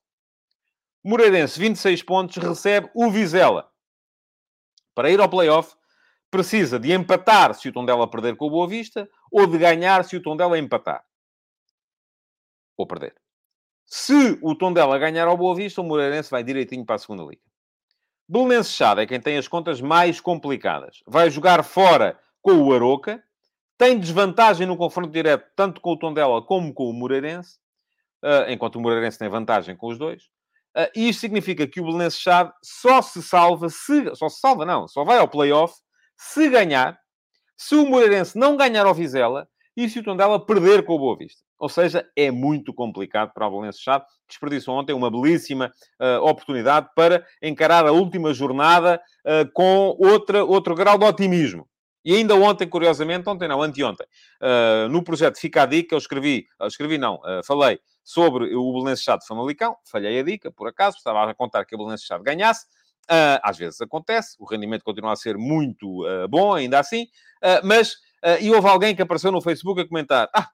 Moreirense, 1.03 1.59
26 1.59 2.03
pontos, 2.03 2.37
recebe 2.37 2.89
o 2.93 3.09
Vizela. 3.09 3.69
Para 4.93 5.09
ir 5.09 5.19
ao 5.19 5.29
play-off, 5.29 5.75
precisa 6.29 6.79
de 6.79 6.91
empatar 6.93 7.53
se 7.55 7.67
o 7.69 7.73
Tondela 7.73 8.09
perder 8.09 8.35
com 8.35 8.45
o 8.45 8.49
Boa 8.49 8.67
Vista 8.67 9.09
ou 9.31 9.47
de 9.47 9.57
ganhar 9.57 10.03
se 10.05 10.15
o 10.15 10.21
Tondela 10.21 10.57
empatar. 10.57 11.03
Ou 12.77 12.85
perder. 12.85 13.15
Se 13.85 14.39
o 14.41 14.55
Tondela 14.55 14.97
ganhar 14.97 15.27
ao 15.27 15.37
Boa 15.37 15.55
Vista, 15.55 15.81
o 15.81 15.83
Moreirense 15.83 16.29
vai 16.29 16.43
direitinho 16.43 16.85
para 16.85 16.95
a 16.95 16.99
segunda 16.99 17.23
liga. 17.23 17.52
Belenense 18.27 18.71
Chade 18.71 19.01
é 19.01 19.05
quem 19.05 19.19
tem 19.19 19.37
as 19.37 19.47
contas 19.47 19.81
mais 19.81 20.21
complicadas. 20.21 21.03
Vai 21.05 21.29
jogar 21.29 21.63
fora 21.63 22.17
com 22.41 22.53
o 22.53 22.73
Aroca, 22.73 23.23
tem 23.77 23.99
desvantagem 23.99 24.65
no 24.65 24.77
confronto 24.77 25.11
direto, 25.11 25.45
tanto 25.55 25.81
com 25.81 25.91
o 25.91 25.97
Tondela 25.97 26.41
como 26.41 26.73
com 26.73 26.89
o 26.89 26.93
Moreirense, 26.93 27.57
uh, 28.23 28.49
enquanto 28.49 28.77
o 28.77 28.81
Moreirense 28.81 29.19
tem 29.19 29.29
vantagem 29.29 29.75
com 29.75 29.87
os 29.87 29.97
dois. 29.97 30.23
Uh, 30.75 30.89
e 30.95 31.09
isto 31.09 31.19
significa 31.19 31.67
que 31.67 31.81
o 31.81 31.85
Belenense 31.85 32.17
Chade 32.17 32.51
só 32.63 33.01
se 33.01 33.21
salva, 33.21 33.69
se, 33.69 34.15
só 34.15 34.29
se 34.29 34.39
salva 34.39 34.65
não, 34.65 34.87
só 34.87 35.03
vai 35.03 35.17
ao 35.17 35.27
play-off 35.27 35.75
se 36.17 36.49
ganhar, 36.49 36.97
se 37.57 37.75
o 37.75 37.85
Moreirense 37.85 38.37
não 38.37 38.55
ganhar 38.55 38.85
ao 38.85 38.93
Vizela 38.93 39.47
e 39.75 39.89
se 39.89 39.99
o 39.99 40.03
Tondela 40.03 40.43
perder 40.43 40.85
com 40.85 40.93
o 40.93 40.99
Boa 40.99 41.17
Vista. 41.17 41.41
Ou 41.63 41.69
seja, 41.69 42.05
é 42.13 42.29
muito 42.29 42.73
complicado 42.73 43.31
para 43.33 43.47
o 43.47 43.71
Chade. 43.71 44.03
Desperdiçou 44.27 44.75
ontem 44.75 44.91
uma 44.91 45.09
belíssima 45.09 45.71
uh, 45.97 46.21
oportunidade 46.21 46.89
para 46.93 47.25
encarar 47.41 47.87
a 47.87 47.91
última 47.93 48.33
jornada 48.33 49.01
uh, 49.25 49.49
com 49.53 49.95
outra, 49.97 50.43
outro 50.43 50.75
grau 50.75 50.97
de 50.97 51.05
otimismo. 51.05 51.65
E 52.03 52.13
ainda 52.13 52.35
ontem, 52.35 52.67
curiosamente, 52.67 53.29
ontem 53.29 53.47
não, 53.47 53.61
anteontem, 53.61 54.05
uh, 54.41 54.89
no 54.89 55.01
projeto 55.01 55.39
Fica 55.39 55.63
a 55.63 55.65
Dica, 55.65 55.95
eu 55.95 55.99
escrevi, 55.99 56.47
escrevi 56.63 56.97
não, 56.97 57.21
falei 57.45 57.79
sobre 58.03 58.53
o 58.53 58.73
Belenense 58.73 59.03
Chade 59.03 59.25
Famalicão, 59.25 59.77
falhei 59.89 60.19
a 60.19 60.23
dica, 60.23 60.51
por 60.51 60.67
acaso, 60.67 60.97
estava 60.97 61.31
a 61.31 61.33
contar 61.33 61.63
que 61.63 61.75
o 61.75 61.77
Belenense 61.77 62.05
Chade 62.05 62.25
ganhasse, 62.25 62.65
Uh, 63.03 63.35
às 63.43 63.57
vezes 63.57 63.81
acontece, 63.81 64.37
o 64.39 64.45
rendimento 64.45 64.81
continua 64.81 65.11
a 65.11 65.15
ser 65.17 65.37
muito 65.37 66.05
uh, 66.05 66.25
bom, 66.29 66.53
ainda 66.53 66.79
assim, 66.79 67.03
uh, 67.03 67.59
mas 67.61 67.97
e 68.39 68.49
houve 68.49 68.69
alguém 68.69 68.95
que 68.95 69.01
apareceu 69.01 69.33
no 69.33 69.41
Facebook 69.41 69.81
a 69.81 69.85
comentar: 69.85 70.29
Ah, 70.33 70.47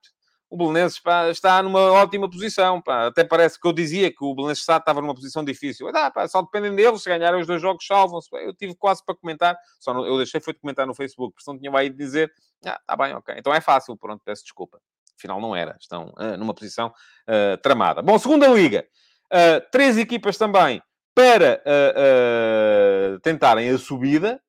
o 0.50 0.58
Belenenses 0.58 1.00
pá, 1.00 1.30
está 1.30 1.62
numa 1.62 1.92
ótima 1.92 2.30
posição. 2.30 2.82
Pá. 2.82 3.08
Até 3.08 3.24
parece 3.24 3.60
que 3.60 3.68
eu 3.68 3.72
dizia 3.72 4.10
que 4.12 4.24
o 4.24 4.34
Belenenses 4.34 4.68
estava 4.68 5.00
numa 5.00 5.14
posição 5.14 5.44
difícil. 5.44 5.88
Ah, 5.94 6.10
pá, 6.10 6.28
só 6.28 6.42
dependem 6.42 6.76
deles, 6.76 7.04
se 7.04 7.10
ganharem 7.10 7.40
os 7.40 7.46
dois 7.46 7.62
jogos, 7.62 7.86
salvam-se. 7.86 8.30
Eu 8.34 8.54
tive 8.54 8.76
quase 8.76 9.06
para 9.06 9.16
comentar, 9.16 9.56
só 9.80 9.94
não, 9.94 10.06
eu 10.06 10.18
deixei 10.18 10.42
foi 10.42 10.54
de 10.54 10.60
comentar 10.60 10.88
no 10.88 10.96
Facebook, 10.96 11.36
porque 11.36 11.52
não 11.52 11.60
tinha 11.60 11.72
aí 11.78 11.90
de 11.90 11.96
dizer: 11.96 12.32
Ah, 12.66 12.80
está 12.82 12.98
bem, 12.98 13.14
ok. 13.14 13.36
Então 13.38 13.54
é 13.54 13.62
fácil, 13.62 13.96
pronto, 13.96 14.22
peço 14.26 14.44
desculpa. 14.44 14.80
Afinal, 15.18 15.40
não 15.40 15.56
era. 15.56 15.76
Estão 15.80 16.14
numa 16.38 16.54
posição 16.54 16.94
tramada. 17.62 18.02
Bom, 18.02 18.18
segunda 18.18 18.48
liga. 18.48 18.88
três 19.70 19.98
equipas 19.98 20.38
também 20.38 20.82
para 21.14 21.62
tentarem 23.22 23.70
a 23.70 23.78
subida. 23.78 24.42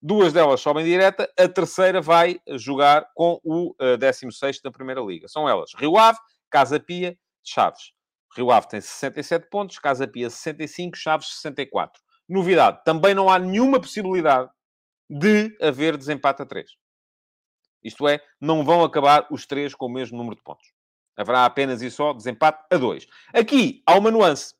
Duas 0.00 0.32
delas 0.32 0.60
sobem 0.60 0.84
direta, 0.84 1.28
a 1.36 1.48
terceira 1.48 2.00
vai 2.00 2.40
jogar 2.50 3.10
com 3.14 3.40
o 3.42 3.74
uh, 3.80 3.96
16 3.98 4.60
da 4.60 4.70
Primeira 4.70 5.00
Liga. 5.00 5.26
São 5.26 5.48
elas 5.48 5.72
Rio 5.76 5.98
Ave, 5.98 6.18
Casa 6.48 6.78
Pia, 6.78 7.18
Chaves. 7.42 7.92
Rio 8.36 8.52
Ave 8.52 8.68
tem 8.68 8.80
67 8.80 9.48
pontos, 9.50 9.78
Casa 9.78 10.06
Pia 10.06 10.30
65, 10.30 10.96
Chaves 10.96 11.28
64. 11.40 12.00
Novidade, 12.28 12.80
também 12.84 13.12
não 13.12 13.28
há 13.28 13.38
nenhuma 13.40 13.80
possibilidade 13.80 14.48
de 15.10 15.56
haver 15.60 15.96
desempate 15.96 16.42
a 16.42 16.46
3. 16.46 16.70
Isto 17.82 18.06
é, 18.06 18.20
não 18.40 18.64
vão 18.64 18.84
acabar 18.84 19.26
os 19.30 19.46
três 19.46 19.74
com 19.74 19.86
o 19.86 19.92
mesmo 19.92 20.16
número 20.16 20.36
de 20.36 20.42
pontos. 20.42 20.68
Haverá 21.16 21.44
apenas 21.44 21.82
e 21.82 21.90
só 21.90 22.12
desempate 22.12 22.62
a 22.70 22.76
2. 22.76 23.06
Aqui 23.34 23.82
há 23.86 23.96
uma 23.96 24.10
nuance 24.10 24.54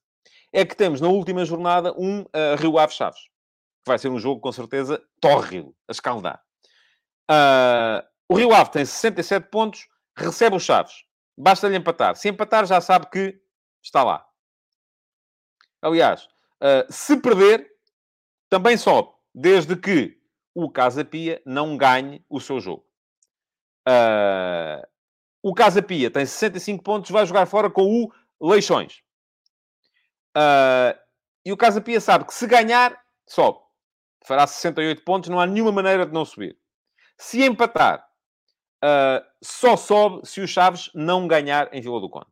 é 0.52 0.64
que 0.64 0.74
temos 0.74 1.00
na 1.00 1.08
última 1.08 1.44
jornada 1.44 1.92
um 1.96 2.22
uh, 2.22 2.56
Rio 2.58 2.78
Ave 2.78 2.94
Chaves, 2.94 3.20
vai 3.88 3.98
ser 3.98 4.08
um 4.08 4.18
jogo 4.18 4.40
com 4.40 4.52
certeza 4.52 5.02
tórrido, 5.20 5.74
a 5.88 5.92
escaldar. 5.92 6.40
Uh, 7.30 8.06
o 8.28 8.36
Rio 8.36 8.54
Ave 8.54 8.70
tem 8.70 8.84
67 8.84 9.48
pontos, 9.48 9.88
recebe 10.16 10.56
os 10.56 10.62
Chaves. 10.62 11.04
Basta-lhe 11.36 11.76
empatar. 11.76 12.16
Se 12.16 12.28
empatar, 12.28 12.66
já 12.66 12.80
sabe 12.80 13.08
que 13.10 13.40
está 13.82 14.02
lá. 14.04 14.26
Aliás, 15.80 16.24
uh, 16.62 16.90
se 16.90 17.16
perder, 17.16 17.68
também 18.48 18.76
sobe, 18.76 19.10
desde 19.34 19.76
que 19.76 20.18
o 20.54 20.70
Casa 20.70 21.04
Pia 21.04 21.40
não 21.46 21.76
ganhe 21.76 22.24
o 22.28 22.40
seu 22.40 22.60
jogo. 22.60 22.84
Uh, 23.88 24.86
o 25.42 25.54
Casa 25.54 25.80
Pia 25.80 26.10
tem 26.10 26.26
65 26.26 26.82
pontos, 26.82 27.10
vai 27.10 27.24
jogar 27.24 27.46
fora 27.46 27.70
com 27.70 27.82
o 28.40 28.48
Leixões. 28.48 29.02
Uh, 30.36 30.98
e 31.44 31.52
o 31.52 31.56
Casa 31.56 31.80
Pia 31.80 32.00
sabe 32.00 32.24
que 32.26 32.34
se 32.34 32.46
ganhar, 32.46 33.00
sobe. 33.26 33.60
Fará 34.28 34.46
68 34.46 35.02
pontos, 35.04 35.30
não 35.30 35.40
há 35.40 35.46
nenhuma 35.46 35.72
maneira 35.72 36.04
de 36.04 36.12
não 36.12 36.22
subir. 36.22 36.54
Se 37.16 37.42
empatar, 37.42 38.06
uh, 38.84 39.24
só 39.42 39.74
sobe 39.74 40.28
se 40.28 40.42
o 40.42 40.46
Chaves 40.46 40.90
não 40.94 41.26
ganhar 41.26 41.72
em 41.72 41.80
Vila 41.80 41.98
do 41.98 42.10
Conde. 42.10 42.26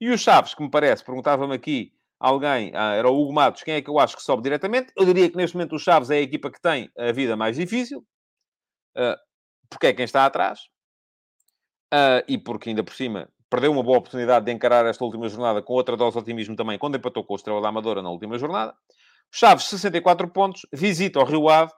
E 0.00 0.10
o 0.10 0.16
Chaves, 0.16 0.54
que 0.54 0.62
me 0.62 0.70
parece, 0.70 1.04
perguntava-me 1.04 1.56
aqui 1.56 1.92
alguém, 2.20 2.70
ah, 2.72 2.94
era 2.94 3.10
o 3.10 3.20
Hugo 3.20 3.32
Matos, 3.32 3.64
quem 3.64 3.74
é 3.74 3.82
que 3.82 3.90
eu 3.90 3.98
acho 3.98 4.16
que 4.16 4.22
sobe 4.22 4.44
diretamente? 4.44 4.92
Eu 4.96 5.04
diria 5.04 5.28
que 5.28 5.36
neste 5.36 5.56
momento 5.56 5.74
o 5.74 5.78
Chaves 5.78 6.08
é 6.08 6.18
a 6.18 6.20
equipa 6.20 6.52
que 6.52 6.60
tem 6.60 6.88
a 6.96 7.10
vida 7.10 7.36
mais 7.36 7.56
difícil, 7.56 7.98
uh, 8.96 9.18
porque 9.68 9.88
é 9.88 9.92
quem 9.92 10.04
está 10.04 10.24
atrás, 10.24 10.60
uh, 11.92 12.22
e 12.28 12.38
porque 12.38 12.68
ainda 12.68 12.84
por 12.84 12.94
cima 12.94 13.28
perdeu 13.50 13.72
uma 13.72 13.82
boa 13.82 13.98
oportunidade 13.98 14.44
de 14.44 14.52
encarar 14.52 14.86
esta 14.86 15.04
última 15.04 15.28
jornada 15.28 15.60
com 15.62 15.72
outra 15.72 15.96
dose 15.96 16.12
de 16.12 16.22
otimismo 16.22 16.54
também, 16.54 16.78
quando 16.78 16.96
empatou 16.96 17.24
com 17.24 17.32
o 17.32 17.36
Estrela 17.36 17.60
da 17.60 17.70
Amadora 17.70 18.02
na 18.02 18.10
última 18.10 18.38
jornada. 18.38 18.72
Chaves, 19.30 19.66
64 19.66 20.28
pontos, 20.28 20.62
visita 20.72 21.20
o 21.20 21.24
Rio 21.24 21.48
Ave. 21.48 21.72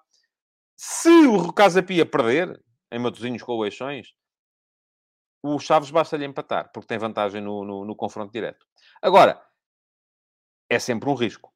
Se 0.76 1.26
o 1.26 1.52
Casa 1.52 1.82
Pia 1.82 2.06
perder, 2.06 2.60
em 2.90 2.98
Matosinhos 2.98 3.42
com 3.42 3.52
o 3.56 3.64
Eixões, 3.64 4.08
o 5.42 5.58
Chaves 5.58 5.90
basta-lhe 5.90 6.24
empatar, 6.24 6.70
porque 6.72 6.86
tem 6.86 6.98
vantagem 6.98 7.40
no, 7.40 7.64
no, 7.64 7.84
no 7.84 7.96
confronto 7.96 8.32
direto. 8.32 8.66
Agora, 9.02 9.42
é 10.68 10.78
sempre 10.78 11.08
um 11.08 11.14
risco. 11.14 11.52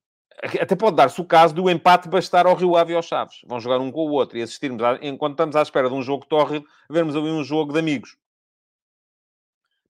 Até 0.61 0.74
pode 0.74 0.96
dar-se 0.96 1.20
o 1.20 1.24
caso 1.24 1.54
do 1.54 1.70
empate 1.70 2.09
bastar 2.09 2.46
ao 2.46 2.57
Rio 2.57 2.76
Ave 2.76 2.92
e 2.92 2.96
ao 2.96 3.02
Chaves. 3.02 3.37
Vão 3.46 3.61
jogar 3.61 3.78
um 3.78 3.90
com 3.92 4.00
o 4.00 4.12
outro 4.12 4.37
e 4.37 4.42
assistirmos, 4.42 4.83
enquanto 5.00 5.35
estamos 5.35 5.57
à 5.57 5.62
espera 5.62 5.88
de 5.88 5.94
um 5.94 6.02
jogo 6.02 6.26
tórrido, 6.26 6.66
vermos 6.90 7.14
ali 7.14 7.28
um 7.28 7.44
jogo 7.44 7.72
de 7.72 7.78
amigos. 7.78 8.16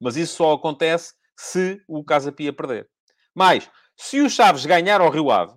Mas 0.00 0.16
isso 0.16 0.36
só 0.36 0.52
acontece 0.52 1.14
se 1.36 1.82
o 1.88 2.04
Casa 2.04 2.30
Pia 2.30 2.52
perder. 2.52 2.88
Mas, 3.34 3.70
se 3.96 4.20
o 4.20 4.28
Chaves 4.28 4.66
ganhar 4.66 5.00
ao 5.00 5.10
Rio 5.10 5.30
Ave, 5.30 5.54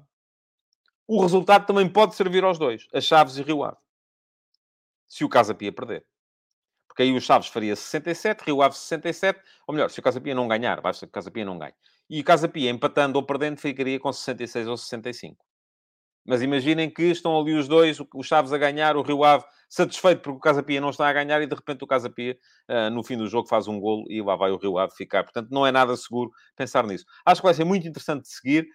o 1.08 1.22
resultado 1.22 1.66
também 1.66 1.88
pode 1.88 2.16
servir 2.16 2.44
aos 2.44 2.60
dois, 2.60 2.88
a 2.94 3.00
Chaves 3.00 3.38
e 3.38 3.42
Rio 3.42 3.64
Ave. 3.64 3.78
Se 5.08 5.24
o 5.24 5.30
Casa 5.30 5.56
Pia 5.56 5.72
perder. 5.72 6.06
Porque 6.88 7.04
aí 7.04 7.16
o 7.16 7.22
Chaves 7.22 7.48
faria 7.48 7.76
67, 7.76 8.44
Rio 8.44 8.62
Ave 8.62 8.76
67, 8.76 9.40
ou 9.66 9.74
melhor, 9.74 9.90
se 9.90 10.00
o 10.00 10.04
Casa 10.04 10.20
Pia 10.20 10.36
não 10.36 10.48
ganhar, 10.48 10.82
ser 10.94 11.06
que 11.06 11.12
o 11.12 11.14
Casa 11.14 11.32
Pia 11.32 11.46
não 11.46 11.58
ganhe. 11.58 11.74
E 12.10 12.20
o 12.20 12.24
Casa 12.24 12.48
Pia, 12.50 12.70
empatando 12.70 13.18
ou 13.18 13.26
perdendo, 13.26 13.58
ficaria 13.58 14.00
com 14.00 14.12
66 14.12 14.68
ou 14.68 14.76
65. 14.76 15.47
Mas 16.28 16.42
imaginem 16.42 16.90
que 16.90 17.04
estão 17.04 17.40
ali 17.40 17.54
os 17.54 17.68
dois, 17.68 18.00
o 18.14 18.24
Chaves 18.24 18.52
a 18.52 18.58
ganhar, 18.58 18.98
o 18.98 19.02
Rio 19.02 19.24
Ave 19.24 19.46
satisfeito 19.70 20.22
porque 20.22 20.38
o 20.38 20.42
Casa 20.42 20.64
Pia 20.64 20.80
não 20.80 20.92
está 20.92 21.08
a 21.08 21.14
ganhar 21.14 21.42
e 21.42 21.48
de 21.48 21.54
repente 21.54 21.84
o 21.84 21.88
Casa 21.88 22.10
Pia, 22.10 22.38
uh, 22.70 22.90
no 22.90 23.04
fim 23.04 23.18
do 23.18 23.28
jogo, 23.28 23.48
faz 23.48 23.68
um 23.68 23.80
golo 23.80 24.06
e 24.10 24.22
lá 24.22 24.36
vai 24.36 24.52
o 24.52 24.58
Rio 24.58 24.78
Ave 24.78 24.94
ficar. 24.96 25.24
Portanto, 25.24 25.50
não 25.52 25.66
é 25.66 25.72
nada 25.72 25.96
seguro 25.96 26.32
pensar 26.56 26.86
nisso. 26.86 27.06
Acho 27.26 27.42
que 27.42 27.48
vai 27.48 27.54
ser 27.54 27.64
muito 27.64 27.88
interessante 27.88 28.24
de 28.24 28.30
seguir. 28.30 28.68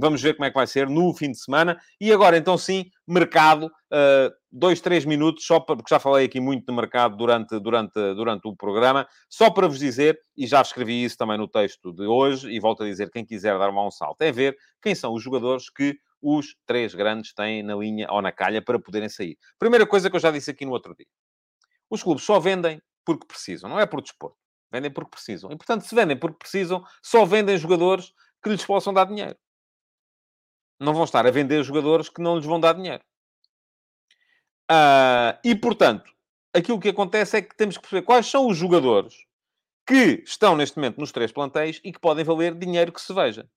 Vamos 0.00 0.20
ver 0.20 0.34
como 0.34 0.44
é 0.44 0.50
que 0.50 0.56
vai 0.56 0.66
ser 0.66 0.88
no 0.88 1.14
fim 1.14 1.30
de 1.30 1.38
semana. 1.38 1.78
E 2.00 2.12
agora, 2.12 2.36
então, 2.36 2.58
sim, 2.58 2.86
mercado. 3.06 3.66
Uh, 3.90 4.30
dois, 4.50 4.80
três 4.80 5.04
minutos, 5.04 5.46
só 5.46 5.60
para, 5.60 5.76
porque 5.76 5.94
já 5.94 5.98
falei 5.98 6.26
aqui 6.26 6.40
muito 6.40 6.66
de 6.66 6.74
mercado 6.74 7.16
durante, 7.16 7.58
durante, 7.58 7.94
durante 8.14 8.48
o 8.48 8.56
programa, 8.56 9.06
só 9.28 9.50
para 9.50 9.66
vos 9.66 9.78
dizer, 9.78 10.18
e 10.36 10.46
já 10.46 10.60
escrevi 10.60 11.04
isso 11.04 11.16
também 11.16 11.38
no 11.38 11.48
texto 11.48 11.92
de 11.92 12.06
hoje, 12.06 12.50
e 12.50 12.58
volto 12.60 12.82
a 12.82 12.86
dizer, 12.86 13.10
quem 13.10 13.24
quiser 13.24 13.58
dar 13.58 13.70
um 13.70 13.90
salto, 13.90 14.20
é 14.22 14.32
ver 14.32 14.56
quem 14.82 14.94
são 14.94 15.12
os 15.14 15.22
jogadores 15.22 15.70
que 15.70 15.96
os 16.20 16.56
três 16.66 16.94
grandes 16.94 17.32
têm 17.32 17.62
na 17.62 17.74
linha 17.76 18.06
ou 18.10 18.20
na 18.20 18.32
calha 18.32 18.62
para 18.62 18.78
poderem 18.78 19.08
sair. 19.08 19.38
Primeira 19.58 19.86
coisa 19.86 20.10
que 20.10 20.16
eu 20.16 20.20
já 20.20 20.30
disse 20.30 20.50
aqui 20.50 20.64
no 20.64 20.72
outro 20.72 20.94
dia. 20.94 21.06
Os 21.90 22.02
clubes 22.02 22.24
só 22.24 22.38
vendem 22.38 22.82
porque 23.04 23.26
precisam, 23.26 23.70
não 23.70 23.80
é 23.80 23.86
por 23.86 24.02
desporto. 24.02 24.36
Vendem 24.70 24.90
porque 24.90 25.10
precisam. 25.10 25.50
E, 25.50 25.56
portanto, 25.56 25.82
se 25.82 25.94
vendem 25.94 26.18
porque 26.18 26.38
precisam, 26.38 26.84
só 27.02 27.24
vendem 27.24 27.56
jogadores 27.56 28.12
que 28.42 28.50
lhes 28.50 28.64
possam 28.64 28.92
dar 28.92 29.06
dinheiro. 29.06 29.36
Não 30.78 30.92
vão 30.92 31.04
estar 31.04 31.26
a 31.26 31.30
vender 31.30 31.62
jogadores 31.62 32.08
que 32.08 32.20
não 32.20 32.36
lhes 32.36 32.44
vão 32.44 32.60
dar 32.60 32.74
dinheiro. 32.74 33.02
Uh, 34.70 35.32
e, 35.42 35.54
portanto, 35.54 36.12
aquilo 36.54 36.78
que 36.78 36.90
acontece 36.90 37.38
é 37.38 37.42
que 37.42 37.56
temos 37.56 37.76
que 37.76 37.82
perceber 37.82 38.02
quais 38.02 38.26
são 38.26 38.46
os 38.46 38.56
jogadores 38.56 39.14
que 39.86 40.22
estão 40.26 40.54
neste 40.54 40.76
momento 40.76 40.98
nos 40.98 41.10
três 41.10 41.32
plantéis 41.32 41.80
e 41.82 41.90
que 41.90 41.98
podem 41.98 42.22
valer 42.22 42.54
dinheiro 42.54 42.92
que 42.92 43.00
se 43.00 43.12
veja. 43.14 43.48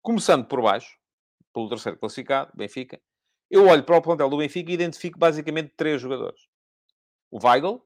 Começando 0.00 0.46
por 0.46 0.62
baixo, 0.62 0.96
pelo 1.52 1.68
terceiro 1.68 1.98
classificado, 1.98 2.50
Benfica, 2.54 3.00
eu 3.50 3.66
olho 3.66 3.84
para 3.84 3.96
o 3.96 4.02
plantel 4.02 4.30
do 4.30 4.38
Benfica 4.38 4.70
e 4.70 4.74
identifico 4.74 5.18
basicamente 5.18 5.74
três 5.76 6.00
jogadores. 6.00 6.48
O 7.30 7.38
Weigl, 7.44 7.82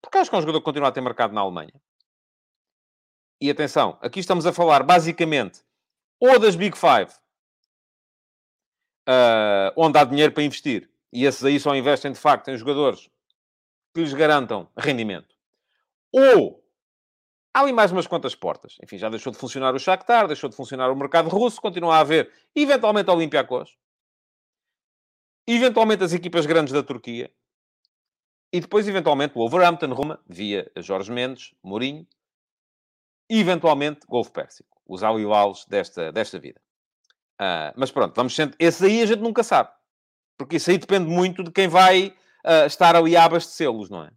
porque 0.00 0.18
acho 0.18 0.30
que 0.30 0.36
é 0.36 0.38
um 0.38 0.42
jogador 0.42 0.60
que 0.60 0.64
continua 0.64 0.88
a 0.88 0.92
ter 0.92 1.00
marcado 1.00 1.34
na 1.34 1.40
Alemanha. 1.40 1.74
E 3.40 3.50
atenção, 3.50 3.98
aqui 4.00 4.20
estamos 4.20 4.46
a 4.46 4.52
falar 4.52 4.82
basicamente 4.82 5.62
ou 6.18 6.38
das 6.38 6.56
Big 6.56 6.76
Five, 6.76 7.12
uh, 9.08 9.72
onde 9.76 9.98
há 9.98 10.04
dinheiro 10.04 10.32
para 10.32 10.42
investir 10.42 10.90
e 11.12 11.26
esses 11.26 11.44
aí 11.44 11.60
só 11.60 11.74
investem 11.76 12.10
de 12.10 12.18
facto 12.18 12.48
em 12.50 12.56
jogadores 12.56 13.08
que 13.94 14.00
lhes 14.00 14.12
garantam 14.12 14.68
rendimento. 14.76 15.36
Ou 16.10 16.63
há 17.54 17.60
ali 17.60 17.72
mais 17.72 17.92
umas 17.92 18.06
quantas 18.06 18.34
portas. 18.34 18.76
Enfim, 18.82 18.98
já 18.98 19.08
deixou 19.08 19.32
de 19.32 19.38
funcionar 19.38 19.74
o 19.74 19.78
Shakhtar, 19.78 20.26
deixou 20.26 20.50
de 20.50 20.56
funcionar 20.56 20.90
o 20.90 20.96
mercado 20.96 21.28
russo, 21.28 21.60
continua 21.60 21.96
a 21.96 22.00
haver 22.00 22.30
eventualmente 22.54 23.08
a 23.08 23.12
Olympiacos, 23.12 23.78
eventualmente 25.46 26.02
as 26.02 26.12
equipas 26.12 26.44
grandes 26.44 26.72
da 26.72 26.82
Turquia, 26.82 27.32
e 28.52 28.60
depois 28.60 28.86
eventualmente 28.86 29.32
o 29.36 29.40
Wolverhampton, 29.40 29.92
Roma, 29.92 30.20
via 30.26 30.70
Jorge 30.76 31.10
Mendes, 31.10 31.54
Mourinho, 31.62 32.06
e 33.30 33.40
eventualmente 33.40 34.06
Golfo 34.06 34.32
Pérsico, 34.32 34.80
os 34.86 35.02
Alilals 35.02 35.64
desta, 35.66 36.12
desta 36.12 36.38
vida. 36.38 36.60
Uh, 37.40 37.74
mas 37.76 37.90
pronto, 37.90 38.14
vamos 38.14 38.34
sempre... 38.34 38.56
Esse 38.58 38.84
aí 38.84 39.02
a 39.02 39.06
gente 39.06 39.20
nunca 39.20 39.42
sabe. 39.42 39.70
Porque 40.36 40.56
isso 40.56 40.70
aí 40.70 40.78
depende 40.78 41.08
muito 41.08 41.42
de 41.42 41.50
quem 41.50 41.68
vai 41.68 42.14
uh, 42.44 42.66
estar 42.66 42.94
ali 42.94 43.16
a 43.16 43.24
abastecê-los, 43.24 43.90
não 43.90 44.04
é? 44.04 44.10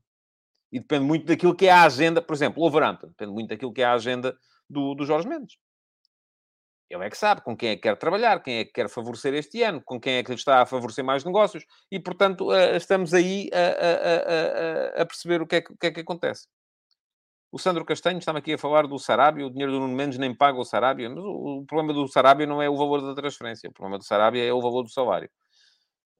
E 0.71 0.79
depende 0.79 1.05
muito 1.05 1.25
daquilo 1.25 1.55
que 1.55 1.67
é 1.67 1.71
a 1.71 1.83
agenda, 1.83 2.21
por 2.21 2.33
exemplo, 2.33 2.61
o 2.61 2.63
Wolverhampton, 2.63 3.07
depende 3.07 3.31
muito 3.31 3.49
daquilo 3.49 3.73
que 3.73 3.81
é 3.81 3.85
a 3.85 3.93
agenda 3.93 4.37
do, 4.69 4.93
do 4.95 5.05
Jorge 5.05 5.27
Mendes. 5.27 5.57
Ele 6.89 7.05
é 7.05 7.09
que 7.09 7.17
sabe 7.17 7.41
com 7.41 7.55
quem 7.55 7.69
é 7.69 7.75
que 7.75 7.81
quer 7.81 7.97
trabalhar, 7.97 8.41
quem 8.41 8.59
é 8.59 8.65
que 8.65 8.71
quer 8.71 8.89
favorecer 8.89 9.33
este 9.33 9.61
ano, 9.61 9.81
com 9.83 9.99
quem 9.99 10.15
é 10.15 10.23
que 10.23 10.29
lhe 10.29 10.37
está 10.37 10.61
a 10.61 10.65
favorecer 10.65 11.03
mais 11.03 11.23
negócios, 11.23 11.65
e 11.91 11.99
portanto 11.99 12.49
uh, 12.49 12.75
estamos 12.77 13.13
aí 13.13 13.49
a, 13.53 13.57
a, 13.57 14.99
a, 14.99 15.01
a 15.01 15.05
perceber 15.05 15.41
o 15.41 15.47
que, 15.47 15.57
é 15.57 15.61
que, 15.61 15.73
o 15.73 15.77
que, 15.77 15.87
é 15.87 15.91
que 15.91 15.99
acontece. 15.99 16.47
O 17.51 17.59
Sandro 17.59 17.85
Castanho 17.85 18.19
está 18.19 18.31
aqui 18.31 18.53
a 18.53 18.57
falar 18.57 18.87
do 18.87 18.97
Sarabia, 18.99 19.45
o 19.45 19.49
dinheiro 19.49 19.71
do 19.71 19.79
Nuno 19.79 19.95
Mendes 19.95 20.17
nem 20.17 20.35
paga 20.35 20.59
o 20.59 20.65
Sarabia, 20.65 21.09
mas 21.09 21.19
o, 21.19 21.59
o 21.61 21.65
problema 21.65 21.93
do 21.93 22.07
Sarabia 22.07 22.45
não 22.45 22.61
é 22.61 22.69
o 22.69 22.77
valor 22.77 23.01
da 23.01 23.13
transferência, 23.13 23.69
o 23.69 23.73
problema 23.73 23.97
do 23.97 24.05
Sarabia 24.05 24.45
é 24.45 24.53
o 24.53 24.61
valor 24.61 24.83
do 24.83 24.89
salário. 24.89 25.29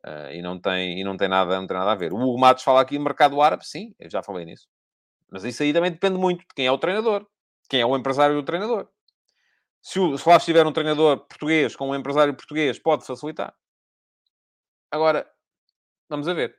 Uh, 0.05 0.31
e, 0.31 0.41
não 0.41 0.59
tem, 0.59 0.99
e 0.99 1.03
não, 1.03 1.17
tem 1.17 1.27
nada, 1.27 1.59
não 1.59 1.67
tem 1.67 1.77
nada 1.77 1.91
a 1.91 1.95
ver. 1.95 2.13
O 2.13 2.17
Hugo 2.17 2.39
Matos 2.39 2.63
fala 2.63 2.81
aqui 2.81 2.97
mercado 2.97 3.41
árabe, 3.41 3.65
sim, 3.67 3.93
eu 3.99 4.09
já 4.09 4.23
falei 4.23 4.45
nisso. 4.45 4.67
Mas 5.29 5.43
isso 5.43 5.63
aí 5.63 5.73
também 5.73 5.91
depende 5.91 6.17
muito 6.17 6.41
de 6.41 6.53
quem 6.55 6.65
é 6.65 6.71
o 6.71 6.77
treinador, 6.77 7.25
quem 7.69 7.81
é 7.81 7.85
o 7.85 7.97
empresário 7.97 8.35
do 8.35 8.43
treinador. 8.43 8.87
Se, 9.81 9.99
o, 9.99 10.17
se 10.17 10.27
lá 10.27 10.37
estiver 10.37 10.65
um 10.65 10.71
treinador 10.71 11.19
português 11.27 11.75
com 11.75 11.89
um 11.89 11.95
empresário 11.95 12.33
português, 12.33 12.79
pode 12.79 13.05
facilitar. 13.05 13.53
Agora, 14.91 15.29
vamos 16.09 16.27
a 16.27 16.33
ver. 16.33 16.55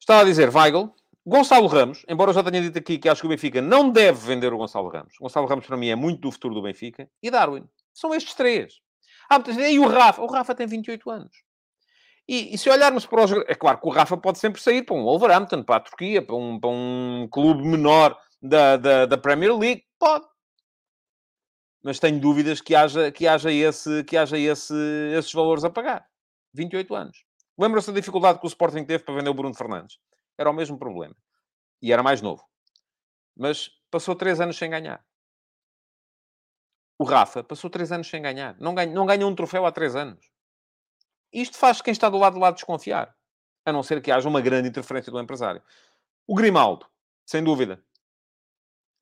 Estava 0.00 0.22
a 0.22 0.24
dizer 0.24 0.54
Weigl, 0.54 0.94
Gonçalo 1.26 1.66
Ramos, 1.66 2.04
embora 2.08 2.30
eu 2.30 2.34
já 2.34 2.42
tenha 2.42 2.62
dito 2.62 2.78
aqui 2.78 2.98
que 2.98 3.08
acho 3.08 3.20
que 3.20 3.26
o 3.26 3.30
Benfica 3.30 3.60
não 3.60 3.90
deve 3.90 4.18
vender 4.26 4.52
o 4.52 4.56
Gonçalo 4.56 4.88
Ramos. 4.88 5.14
O 5.20 5.24
Gonçalo 5.24 5.46
Ramos, 5.46 5.66
para 5.66 5.76
mim, 5.76 5.88
é 5.88 5.96
muito 5.96 6.20
do 6.20 6.32
futuro 6.32 6.54
do 6.54 6.62
Benfica. 6.62 7.10
E 7.22 7.30
Darwin. 7.30 7.68
São 7.92 8.14
estes 8.14 8.34
três. 8.34 8.80
Ah, 9.28 9.38
e 9.68 9.78
o 9.78 9.86
Rafa? 9.86 10.22
O 10.22 10.26
Rafa 10.26 10.54
tem 10.54 10.66
28 10.66 11.10
anos. 11.10 11.47
E, 12.28 12.54
e, 12.54 12.58
se 12.58 12.68
olharmos 12.68 13.06
para 13.06 13.24
os... 13.24 13.32
É 13.32 13.54
claro 13.54 13.80
que 13.80 13.86
o 13.86 13.90
Rafa 13.90 14.16
pode 14.16 14.38
sempre 14.38 14.60
sair 14.60 14.82
para 14.82 14.94
um 14.94 15.02
Wolverhampton, 15.02 15.62
para 15.62 15.76
a 15.76 15.80
Turquia, 15.80 16.20
para 16.20 16.36
um, 16.36 16.60
para 16.60 16.68
um 16.68 17.26
clube 17.30 17.66
menor 17.66 18.20
da, 18.42 18.76
da, 18.76 19.06
da 19.06 19.16
Premier 19.16 19.56
League. 19.56 19.84
Pode. 19.98 20.26
Mas 21.82 21.98
tenho 21.98 22.20
dúvidas 22.20 22.60
que 22.60 22.74
haja, 22.74 23.10
que 23.10 23.26
haja, 23.26 23.50
esse, 23.50 24.04
que 24.04 24.16
haja 24.16 24.36
esse, 24.38 24.74
esses 25.16 25.32
valores 25.32 25.64
a 25.64 25.70
pagar. 25.70 26.06
28 26.52 26.94
anos. 26.94 27.24
Lembra-se 27.56 27.90
da 27.90 27.98
dificuldade 27.98 28.38
que 28.38 28.46
o 28.46 28.48
Sporting 28.48 28.84
teve 28.84 29.04
para 29.04 29.14
vender 29.14 29.30
o 29.30 29.34
Bruno 29.34 29.54
Fernandes? 29.54 29.98
Era 30.36 30.50
o 30.50 30.54
mesmo 30.54 30.78
problema. 30.78 31.16
E 31.80 31.92
era 31.92 32.02
mais 32.02 32.20
novo. 32.20 32.44
Mas 33.34 33.70
passou 33.90 34.14
três 34.14 34.38
anos 34.38 34.58
sem 34.58 34.68
ganhar. 34.68 35.02
O 36.98 37.04
Rafa 37.04 37.42
passou 37.42 37.70
três 37.70 37.90
anos 37.90 38.08
sem 38.08 38.20
ganhar. 38.20 38.56
Não 38.60 38.74
ganha, 38.74 38.92
não 38.92 39.06
ganha 39.06 39.26
um 39.26 39.34
troféu 39.34 39.64
há 39.64 39.72
três 39.72 39.96
anos. 39.96 40.30
Isto 41.32 41.58
faz 41.58 41.80
quem 41.82 41.92
está 41.92 42.08
do 42.08 42.18
lado 42.18 42.34
de 42.34 42.40
lá 42.40 42.50
desconfiar. 42.50 43.14
A 43.64 43.72
não 43.72 43.82
ser 43.82 44.00
que 44.00 44.10
haja 44.10 44.28
uma 44.28 44.40
grande 44.40 44.68
interferência 44.68 45.12
do 45.12 45.20
empresário. 45.20 45.62
O 46.26 46.34
Grimaldo, 46.34 46.86
sem 47.26 47.42
dúvida. 47.42 47.82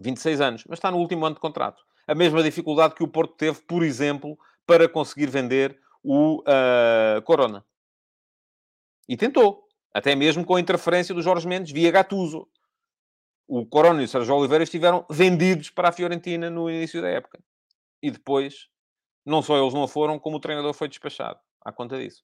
26 0.00 0.40
anos, 0.40 0.64
mas 0.68 0.78
está 0.78 0.90
no 0.90 0.98
último 0.98 1.24
ano 1.24 1.36
de 1.36 1.40
contrato. 1.40 1.82
A 2.06 2.14
mesma 2.14 2.42
dificuldade 2.42 2.94
que 2.94 3.02
o 3.02 3.08
Porto 3.08 3.34
teve, 3.34 3.60
por 3.62 3.82
exemplo, 3.82 4.38
para 4.66 4.88
conseguir 4.88 5.26
vender 5.26 5.80
o 6.02 6.40
uh, 6.40 7.22
Corona. 7.22 7.64
E 9.08 9.16
tentou. 9.16 9.64
Até 9.94 10.14
mesmo 10.14 10.44
com 10.44 10.56
a 10.56 10.60
interferência 10.60 11.14
do 11.14 11.22
Jorge 11.22 11.48
Mendes 11.48 11.72
via 11.72 11.90
Gattuso. 11.90 12.46
O 13.48 13.64
Corona 13.64 14.02
e 14.02 14.04
o 14.04 14.08
Sérgio 14.08 14.34
Oliveira 14.34 14.64
estiveram 14.64 15.06
vendidos 15.08 15.70
para 15.70 15.88
a 15.88 15.92
Fiorentina 15.92 16.50
no 16.50 16.68
início 16.68 17.00
da 17.00 17.08
época. 17.08 17.38
E 18.02 18.10
depois, 18.10 18.68
não 19.24 19.40
só 19.40 19.56
eles 19.56 19.72
não 19.72 19.88
foram, 19.88 20.18
como 20.18 20.36
o 20.36 20.40
treinador 20.40 20.74
foi 20.74 20.88
despachado 20.88 21.38
à 21.66 21.72
conta 21.72 21.98
disso. 21.98 22.22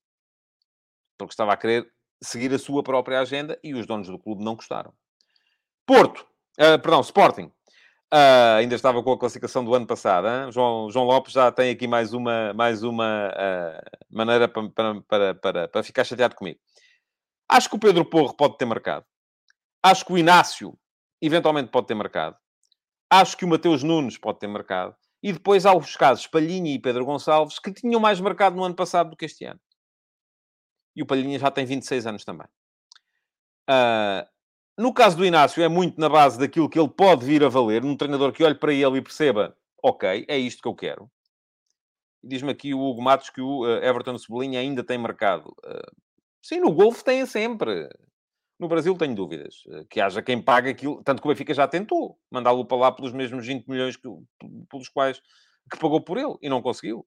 Porque 1.19 1.33
estava 1.33 1.53
a 1.53 1.57
querer 1.57 1.93
seguir 2.23 2.55
a 2.55 2.59
sua 2.59 2.83
própria 2.83 3.21
agenda 3.21 3.59
e 3.63 3.75
os 3.75 3.87
donos 3.87 4.07
do 4.07 4.19
clube 4.19 4.45
não 4.45 4.55
gostaram. 4.55 4.95
Porto, 5.85 6.21
uh, 6.61 6.81
perdão, 6.81 7.01
Sporting. 7.01 7.53
Uh, 8.15 8.59
ainda 8.59 8.75
estava 8.75 9.03
com 9.03 9.13
a 9.13 9.19
classificação 9.19 9.65
do 9.65 9.75
ano 9.75 9.87
passado. 9.87 10.53
João, 10.53 10.91
João 10.91 11.07
Lopes 11.07 11.33
já 11.33 11.51
tem 11.51 11.71
aqui 11.71 11.89
mais 11.89 12.13
uma, 12.13 12.53
mais 12.53 12.83
uma 12.83 13.31
uh, 13.31 14.07
maneira 14.11 14.47
para, 14.47 15.03
para, 15.09 15.35
para, 15.35 15.69
para 15.69 15.83
ficar 15.83 16.05
chateado 16.05 16.37
comigo. 16.37 16.61
Acho 17.49 17.69
que 17.69 17.77
o 17.77 17.81
Pedro 17.81 18.05
Porro 18.05 18.35
pode 18.35 18.57
ter 18.59 18.65
marcado. 18.65 19.05
Acho 19.83 20.05
que 20.05 20.13
o 20.13 20.19
Inácio 20.19 20.79
eventualmente 21.21 21.71
pode 21.71 21.89
ter 21.89 21.95
marcado. 21.95 22.37
Acho 23.11 23.37
que 23.37 23.45
o 23.45 23.49
Mateus 23.49 23.83
Nunes 23.83 24.17
pode 24.17 24.39
ter 24.39 24.47
marcado. 24.47 24.95
E 25.23 25.33
depois 25.33 25.65
há 25.65 25.75
os 25.75 25.97
casos 25.97 26.27
Palhinha 26.27 26.75
e 26.75 26.79
Pedro 26.79 27.05
Gonçalves 27.05 27.59
que 27.59 27.73
tinham 27.73 28.01
mais 28.01 28.21
marcado 28.21 28.57
no 28.57 28.65
ano 28.65 28.75
passado 28.75 29.11
do 29.11 29.17
que 29.17 29.25
este 29.25 29.45
ano. 29.45 29.61
E 30.97 31.03
o 31.03 31.07
Palhinha 31.07 31.39
já 31.39 31.51
tem 31.51 31.65
26 31.65 32.07
anos 32.07 32.25
também. 32.25 32.47
Uh, 33.71 34.27
no 34.77 34.93
caso 34.93 35.17
do 35.17 35.25
Inácio, 35.25 35.63
é 35.63 35.69
muito 35.69 36.01
na 36.01 36.09
base 36.09 36.39
daquilo 36.39 36.69
que 36.69 36.79
ele 36.79 36.89
pode 36.89 37.25
vir 37.25 37.45
a 37.45 37.49
valer, 37.49 37.83
num 37.83 37.97
treinador 37.97 38.33
que 38.33 38.43
olhe 38.43 38.55
para 38.55 38.73
ele 38.73 38.99
e 38.99 39.03
perceba, 39.03 39.57
ok, 39.83 40.25
é 40.29 40.37
isto 40.37 40.61
que 40.61 40.69
eu 40.69 40.75
quero. 40.75 41.11
Diz-me 42.23 42.51
aqui 42.51 42.75
o 42.75 42.81
Hugo 42.81 43.03
Matos 43.03 43.31
que 43.31 43.41
o 43.41 43.65
uh, 43.65 43.83
Everton 43.83 44.19
Cebolinha 44.19 44.61
ainda 44.61 44.85
tem 44.85 44.99
marcado. 44.99 45.55
Uh, 45.65 46.13
Sim, 46.43 46.59
no 46.59 46.73
Golfo 46.73 47.05
tem 47.05 47.25
sempre. 47.25 47.89
No 48.63 48.69
Brasil 48.69 48.97
tenho 48.97 49.13
dúvidas. 49.13 49.65
Eh, 49.69 49.85
que 49.91 50.01
haja 50.01 50.23
quem 50.23 50.41
pague 50.41 50.71
aquilo. 50.71 51.03
Tanto 51.03 51.21
que 51.21 51.27
o 51.27 51.31
Benfica 51.31 51.53
já 51.53 51.67
tentou 51.67 52.17
mandá-lo 52.31 52.65
para 52.65 52.77
lá 52.77 52.93
pelos 52.93 53.13
mesmos 53.13 53.45
20 53.45 53.67
milhões 53.67 53.97
que, 53.97 54.09
pelos 54.71 54.89
quais 54.89 55.21
que 55.69 55.77
pagou 55.81 56.01
por 56.01 56.17
ele 56.17 56.37
e 56.41 56.49
não 56.49 56.63
conseguiu. 56.63 57.05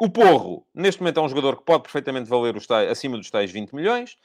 O 0.00 0.10
Porro, 0.10 0.66
neste 0.74 1.00
momento, 1.00 1.20
é 1.20 1.22
um 1.22 1.28
jogador 1.28 1.56
que 1.56 1.64
pode 1.64 1.84
perfeitamente 1.84 2.28
valer 2.28 2.56
os 2.56 2.66
tais, 2.66 2.90
acima 2.90 3.16
dos 3.16 3.30
tais 3.30 3.48
20 3.52 3.76
milhões. 3.76 4.16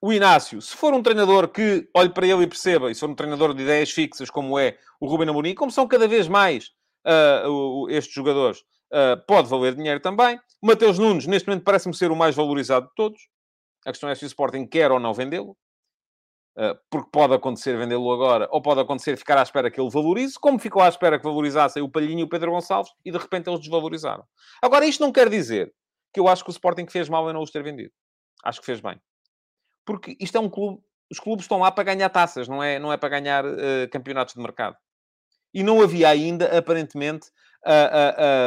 O 0.00 0.10
Inácio, 0.10 0.62
se 0.62 0.74
for 0.74 0.94
um 0.94 1.02
treinador 1.02 1.48
que 1.48 1.86
olhe 1.94 2.08
para 2.08 2.26
ele 2.26 2.44
e 2.44 2.46
perceba, 2.46 2.90
e 2.90 2.94
se 2.94 3.00
for 3.00 3.10
um 3.10 3.14
treinador 3.14 3.52
de 3.52 3.62
ideias 3.62 3.90
fixas, 3.90 4.30
como 4.30 4.58
é 4.58 4.78
o 4.98 5.06
Ruben 5.06 5.28
Amorim, 5.28 5.54
como 5.54 5.70
são 5.70 5.86
cada 5.86 6.08
vez 6.08 6.28
mais 6.28 6.72
uh, 7.06 7.90
estes 7.90 8.14
jogadores, 8.14 8.64
Uh, 8.92 9.20
pode 9.26 9.48
valer 9.48 9.74
dinheiro 9.74 10.00
também. 10.00 10.40
Mateus 10.62 10.98
Nunes, 10.98 11.26
neste 11.26 11.46
momento, 11.48 11.64
parece-me 11.64 11.94
ser 11.94 12.10
o 12.10 12.16
mais 12.16 12.34
valorizado 12.34 12.86
de 12.86 12.94
todos. 12.94 13.20
A 13.86 13.90
questão 13.90 14.08
é 14.08 14.14
se 14.14 14.24
o 14.24 14.26
Sporting 14.26 14.66
quer 14.66 14.90
ou 14.90 14.98
não 14.98 15.12
vendê-lo. 15.14 15.56
Uh, 16.56 16.74
porque 16.90 17.08
pode 17.12 17.34
acontecer 17.34 17.78
vendê-lo 17.78 18.10
agora, 18.10 18.48
ou 18.50 18.60
pode 18.60 18.80
acontecer 18.80 19.16
ficar 19.16 19.38
à 19.38 19.42
espera 19.42 19.70
que 19.70 19.80
ele 19.80 19.90
valorize, 19.90 20.34
como 20.40 20.58
ficou 20.58 20.82
à 20.82 20.88
espera 20.88 21.16
que 21.16 21.24
valorizassem 21.24 21.80
o 21.82 21.88
Palhinho 21.88 22.20
e 22.20 22.22
o 22.24 22.28
Pedro 22.28 22.50
Gonçalves, 22.50 22.90
e 23.04 23.12
de 23.12 23.18
repente 23.18 23.48
eles 23.48 23.60
desvalorizaram. 23.60 24.24
Agora, 24.60 24.84
isto 24.84 25.00
não 25.00 25.12
quer 25.12 25.28
dizer 25.28 25.72
que 26.12 26.18
eu 26.18 26.26
acho 26.26 26.42
que 26.42 26.50
o 26.50 26.52
Sporting 26.52 26.88
fez 26.88 27.08
mal 27.08 27.30
em 27.30 27.32
não 27.32 27.42
os 27.42 27.52
ter 27.52 27.62
vendido. 27.62 27.92
Acho 28.42 28.58
que 28.58 28.66
fez 28.66 28.80
bem. 28.80 29.00
Porque 29.86 30.16
isto 30.18 30.36
é 30.36 30.40
um 30.40 30.50
clube... 30.50 30.82
Os 31.10 31.20
clubes 31.20 31.44
estão 31.44 31.60
lá 31.60 31.70
para 31.70 31.84
ganhar 31.84 32.08
taças, 32.10 32.48
não 32.48 32.60
é, 32.60 32.78
não 32.78 32.92
é 32.92 32.96
para 32.96 33.08
ganhar 33.08 33.44
uh, 33.46 33.88
campeonatos 33.92 34.34
de 34.34 34.42
mercado. 34.42 34.76
E 35.52 35.62
não 35.62 35.80
havia 35.80 36.08
ainda, 36.08 36.56
aparentemente, 36.56 37.30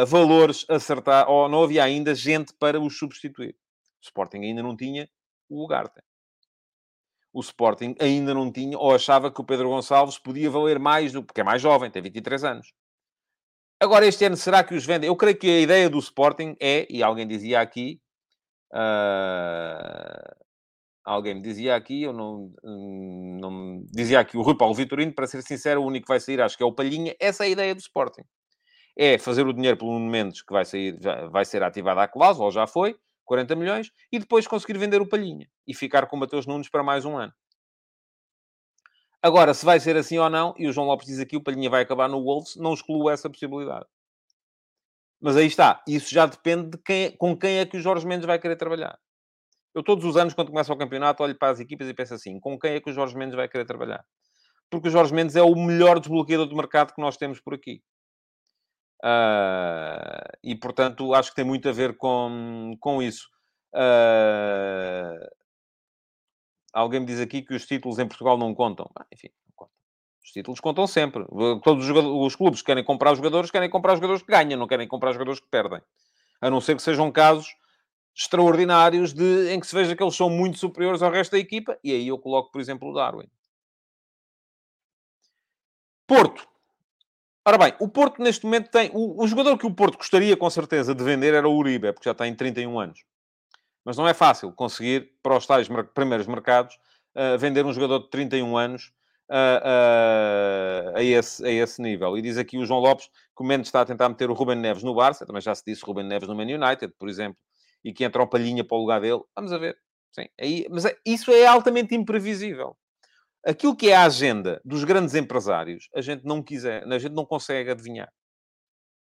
valores 0.07 0.65
acertar, 0.69 1.29
ou 1.29 1.49
não 1.49 1.63
havia 1.63 1.83
ainda 1.83 2.15
gente 2.15 2.53
para 2.59 2.79
os 2.79 2.97
substituir. 2.97 3.55
O 4.01 4.05
Sporting 4.05 4.39
ainda 4.39 4.63
não 4.63 4.75
tinha 4.75 5.09
o 5.49 5.63
Ugarte. 5.63 6.01
O 7.33 7.39
Sporting 7.39 7.95
ainda 7.99 8.33
não 8.33 8.51
tinha, 8.51 8.77
ou 8.77 8.93
achava 8.93 9.31
que 9.31 9.39
o 9.39 9.43
Pedro 9.43 9.69
Gonçalves 9.69 10.17
podia 10.17 10.49
valer 10.49 10.79
mais, 10.79 11.13
do, 11.13 11.23
porque 11.23 11.41
é 11.41 11.43
mais 11.43 11.61
jovem, 11.61 11.89
tem 11.89 12.01
23 12.01 12.43
anos. 12.43 12.73
Agora, 13.79 14.05
este 14.05 14.25
ano, 14.25 14.37
será 14.37 14.63
que 14.63 14.75
os 14.75 14.85
vendem? 14.85 15.07
Eu 15.07 15.15
creio 15.15 15.37
que 15.37 15.47
a 15.47 15.59
ideia 15.59 15.89
do 15.89 15.97
Sporting 15.97 16.55
é, 16.59 16.85
e 16.89 17.01
alguém 17.01 17.27
dizia 17.27 17.61
aqui, 17.61 17.99
uh, 18.73 20.35
alguém 21.03 21.35
me 21.35 21.41
dizia 21.41 21.75
aqui, 21.75 22.03
eu 22.03 22.13
não, 22.13 22.53
não 22.63 23.83
dizia 23.91 24.19
aqui 24.19 24.37
o 24.37 24.41
Rui 24.41 24.55
Paulo 24.55 24.73
Vitorino, 24.73 25.13
para 25.13 25.27
ser 25.27 25.41
sincero, 25.41 25.81
o 25.81 25.85
único 25.85 26.05
que 26.05 26.13
vai 26.13 26.19
sair 26.19 26.41
acho 26.41 26.57
que 26.57 26.63
é 26.63 26.65
o 26.65 26.73
Palhinha. 26.73 27.15
Essa 27.19 27.43
é 27.43 27.47
a 27.47 27.49
ideia 27.49 27.75
do 27.75 27.79
Sporting 27.79 28.23
é 28.97 29.17
fazer 29.17 29.45
o 29.45 29.53
dinheiro 29.53 29.77
pelo 29.77 29.93
Nuno 29.93 30.09
Mendes, 30.09 30.41
que 30.41 30.51
vai, 30.51 30.65
sair, 30.65 30.99
vai 31.29 31.45
ser 31.45 31.63
ativada 31.63 32.03
a 32.03 32.07
cláusula, 32.07 32.45
ou 32.45 32.51
já 32.51 32.67
foi, 32.67 32.97
40 33.25 33.55
milhões, 33.55 33.91
e 34.11 34.19
depois 34.19 34.47
conseguir 34.47 34.77
vender 34.77 35.01
o 35.01 35.07
Palhinha 35.07 35.47
e 35.67 35.73
ficar 35.73 36.07
com 36.07 36.15
o 36.15 36.19
Mateus 36.19 36.45
Nunes 36.45 36.69
para 36.69 36.83
mais 36.83 37.05
um 37.05 37.17
ano. 37.17 37.33
Agora, 39.21 39.53
se 39.53 39.63
vai 39.63 39.79
ser 39.79 39.95
assim 39.95 40.17
ou 40.17 40.29
não, 40.29 40.53
e 40.57 40.67
o 40.67 40.73
João 40.73 40.87
Lopes 40.87 41.07
diz 41.07 41.19
aqui, 41.19 41.37
o 41.37 41.43
Palhinha 41.43 41.69
vai 41.69 41.83
acabar 41.83 42.09
no 42.09 42.23
Wolves, 42.23 42.55
não 42.55 42.73
excluo 42.73 43.09
essa 43.09 43.29
possibilidade. 43.29 43.85
Mas 45.21 45.37
aí 45.37 45.45
está. 45.45 45.83
Isso 45.87 46.11
já 46.11 46.25
depende 46.25 46.71
de 46.71 46.77
quem, 46.79 47.15
com 47.15 47.37
quem 47.37 47.59
é 47.59 47.65
que 47.65 47.77
o 47.77 47.79
Jorge 47.79 48.07
Mendes 48.07 48.25
vai 48.25 48.39
querer 48.39 48.55
trabalhar. 48.55 48.97
Eu 49.73 49.83
todos 49.83 50.03
os 50.03 50.17
anos, 50.17 50.33
quando 50.33 50.49
começa 50.49 50.73
o 50.73 50.77
campeonato, 50.77 51.23
olho 51.23 51.37
para 51.37 51.49
as 51.49 51.59
equipas 51.59 51.87
e 51.87 51.93
penso 51.93 52.13
assim, 52.13 52.39
com 52.39 52.59
quem 52.59 52.73
é 52.73 52.81
que 52.81 52.89
o 52.89 52.93
Jorge 52.93 53.15
Mendes 53.15 53.35
vai 53.35 53.47
querer 53.47 53.65
trabalhar? 53.65 54.05
Porque 54.69 54.89
o 54.89 54.91
Jorge 54.91 55.13
Mendes 55.13 55.35
é 55.35 55.41
o 55.41 55.55
melhor 55.55 55.99
desbloqueador 55.99 56.47
de 56.47 56.55
mercado 56.55 56.93
que 56.93 57.01
nós 57.01 57.17
temos 57.17 57.39
por 57.39 57.53
aqui. 57.53 57.81
Uh, 59.03 60.37
e, 60.43 60.55
portanto, 60.55 61.13
acho 61.13 61.29
que 61.29 61.35
tem 61.35 61.45
muito 61.45 61.67
a 61.67 61.71
ver 61.71 61.97
com, 61.97 62.75
com 62.79 63.01
isso. 63.01 63.27
Uh, 63.73 65.25
alguém 66.73 66.99
me 66.99 67.05
diz 67.05 67.19
aqui 67.19 67.41
que 67.41 67.53
os 67.53 67.65
títulos 67.65 67.97
em 67.97 68.07
Portugal 68.07 68.37
não 68.37 68.53
contam. 68.53 68.89
Ah, 68.97 69.05
enfim, 69.11 69.29
não 69.45 69.53
contam. 69.55 69.73
Os 70.23 70.31
títulos 70.31 70.59
contam 70.59 70.85
sempre. 70.85 71.25
Todos 71.63 71.89
os, 71.89 71.97
os, 71.97 72.35
clubes 72.35 72.61
que 72.61 72.67
querem 72.67 72.83
comprar 72.83 73.15
jogadores, 73.15 73.49
querem 73.49 73.69
comprar 73.69 73.95
jogadores 73.95 74.21
que 74.21 74.31
ganham, 74.31 74.59
não 74.59 74.67
querem 74.67 74.87
comprar 74.87 75.13
jogadores 75.13 75.39
que 75.39 75.49
perdem. 75.49 75.81
A 76.39 76.49
não 76.49 76.61
ser 76.61 76.75
que 76.75 76.81
sejam 76.81 77.11
casos 77.11 77.47
extraordinários 78.15 79.13
de, 79.13 79.51
em 79.51 79.59
que 79.59 79.67
se 79.67 79.75
veja 79.75 79.95
que 79.95 80.03
eles 80.03 80.15
são 80.15 80.29
muito 80.29 80.57
superiores 80.57 81.01
ao 81.01 81.11
resto 81.11 81.31
da 81.31 81.39
equipa. 81.39 81.77
E 81.83 81.91
aí 81.91 82.07
eu 82.07 82.17
coloco, 82.17 82.51
por 82.51 82.61
exemplo, 82.61 82.89
o 82.89 82.93
Darwin. 82.93 83.27
Porto. 86.07 86.47
Ora 87.45 87.57
bem, 87.57 87.73
o 87.79 87.87
Porto 87.87 88.21
neste 88.21 88.45
momento 88.45 88.69
tem... 88.69 88.91
O, 88.93 89.23
o, 89.23 89.27
jogador 89.27 89.57
que 89.57 89.65
o 89.65 89.73
Porto 89.73 89.97
gostaria, 89.97 90.37
com 90.37 90.49
certeza, 90.49 90.93
de 90.93 91.03
vender 91.03 91.33
era 91.33 91.47
o 91.47 91.55
Uribe, 91.55 91.91
porque 91.93 92.07
já 92.07 92.13
tem 92.13 92.35
31 92.35 92.79
anos. 92.79 93.03
Mas 93.83 93.97
não 93.97 94.07
é 94.07 94.13
fácil 94.13 94.51
conseguir, 94.51 95.11
para 95.23 95.37
os 95.37 95.47
tais 95.47 95.67
primeiros 95.93 96.27
mercados, 96.27 96.77
uh, 97.15 97.37
vender 97.39 97.65
um 97.65 97.73
jogador 97.73 97.99
de 97.99 98.09
31 98.09 98.55
anos 98.57 98.93
uh, 99.29 100.93
uh, 100.93 100.97
a, 100.97 101.03
esse, 101.03 101.43
a 101.43 101.49
esse 101.49 101.81
nível. 101.81 102.15
E 102.17 102.21
diz 102.21 102.37
aqui 102.37 102.57
o 102.57 102.65
João 102.65 102.79
Lopes 102.79 103.07
que 103.07 103.41
o 103.41 103.45
Mendes 103.45 103.69
está 103.69 103.81
a 103.81 103.85
tentar 103.85 104.09
meter 104.09 104.29
o 104.29 104.33
Ruben 104.33 104.57
Neves 104.57 104.83
no 104.83 104.93
Barça. 104.93 105.25
Também 105.25 105.41
já 105.41 105.55
se 105.55 105.63
disse 105.65 105.83
Ruben 105.83 106.05
Neves 106.05 106.27
no 106.27 106.35
Man 106.35 106.43
United, 106.43 106.93
por 106.99 107.09
exemplo. 107.09 107.37
E 107.83 107.93
que 107.93 108.03
entra 108.03 108.21
o 108.23 108.27
Palhinha 108.27 108.63
para 108.63 108.77
o 108.77 108.81
lugar 108.81 109.01
dele. 109.01 109.21
Vamos 109.35 109.51
a 109.51 109.57
ver. 109.57 109.77
Sim, 110.13 110.27
aí, 110.39 110.67
mas 110.69 110.85
é, 110.85 110.95
isso 111.05 111.31
é 111.31 111.45
altamente 111.45 111.95
imprevisível 111.95 112.75
aquilo 113.45 113.75
que 113.75 113.89
é 113.89 113.95
a 113.95 114.05
agenda 114.05 114.61
dos 114.63 114.83
grandes 114.83 115.15
empresários, 115.15 115.89
a 115.95 116.01
gente 116.01 116.23
não 116.25 116.41
quiser, 116.41 116.83
a 116.83 116.99
gente 116.99 117.13
não 117.13 117.25
consegue 117.25 117.71
adivinhar. 117.71 118.11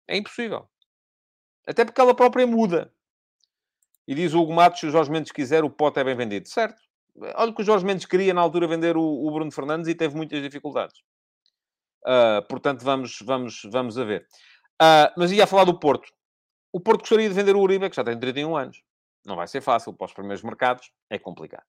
É 0.07 0.17
impossível. 0.17 0.69
Até 1.67 1.83
porque 1.83 1.99
ela 1.99 2.15
própria 2.15 2.45
muda. 2.45 2.93
E 4.07 4.13
diz 4.13 4.33
o 4.33 4.41
Hugo 4.41 4.53
Matos, 4.53 4.79
se 4.79 4.85
o 4.85 4.91
Jorge 4.91 5.09
Mendes 5.09 5.31
quiser, 5.31 5.63
o 5.63 5.69
pote 5.69 5.99
é 5.99 6.03
bem 6.03 6.15
vendido. 6.15 6.47
Certo. 6.47 6.79
Olha 7.35 7.53
que 7.53 7.61
o 7.61 7.65
Jorge 7.65 7.85
Mendes 7.85 8.05
queria, 8.05 8.33
na 8.33 8.41
altura, 8.41 8.67
vender 8.67 8.95
o, 8.97 9.01
o 9.01 9.31
Bruno 9.31 9.51
Fernandes 9.51 9.87
e 9.87 9.95
teve 9.95 10.15
muitas 10.15 10.41
dificuldades. 10.43 10.99
Uh, 12.05 12.45
portanto, 12.47 12.83
vamos, 12.83 13.17
vamos, 13.23 13.61
vamos 13.71 13.97
a 13.97 14.03
ver. 14.03 14.27
Uh, 14.79 15.09
mas 15.17 15.31
ia 15.31 15.47
falar 15.47 15.63
do 15.63 15.79
Porto. 15.79 16.07
O 16.75 16.79
Porto 16.81 16.99
gostaria 16.99 17.29
de 17.29 17.33
vender 17.33 17.55
o 17.55 17.61
Uribe, 17.61 17.89
que 17.89 17.95
já 17.95 18.03
tem 18.03 18.19
31 18.19 18.53
anos. 18.53 18.83
Não 19.25 19.37
vai 19.37 19.47
ser 19.47 19.61
fácil 19.61 19.93
para 19.93 20.07
os 20.07 20.13
primeiros 20.13 20.43
mercados. 20.43 20.91
É 21.09 21.17
complicado. 21.17 21.63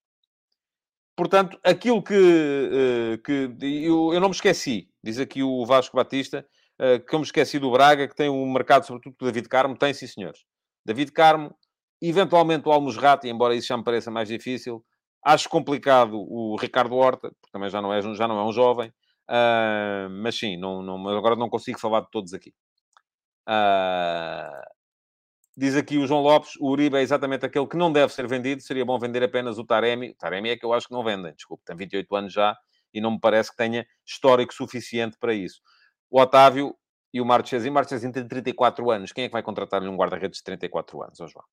Portanto, 1.17 1.57
aquilo 1.63 2.03
que, 2.03 2.13
uh, 2.13 3.23
que 3.23 3.55
eu, 3.63 4.13
eu, 4.13 4.21
não 4.21 4.31
me 4.31 4.35
esqueci, 4.35 4.91
diz 5.01 5.21
aqui 5.21 5.45
o 5.45 5.65
Vasco 5.65 5.97
Batista, 5.97 6.45
uh, 6.83 6.99
que 7.07 7.15
eu 7.15 7.21
me 7.21 7.25
esqueci 7.25 7.57
do 7.61 7.71
Braga, 7.71 8.09
que 8.09 8.17
tem 8.17 8.29
um 8.29 8.53
mercado, 8.53 8.85
sobretudo 8.85 9.15
com 9.17 9.25
o 9.25 9.29
David 9.29 9.49
Carmo, 9.49 9.79
tem 9.79 9.95
sim, 9.95 10.09
senhores. 10.09 10.41
David 10.85 11.13
Carmo, 11.13 11.57
eventualmente 12.03 12.69
o 12.69 12.73
Almusrati, 12.73 13.29
embora 13.29 13.55
isso 13.55 13.69
já 13.69 13.77
me 13.77 13.85
pareça 13.85 14.11
mais 14.11 14.27
difícil. 14.27 14.85
Acho 15.25 15.49
complicado 15.49 16.17
o 16.17 16.57
Ricardo 16.57 16.97
Horta, 16.97 17.31
porque 17.41 17.53
também 17.53 17.71
já 17.71 17.81
não 17.81 17.95
é, 17.95 18.03
já 18.03 18.27
não 18.27 18.41
é 18.41 18.45
um 18.45 18.53
jovem. 18.53 18.89
Uh, 19.31 20.11
mas 20.11 20.37
sim, 20.37 20.57
não, 20.57 20.83
não, 20.83 21.09
agora 21.17 21.37
não 21.37 21.49
consigo 21.49 21.79
falar 21.79 22.01
de 22.01 22.11
todos 22.11 22.35
aqui. 22.35 22.53
Uh, 23.49 24.76
Diz 25.59 25.75
aqui 25.75 25.97
o 25.97 26.07
João 26.07 26.21
Lopes, 26.21 26.57
o 26.61 26.69
Uribe 26.69 26.99
é 26.99 27.01
exatamente 27.01 27.47
aquele 27.47 27.67
que 27.67 27.79
não 27.79 27.91
deve 27.91 28.13
ser 28.13 28.29
vendido, 28.29 28.61
seria 28.61 28.85
bom 28.85 28.99
vender 28.99 29.23
apenas 29.23 29.57
o 29.57 29.65
Taremi. 29.65 30.11
O 30.11 30.15
Taremi 30.15 30.51
é 30.51 30.57
que 30.57 30.67
eu 30.67 30.73
acho 30.75 30.87
que 30.87 30.93
não 30.93 31.03
vendem, 31.03 31.33
desculpe, 31.35 31.65
tem 31.65 31.75
28 31.75 32.15
anos 32.15 32.33
já 32.33 32.55
e 32.93 33.01
não 33.01 33.13
me 33.13 33.19
parece 33.19 33.51
que 33.51 33.57
tenha 33.57 33.87
histórico 34.05 34.53
suficiente 34.53 35.17
para 35.19 35.33
isso. 35.33 35.63
O 36.11 36.21
Otávio 36.21 36.77
e 37.13 37.23
o 37.23 37.25
Marchesin, 37.25 37.71
Marchesin 37.71 38.13
tem 38.13 38.29
34 38.29 38.91
anos, 38.91 39.13
quem 39.13 39.25
é 39.25 39.29
que 39.29 39.33
vai 39.33 39.43
contratar-lhe 39.43 39.89
um 39.89 39.97
guarda-redes 39.97 40.39
de 40.39 40.45
34 40.45 41.03
anos, 41.03 41.21
oh 41.21 41.27
João? 41.27 41.45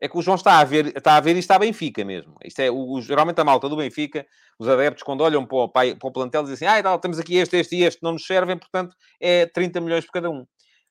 É 0.00 0.08
que 0.08 0.18
o 0.18 0.22
João 0.22 0.34
está 0.34 0.58
a 0.58 0.64
ver, 0.64 0.94
está 0.96 1.16
a 1.16 1.20
ver 1.20 1.36
e 1.36 1.38
está 1.38 1.58
Benfica 1.58 2.04
mesmo. 2.04 2.34
Isto 2.44 2.60
é, 2.60 2.70
o, 2.70 3.00
geralmente 3.00 3.40
a 3.40 3.44
malta 3.44 3.68
do 3.68 3.76
Benfica, 3.76 4.26
os 4.58 4.68
adeptos, 4.68 5.04
quando 5.04 5.22
olham 5.22 5.46
para 5.46 5.56
o, 5.56 5.68
para 5.68 5.96
o 6.02 6.12
plantel, 6.12 6.42
dizem 6.42 6.68
assim, 6.68 6.84
ah, 6.84 6.98
temos 6.98 7.18
aqui 7.18 7.36
este, 7.36 7.56
este 7.56 7.76
e 7.76 7.84
este, 7.84 8.02
não 8.02 8.12
nos 8.12 8.26
servem, 8.26 8.58
portanto, 8.58 8.94
é 9.20 9.46
30 9.46 9.80
milhões 9.80 10.04
por 10.04 10.12
cada 10.12 10.28
um. 10.28 10.44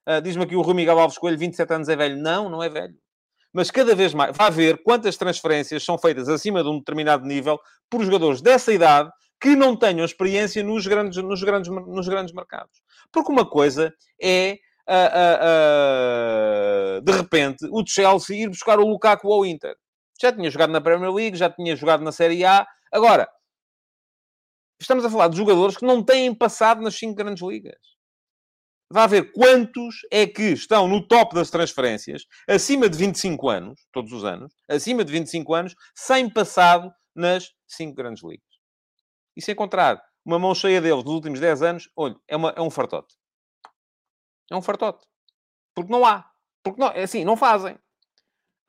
Uh, 0.07 0.21
Diz-me 0.21 0.43
aqui 0.43 0.55
o 0.55 0.61
Rui 0.61 0.75
Miguel 0.75 0.99
Alves 0.99 1.17
Coelho, 1.17 1.37
27 1.37 1.73
anos 1.73 1.89
é 1.89 1.95
velho. 1.95 2.17
Não, 2.17 2.49
não 2.49 2.61
é 2.61 2.69
velho. 2.69 2.95
Mas 3.51 3.71
cada 3.71 3.95
vez 3.95 4.13
mais, 4.13 4.35
vai 4.35 4.51
ver 4.51 4.83
quantas 4.83 5.15
transferências 5.15 5.83
são 5.83 5.97
feitas 5.97 6.27
acima 6.27 6.61
de 6.61 6.69
um 6.69 6.77
determinado 6.77 7.25
nível 7.25 7.57
por 7.89 8.03
jogadores 8.03 8.41
dessa 8.41 8.73
idade 8.73 9.09
que 9.39 9.55
não 9.55 9.77
tenham 9.77 10.05
experiência 10.05 10.61
nos 10.63 10.85
grandes, 10.85 11.23
nos 11.23 11.41
grandes, 11.41 11.71
nos 11.71 12.07
grandes 12.07 12.33
mercados. 12.33 12.81
Porque 13.11 13.31
uma 13.31 13.49
coisa 13.49 13.93
é, 14.21 14.57
uh, 14.89 16.97
uh, 16.97 17.01
de 17.01 17.11
repente, 17.13 17.65
o 17.71 17.83
Chelsea 17.85 18.43
ir 18.43 18.49
buscar 18.49 18.79
o 18.79 18.87
Lukaku 18.87 19.31
ao 19.31 19.45
Inter. 19.45 19.75
Já 20.21 20.33
tinha 20.33 20.49
jogado 20.49 20.71
na 20.71 20.81
Premier 20.81 21.13
League, 21.13 21.37
já 21.37 21.49
tinha 21.49 21.75
jogado 21.75 22.03
na 22.03 22.11
Série 22.11 22.43
A. 22.43 22.67
Agora, 22.91 23.27
estamos 24.79 25.05
a 25.05 25.09
falar 25.09 25.29
de 25.29 25.37
jogadores 25.37 25.77
que 25.77 25.85
não 25.85 26.03
têm 26.03 26.33
passado 26.33 26.81
nas 26.81 26.95
cinco 26.95 27.15
grandes 27.15 27.41
ligas. 27.41 27.94
Vá 28.91 29.07
ver 29.07 29.31
quantos 29.31 29.95
é 30.11 30.27
que 30.27 30.51
estão 30.51 30.87
no 30.87 31.05
top 31.07 31.33
das 31.33 31.49
transferências, 31.49 32.23
acima 32.47 32.87
de 32.87 32.97
25 32.97 33.49
anos, 33.49 33.81
todos 33.91 34.13
os 34.13 34.23
anos, 34.23 34.53
acima 34.69 35.03
de 35.03 35.11
25 35.11 35.53
anos, 35.53 35.75
sem 35.95 36.29
passado 36.29 36.91
nas 37.15 37.49
cinco 37.67 37.95
grandes 37.95 38.23
ligas. 38.23 38.45
E 39.35 39.41
se 39.41 39.51
encontrar 39.51 40.01
uma 40.23 40.37
mão 40.37 40.53
cheia 40.53 40.81
deles 40.81 41.03
nos 41.03 41.13
últimos 41.13 41.39
10 41.39 41.61
anos, 41.63 41.89
olha, 41.95 42.15
é, 42.27 42.35
uma, 42.35 42.49
é 42.55 42.61
um 42.61 42.69
fartote. 42.69 43.15
É 44.51 44.55
um 44.55 44.61
fartote. 44.61 45.05
Porque 45.73 45.91
não 45.91 46.05
há. 46.05 46.29
Porque 46.63 46.79
não, 46.79 46.87
é 46.87 47.03
assim, 47.03 47.25
não 47.25 47.35
fazem. 47.35 47.75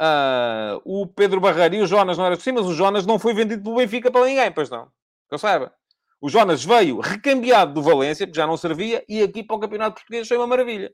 Uh, 0.00 0.80
o 0.84 1.06
Pedro 1.06 1.40
Barreiro 1.40 1.76
e 1.76 1.80
o 1.80 1.86
Jonas 1.86 2.18
não 2.18 2.26
eram 2.26 2.36
assim, 2.36 2.52
mas 2.52 2.66
o 2.66 2.74
Jonas 2.74 3.06
não 3.06 3.18
foi 3.18 3.32
vendido 3.32 3.62
pelo 3.62 3.76
Benfica 3.76 4.10
para 4.10 4.26
ninguém, 4.26 4.52
pois 4.52 4.68
não. 4.68 4.86
Que 5.28 5.34
eu 5.34 5.38
saiba. 5.38 5.74
O 6.20 6.28
Jonas 6.28 6.64
veio 6.64 7.00
recambiado 7.00 7.74
do 7.74 7.82
Valência, 7.82 8.26
porque 8.26 8.38
já 8.38 8.46
não 8.46 8.56
servia, 8.56 9.04
e 9.08 9.22
aqui 9.22 9.42
para 9.42 9.56
o 9.56 9.60
Campeonato 9.60 9.96
Português 9.96 10.26
foi 10.26 10.36
uma 10.36 10.46
maravilha. 10.46 10.92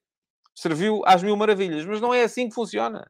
Serviu 0.55 1.03
às 1.07 1.23
mil 1.23 1.37
maravilhas. 1.37 1.85
Mas 1.85 2.01
não 2.01 2.13
é 2.13 2.23
assim 2.23 2.49
que 2.49 2.55
funciona. 2.55 3.09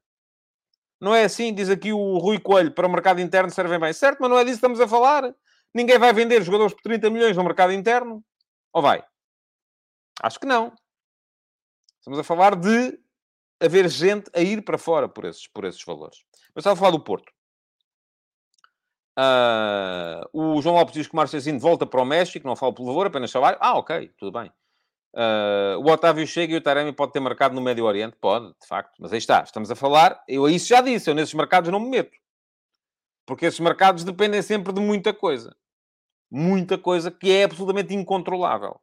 Não 1.00 1.14
é 1.14 1.24
assim, 1.24 1.52
diz 1.52 1.68
aqui 1.68 1.92
o 1.92 2.18
Rui 2.18 2.38
Coelho, 2.38 2.72
para 2.72 2.86
o 2.86 2.90
mercado 2.90 3.20
interno 3.20 3.50
servem 3.50 3.80
bem. 3.80 3.92
Certo, 3.92 4.18
mas 4.20 4.30
não 4.30 4.38
é 4.38 4.44
disso 4.44 4.54
que 4.54 4.58
estamos 4.58 4.80
a 4.80 4.86
falar. 4.86 5.34
Ninguém 5.74 5.98
vai 5.98 6.12
vender 6.12 6.42
jogadores 6.42 6.74
por 6.74 6.82
30 6.82 7.10
milhões 7.10 7.36
no 7.36 7.42
mercado 7.42 7.72
interno. 7.72 8.22
Ou 8.72 8.82
vai? 8.82 9.02
Acho 10.22 10.38
que 10.38 10.46
não. 10.46 10.72
Estamos 11.98 12.18
a 12.18 12.24
falar 12.24 12.54
de 12.54 12.98
haver 13.60 13.88
gente 13.88 14.30
a 14.34 14.40
ir 14.40 14.62
para 14.64 14.76
fora 14.76 15.08
por 15.08 15.24
esses, 15.24 15.46
por 15.48 15.64
esses 15.64 15.82
valores. 15.84 16.18
Mas 16.54 16.62
estava 16.62 16.74
a 16.74 16.76
falar 16.76 16.90
do 16.90 17.02
Porto. 17.02 17.31
Uh, 19.18 20.24
o 20.32 20.62
João 20.62 20.76
Lopes 20.76 20.94
diz 20.94 21.06
que 21.06 21.12
o 21.12 21.16
Marchesino 21.16 21.58
volta 21.58 21.84
para 21.86 22.00
o 22.00 22.04
México, 22.04 22.46
não 22.46 22.56
falo 22.56 22.72
pelo 22.72 22.86
valor, 22.86 23.06
apenas 23.06 23.30
salário. 23.30 23.58
Ah, 23.60 23.76
ok, 23.76 24.10
tudo 24.18 24.32
bem. 24.38 24.50
Uh, 25.14 25.78
o 25.78 25.90
Otávio 25.90 26.26
chega 26.26 26.54
e 26.54 26.56
o 26.56 26.60
Taremi 26.62 26.92
pode 26.92 27.12
ter 27.12 27.20
marcado 27.20 27.54
no 27.54 27.60
Médio 27.60 27.84
Oriente? 27.84 28.16
Pode, 28.18 28.48
de 28.48 28.66
facto. 28.66 28.94
Mas 28.98 29.12
aí 29.12 29.18
está, 29.18 29.42
estamos 29.42 29.70
a 29.70 29.76
falar. 29.76 30.22
Eu 30.26 30.48
isso 30.48 30.68
já 30.68 30.80
disse, 30.80 31.10
eu 31.10 31.14
nesses 31.14 31.34
mercados 31.34 31.70
não 31.70 31.80
me 31.80 31.90
meto. 31.90 32.16
Porque 33.26 33.46
esses 33.46 33.60
mercados 33.60 34.04
dependem 34.04 34.40
sempre 34.40 34.72
de 34.72 34.80
muita 34.80 35.12
coisa. 35.12 35.54
Muita 36.30 36.78
coisa 36.78 37.10
que 37.10 37.30
é 37.30 37.44
absolutamente 37.44 37.94
incontrolável. 37.94 38.80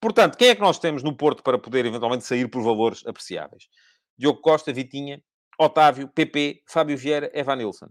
Portanto, 0.00 0.36
quem 0.36 0.48
é 0.48 0.54
que 0.54 0.60
nós 0.60 0.78
temos 0.78 1.02
no 1.02 1.16
Porto 1.16 1.42
para 1.42 1.58
poder 1.58 1.86
eventualmente 1.86 2.24
sair 2.24 2.48
por 2.48 2.62
valores 2.62 3.06
apreciáveis? 3.06 3.68
Diogo 4.16 4.40
Costa, 4.40 4.72
Vitinha, 4.72 5.22
Otávio, 5.58 6.08
PP, 6.08 6.62
Fábio 6.66 6.96
Vieira, 6.96 7.30
Evanilson 7.32 7.88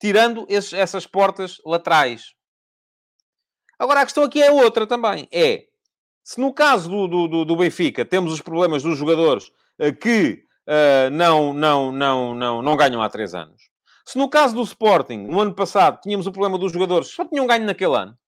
tirando 0.00 0.46
esses, 0.48 0.72
essas 0.72 1.06
portas 1.06 1.60
laterais. 1.64 2.34
Agora, 3.78 4.00
a 4.00 4.04
questão 4.04 4.24
aqui 4.24 4.42
é 4.42 4.50
outra 4.50 4.86
também. 4.86 5.28
É, 5.32 5.66
se 6.24 6.40
no 6.40 6.52
caso 6.52 6.88
do, 6.88 7.28
do, 7.28 7.44
do 7.44 7.56
Benfica 7.56 8.04
temos 8.04 8.32
os 8.32 8.40
problemas 8.40 8.82
dos 8.82 8.98
jogadores 8.98 9.48
uh, 9.78 9.94
que 10.00 10.44
uh, 10.66 11.10
não, 11.10 11.52
não, 11.52 11.92
não, 11.92 12.34
não, 12.34 12.62
não 12.62 12.76
ganham 12.76 13.02
há 13.02 13.08
três 13.08 13.34
anos. 13.34 13.70
Se 14.06 14.18
no 14.18 14.28
caso 14.28 14.54
do 14.54 14.62
Sporting, 14.62 15.18
no 15.18 15.40
ano 15.40 15.54
passado, 15.54 16.00
tínhamos 16.00 16.26
o 16.26 16.32
problema 16.32 16.58
dos 16.58 16.72
jogadores 16.72 17.08
só 17.08 17.24
tinham 17.24 17.46
ganho 17.46 17.64
naquele 17.64 17.96
ano, 17.96 18.18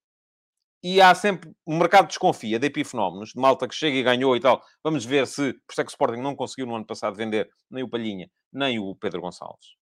e 0.82 1.00
há 1.00 1.14
sempre, 1.14 1.50
o 1.64 1.74
mercado 1.74 2.08
desconfia 2.08 2.58
de 2.58 2.66
epifenómenos, 2.66 3.30
de 3.30 3.40
malta 3.40 3.68
que 3.68 3.74
chega 3.74 3.96
e 3.96 4.02
ganhou 4.02 4.36
e 4.36 4.40
tal. 4.40 4.60
Vamos 4.82 5.04
ver 5.04 5.28
se, 5.28 5.52
por 5.52 5.72
isso 5.72 5.80
é 5.80 5.84
que 5.84 5.90
o 5.90 5.94
Sporting 5.94 6.20
não 6.20 6.34
conseguiu 6.34 6.66
no 6.66 6.74
ano 6.74 6.84
passado 6.84 7.14
vender 7.14 7.48
nem 7.70 7.84
o 7.84 7.88
Palhinha, 7.88 8.28
nem 8.52 8.80
o 8.80 8.94
Pedro 8.96 9.20
Gonçalves. 9.20 9.76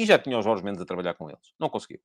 E 0.00 0.06
já 0.06 0.18
tinha 0.18 0.38
os 0.38 0.44
Jorge 0.46 0.64
Mendes 0.64 0.80
a 0.80 0.86
trabalhar 0.86 1.12
com 1.12 1.28
eles. 1.28 1.52
Não 1.58 1.68
conseguiu. 1.68 2.00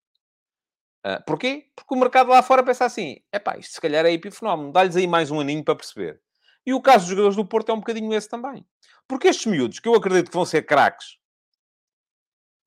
Uh, 1.06 1.24
porquê? 1.26 1.70
Porque 1.74 1.94
o 1.94 1.98
mercado 1.98 2.30
lá 2.30 2.44
fora 2.44 2.62
pensa 2.62 2.84
assim: 2.84 3.22
é 3.32 3.40
pá, 3.40 3.58
isto 3.58 3.76
se 3.76 3.80
calhar 3.80 4.06
é 4.06 4.12
epifenómeno, 4.12 4.74
dá-lhes 4.74 4.98
aí 4.98 5.08
mais 5.08 5.32
um 5.32 5.40
aninho 5.40 5.64
para 5.64 5.78
perceber. 5.78 6.22
E 6.66 6.74
o 6.74 6.82
caso 6.82 7.06
dos 7.06 7.12
jogadores 7.12 7.38
do 7.38 7.46
Porto 7.46 7.70
é 7.70 7.74
um 7.74 7.80
bocadinho 7.80 8.14
esse 8.14 8.28
também. 8.28 8.68
Porque 9.08 9.30
estes 9.30 9.46
miúdos, 9.46 9.80
que 9.80 9.88
eu 9.88 9.96
acredito 9.96 10.28
que 10.28 10.36
vão 10.36 10.44
ser 10.44 10.64
craques, 10.64 11.18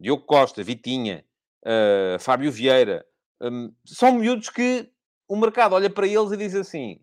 Diogo 0.00 0.24
Costa, 0.24 0.62
Vitinha, 0.62 1.26
uh, 1.66 2.18
Fábio 2.18 2.50
Vieira, 2.50 3.04
um, 3.42 3.70
são 3.84 4.12
miúdos 4.12 4.48
que 4.48 4.90
o 5.28 5.36
mercado 5.36 5.74
olha 5.74 5.90
para 5.90 6.06
eles 6.06 6.32
e 6.32 6.38
diz 6.38 6.54
assim, 6.54 7.02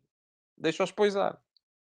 deixa-os 0.57 0.91
poisar. 0.91 1.39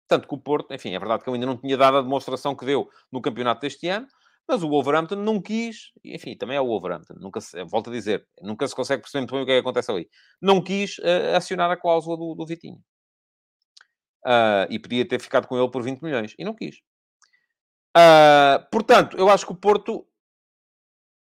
Tanto 0.08 0.28
que 0.28 0.34
o 0.34 0.40
Porto, 0.40 0.74
enfim, 0.74 0.96
é 0.96 1.00
verdade 1.00 1.24
que 1.24 1.30
ele 1.30 1.36
ainda 1.36 1.46
não 1.46 1.58
tinha 1.58 1.78
dado 1.78 1.98
a 1.98 2.02
demonstração 2.02 2.56
que 2.56 2.66
deu 2.66 2.90
no 3.12 3.22
campeonato 3.22 3.62
deste 3.62 3.88
ano, 3.88 4.08
mas 4.48 4.62
o 4.62 4.70
Wolverhampton 4.70 5.16
não 5.16 5.42
quis, 5.42 5.92
enfim, 6.04 6.36
também 6.36 6.58
é 6.58 6.62
o 6.62 6.68
Wolverhampton, 6.68 7.16
nunca 7.18 7.40
se, 7.40 7.64
volto 7.64 7.90
a 7.90 7.94
dizer, 7.94 8.28
nunca 8.42 8.68
se 8.68 8.76
consegue 8.76 9.02
perceber 9.02 9.22
muito 9.22 9.34
bem 9.34 9.44
o 9.44 9.46
que 9.46 9.52
é 9.52 9.56
que 9.56 9.62
acontece 9.62 9.92
ali. 9.92 10.10
Não 10.42 10.62
quis 10.62 10.98
uh, 11.00 11.36
acionar 11.36 11.72
a 11.72 11.78
cláusula 11.78 12.18
do, 12.18 12.36
do 12.36 12.46
Vitinho. 12.46 12.80
Uh, 14.26 14.68
e 14.70 14.80
podia 14.80 15.08
ter 15.08 15.20
ficado 15.20 15.48
com 15.48 15.58
ele 15.58 15.70
por 15.70 15.82
20 15.84 16.02
milhões, 16.02 16.36
e 16.38 16.44
não 16.44 16.54
quis. 16.54 16.78
Uh, 17.96 18.64
portanto, 18.72 19.18
eu 19.18 19.30
acho 19.30 19.46
que 19.46 19.52
o 19.52 19.58
Porto 19.58 20.06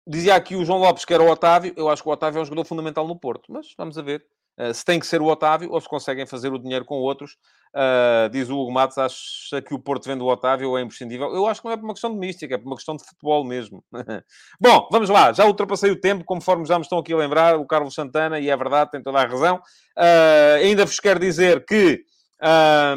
dizia 0.07 0.35
aqui 0.35 0.55
o 0.55 0.65
João 0.65 0.79
Lopes 0.79 1.05
que 1.05 1.13
era 1.13 1.23
o 1.23 1.29
Otávio, 1.29 1.73
eu 1.75 1.89
acho 1.89 2.03
que 2.03 2.09
o 2.09 2.11
Otávio 2.11 2.39
é 2.39 2.41
um 2.41 2.45
jogador 2.45 2.65
fundamental 2.65 3.07
no 3.07 3.19
Porto, 3.19 3.51
mas 3.51 3.73
vamos 3.77 3.97
a 3.97 4.01
ver. 4.01 4.25
Uh, 4.57 4.73
se 4.73 4.85
tem 4.85 4.99
que 4.99 5.07
ser 5.07 5.21
o 5.21 5.25
Otávio 5.25 5.71
ou 5.71 5.81
se 5.81 5.87
conseguem 5.87 6.25
fazer 6.25 6.51
o 6.51 6.59
dinheiro 6.59 6.85
com 6.85 6.95
outros. 6.95 7.33
Uh, 7.75 8.29
diz 8.29 8.49
o 8.49 8.57
Hugo 8.57 8.71
Matos, 8.71 8.97
acha 8.97 9.61
que 9.61 9.73
o 9.73 9.79
Porto 9.79 10.05
vende 10.05 10.23
o 10.23 10.27
Otávio 10.27 10.69
ou 10.69 10.77
é 10.77 10.81
imprescindível? 10.81 11.33
Eu 11.33 11.45
acho 11.45 11.61
que 11.61 11.67
não 11.67 11.73
é 11.73 11.77
por 11.77 11.83
uma 11.83 11.93
questão 11.93 12.11
de 12.11 12.17
mística, 12.17 12.55
é 12.55 12.57
por 12.57 12.67
uma 12.67 12.75
questão 12.75 12.95
de 12.95 13.03
futebol 13.03 13.43
mesmo. 13.43 13.83
Bom, 14.59 14.87
vamos 14.91 15.09
lá. 15.09 15.33
Já 15.33 15.45
ultrapassei 15.45 15.91
o 15.91 15.99
tempo, 15.99 16.23
conforme 16.23 16.65
já 16.65 16.75
me 16.75 16.83
estão 16.83 16.99
aqui 16.99 17.11
a 17.11 17.17
lembrar, 17.17 17.57
o 17.57 17.65
Carlos 17.65 17.93
Santana, 17.93 18.39
e 18.39 18.49
é 18.49 18.55
verdade, 18.55 18.91
tem 18.91 19.03
toda 19.03 19.19
a 19.19 19.25
razão. 19.25 19.57
Uh, 19.97 20.63
ainda 20.63 20.85
vos 20.85 20.99
quero 20.99 21.19
dizer 21.19 21.65
que 21.65 22.01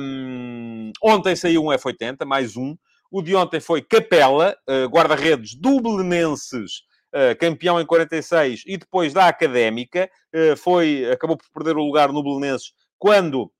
um, 0.00 0.92
ontem 1.02 1.34
saiu 1.34 1.64
um 1.64 1.68
F80, 1.68 2.24
mais 2.24 2.56
um. 2.56 2.76
O 3.10 3.22
de 3.22 3.34
ontem 3.34 3.58
foi 3.58 3.82
Capela, 3.82 4.54
uh, 4.68 4.86
guarda-redes 4.88 5.54
dublinenses 5.58 6.82
campeão 7.38 7.80
em 7.80 7.86
46 7.86 8.62
e 8.66 8.76
depois 8.76 9.12
da 9.12 9.28
Académica, 9.28 10.10
uh, 10.34 10.56
foi, 10.56 11.10
acabou 11.10 11.36
por 11.36 11.46
perder 11.52 11.76
o 11.76 11.84
lugar 11.84 12.12
no 12.12 12.22
Belenenses 12.22 12.72
quando 12.98 13.50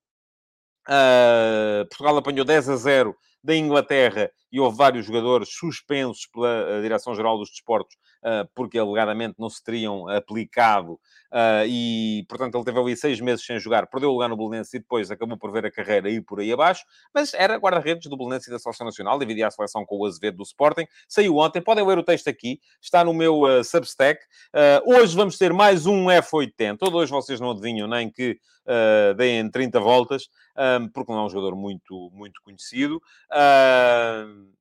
Uh, 0.88 1.84
Portugal 1.88 2.16
apanhou 2.16 2.46
10 2.46 2.70
a 2.70 2.76
0 2.76 3.14
da 3.48 3.56
Inglaterra 3.56 4.30
e 4.52 4.60
houve 4.60 4.76
vários 4.76 5.06
jogadores 5.06 5.48
suspensos 5.50 6.26
pela 6.26 6.82
Direção-Geral 6.82 7.38
dos 7.38 7.48
Desportos 7.48 7.96
uh, 8.18 8.48
porque 8.54 8.78
alegadamente 8.78 9.36
não 9.38 9.48
se 9.48 9.64
teriam 9.64 10.06
aplicado 10.06 10.92
uh, 10.92 11.64
e, 11.66 12.26
portanto, 12.28 12.56
ele 12.56 12.64
teve 12.64 12.78
ali 12.78 12.94
seis 12.94 13.20
meses 13.20 13.44
sem 13.44 13.58
jogar, 13.58 13.86
perdeu 13.86 14.10
o 14.10 14.12
lugar 14.12 14.28
no 14.28 14.36
Belenense 14.36 14.76
e 14.76 14.80
depois 14.80 15.10
acabou 15.10 15.38
por 15.38 15.50
ver 15.50 15.64
a 15.64 15.70
carreira 15.70 16.10
ir 16.10 16.20
por 16.22 16.40
aí 16.40 16.52
abaixo, 16.52 16.84
mas 17.14 17.32
era 17.32 17.56
guarda-redes 17.56 18.08
do 18.08 18.18
Belenense 18.18 18.50
e 18.50 18.52
da 18.52 18.58
Seleção 18.58 18.84
Nacional, 18.84 19.18
dividia 19.18 19.46
a 19.46 19.50
seleção 19.50 19.84
com 19.84 19.96
o 19.96 20.04
Azevedo 20.04 20.36
do 20.36 20.42
Sporting, 20.42 20.86
saiu 21.08 21.36
ontem, 21.36 21.62
podem 21.62 21.86
ler 21.86 21.98
o 21.98 22.02
texto 22.02 22.28
aqui, 22.28 22.60
está 22.82 23.02
no 23.02 23.14
meu 23.14 23.42
uh, 23.42 23.64
Substack. 23.64 24.20
hoje 24.84 25.16
vamos 25.16 25.38
ter 25.38 25.54
mais 25.54 25.86
um 25.86 26.06
F80, 26.06 26.78
ou 26.82 27.06
vocês 27.06 27.40
não 27.40 27.52
adivinham 27.52 27.88
nem 27.88 28.10
que 28.10 28.38
uh, 28.68 29.14
deem 29.14 29.50
30 29.50 29.80
voltas, 29.80 30.28
um, 30.56 30.88
porque 30.88 31.12
não 31.12 31.20
é 31.20 31.24
um 31.24 31.28
jogador 31.28 31.56
muito, 31.56 32.10
muito 32.12 32.40
conhecido. 32.42 32.96
Uh, 33.30 33.37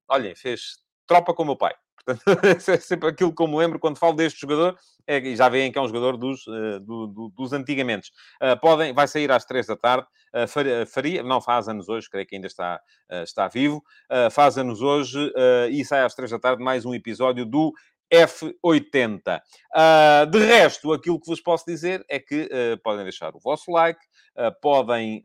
olhem, 0.09 0.35
fez 0.35 0.77
tropa 1.07 1.33
com 1.33 1.43
o 1.43 1.45
meu 1.45 1.55
pai. 1.55 1.73
Portanto, 2.07 2.69
é 2.69 2.77
sempre 2.77 3.09
aquilo 3.09 3.35
que 3.35 3.41
eu 3.41 3.47
me 3.47 3.57
lembro 3.57 3.79
quando 3.79 3.97
falo 3.97 4.13
deste 4.13 4.39
jogador, 4.39 4.77
é, 5.05 5.35
já 5.35 5.49
veem 5.49 5.71
que 5.71 5.77
é 5.77 5.81
um 5.81 5.87
jogador 5.87 6.15
dos, 6.15 6.47
uh, 6.47 6.79
do, 6.79 7.07
do, 7.07 7.29
dos 7.35 7.51
antigamente. 7.51 8.11
Uh, 8.41 8.57
podem, 8.59 8.93
vai 8.93 9.07
sair 9.07 9.29
às 9.29 9.43
três 9.43 9.67
da 9.67 9.75
tarde, 9.75 10.07
uh, 10.33 10.85
faria, 10.87 11.21
não 11.21 11.41
faz 11.41 11.67
anos 11.67 11.89
hoje, 11.89 12.09
creio 12.09 12.25
que 12.25 12.35
ainda 12.35 12.47
está, 12.47 12.79
está 13.23 13.47
vivo, 13.47 13.83
faz 14.31 14.57
anos 14.57 14.81
hoje 14.81 15.31
e 15.71 15.83
sai 15.85 16.03
às 16.03 16.13
três 16.15 16.31
da 16.31 16.39
tarde 16.39 16.63
mais 16.63 16.85
um 16.85 16.93
episódio 16.93 17.45
do 17.45 17.73
F80. 18.11 19.41
Uh, 19.75 20.25
de 20.29 20.39
resto, 20.39 20.93
aquilo 20.93 21.19
que 21.19 21.27
vos 21.27 21.41
posso 21.41 21.65
dizer 21.65 22.05
é 22.09 22.19
que 22.19 22.43
uh, 22.43 22.81
podem 22.83 23.03
deixar 23.03 23.35
o 23.35 23.39
vosso 23.39 23.71
like, 23.71 23.99
uh, 24.37 24.51
podem 24.61 25.21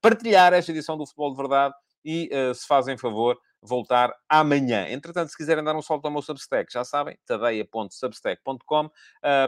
partilhar 0.00 0.52
esta 0.52 0.72
edição 0.72 0.96
do 0.96 1.06
Futebol 1.06 1.30
de 1.30 1.36
Verdade 1.36 1.74
e, 2.04 2.28
se 2.54 2.66
fazem 2.66 2.96
favor, 2.98 3.38
voltar 3.62 4.12
amanhã. 4.28 4.86
Entretanto, 4.90 5.30
se 5.30 5.36
quiserem 5.36 5.64
dar 5.64 5.74
um 5.74 5.82
salto 5.82 6.04
ao 6.04 6.10
meu 6.10 6.22
Substack, 6.22 6.72
já 6.72 6.84
sabem, 6.84 7.16
tadeia.substack.com, 7.26 8.90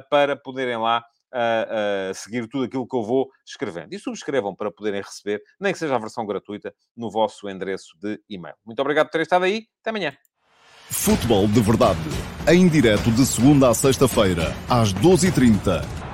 para 0.09 0.37
poderem 0.37 0.77
lá 0.79 1.05
uh, 1.33 2.11
uh, 2.11 2.15
seguir 2.15 2.49
tudo 2.49 2.65
aquilo 2.65 2.87
que 2.87 2.97
eu 2.97 3.03
vou 3.03 3.31
escrevendo. 3.45 3.93
E 3.93 3.99
subscrevam 3.99 4.55
para 4.55 4.71
poderem 4.71 5.03
receber, 5.03 5.43
nem 5.61 5.73
que 5.73 5.79
seja 5.79 5.95
a 5.95 5.99
versão 5.99 6.27
gratuita, 6.27 6.75
no 6.97 7.11
vosso 7.11 7.49
endereço 7.49 7.97
de 8.01 8.21
e-mail. 8.29 8.57
Muito 8.65 8.81
obrigado 8.81 9.07
por 9.07 9.13
terem 9.13 9.23
estado 9.23 9.45
aí. 9.45 9.67
Até 9.81 9.91
amanhã. 9.91 10.17
Futebol 10.91 11.49
de 11.49 11.61
Verdade. 11.61 11.99
Em 12.49 12.69
direto 12.69 13.11
de 13.11 13.27
segunda 13.27 13.71
a 13.71 13.75
sexta-feira, 13.75 14.55
às 14.69 14.95
12h30 14.95 16.06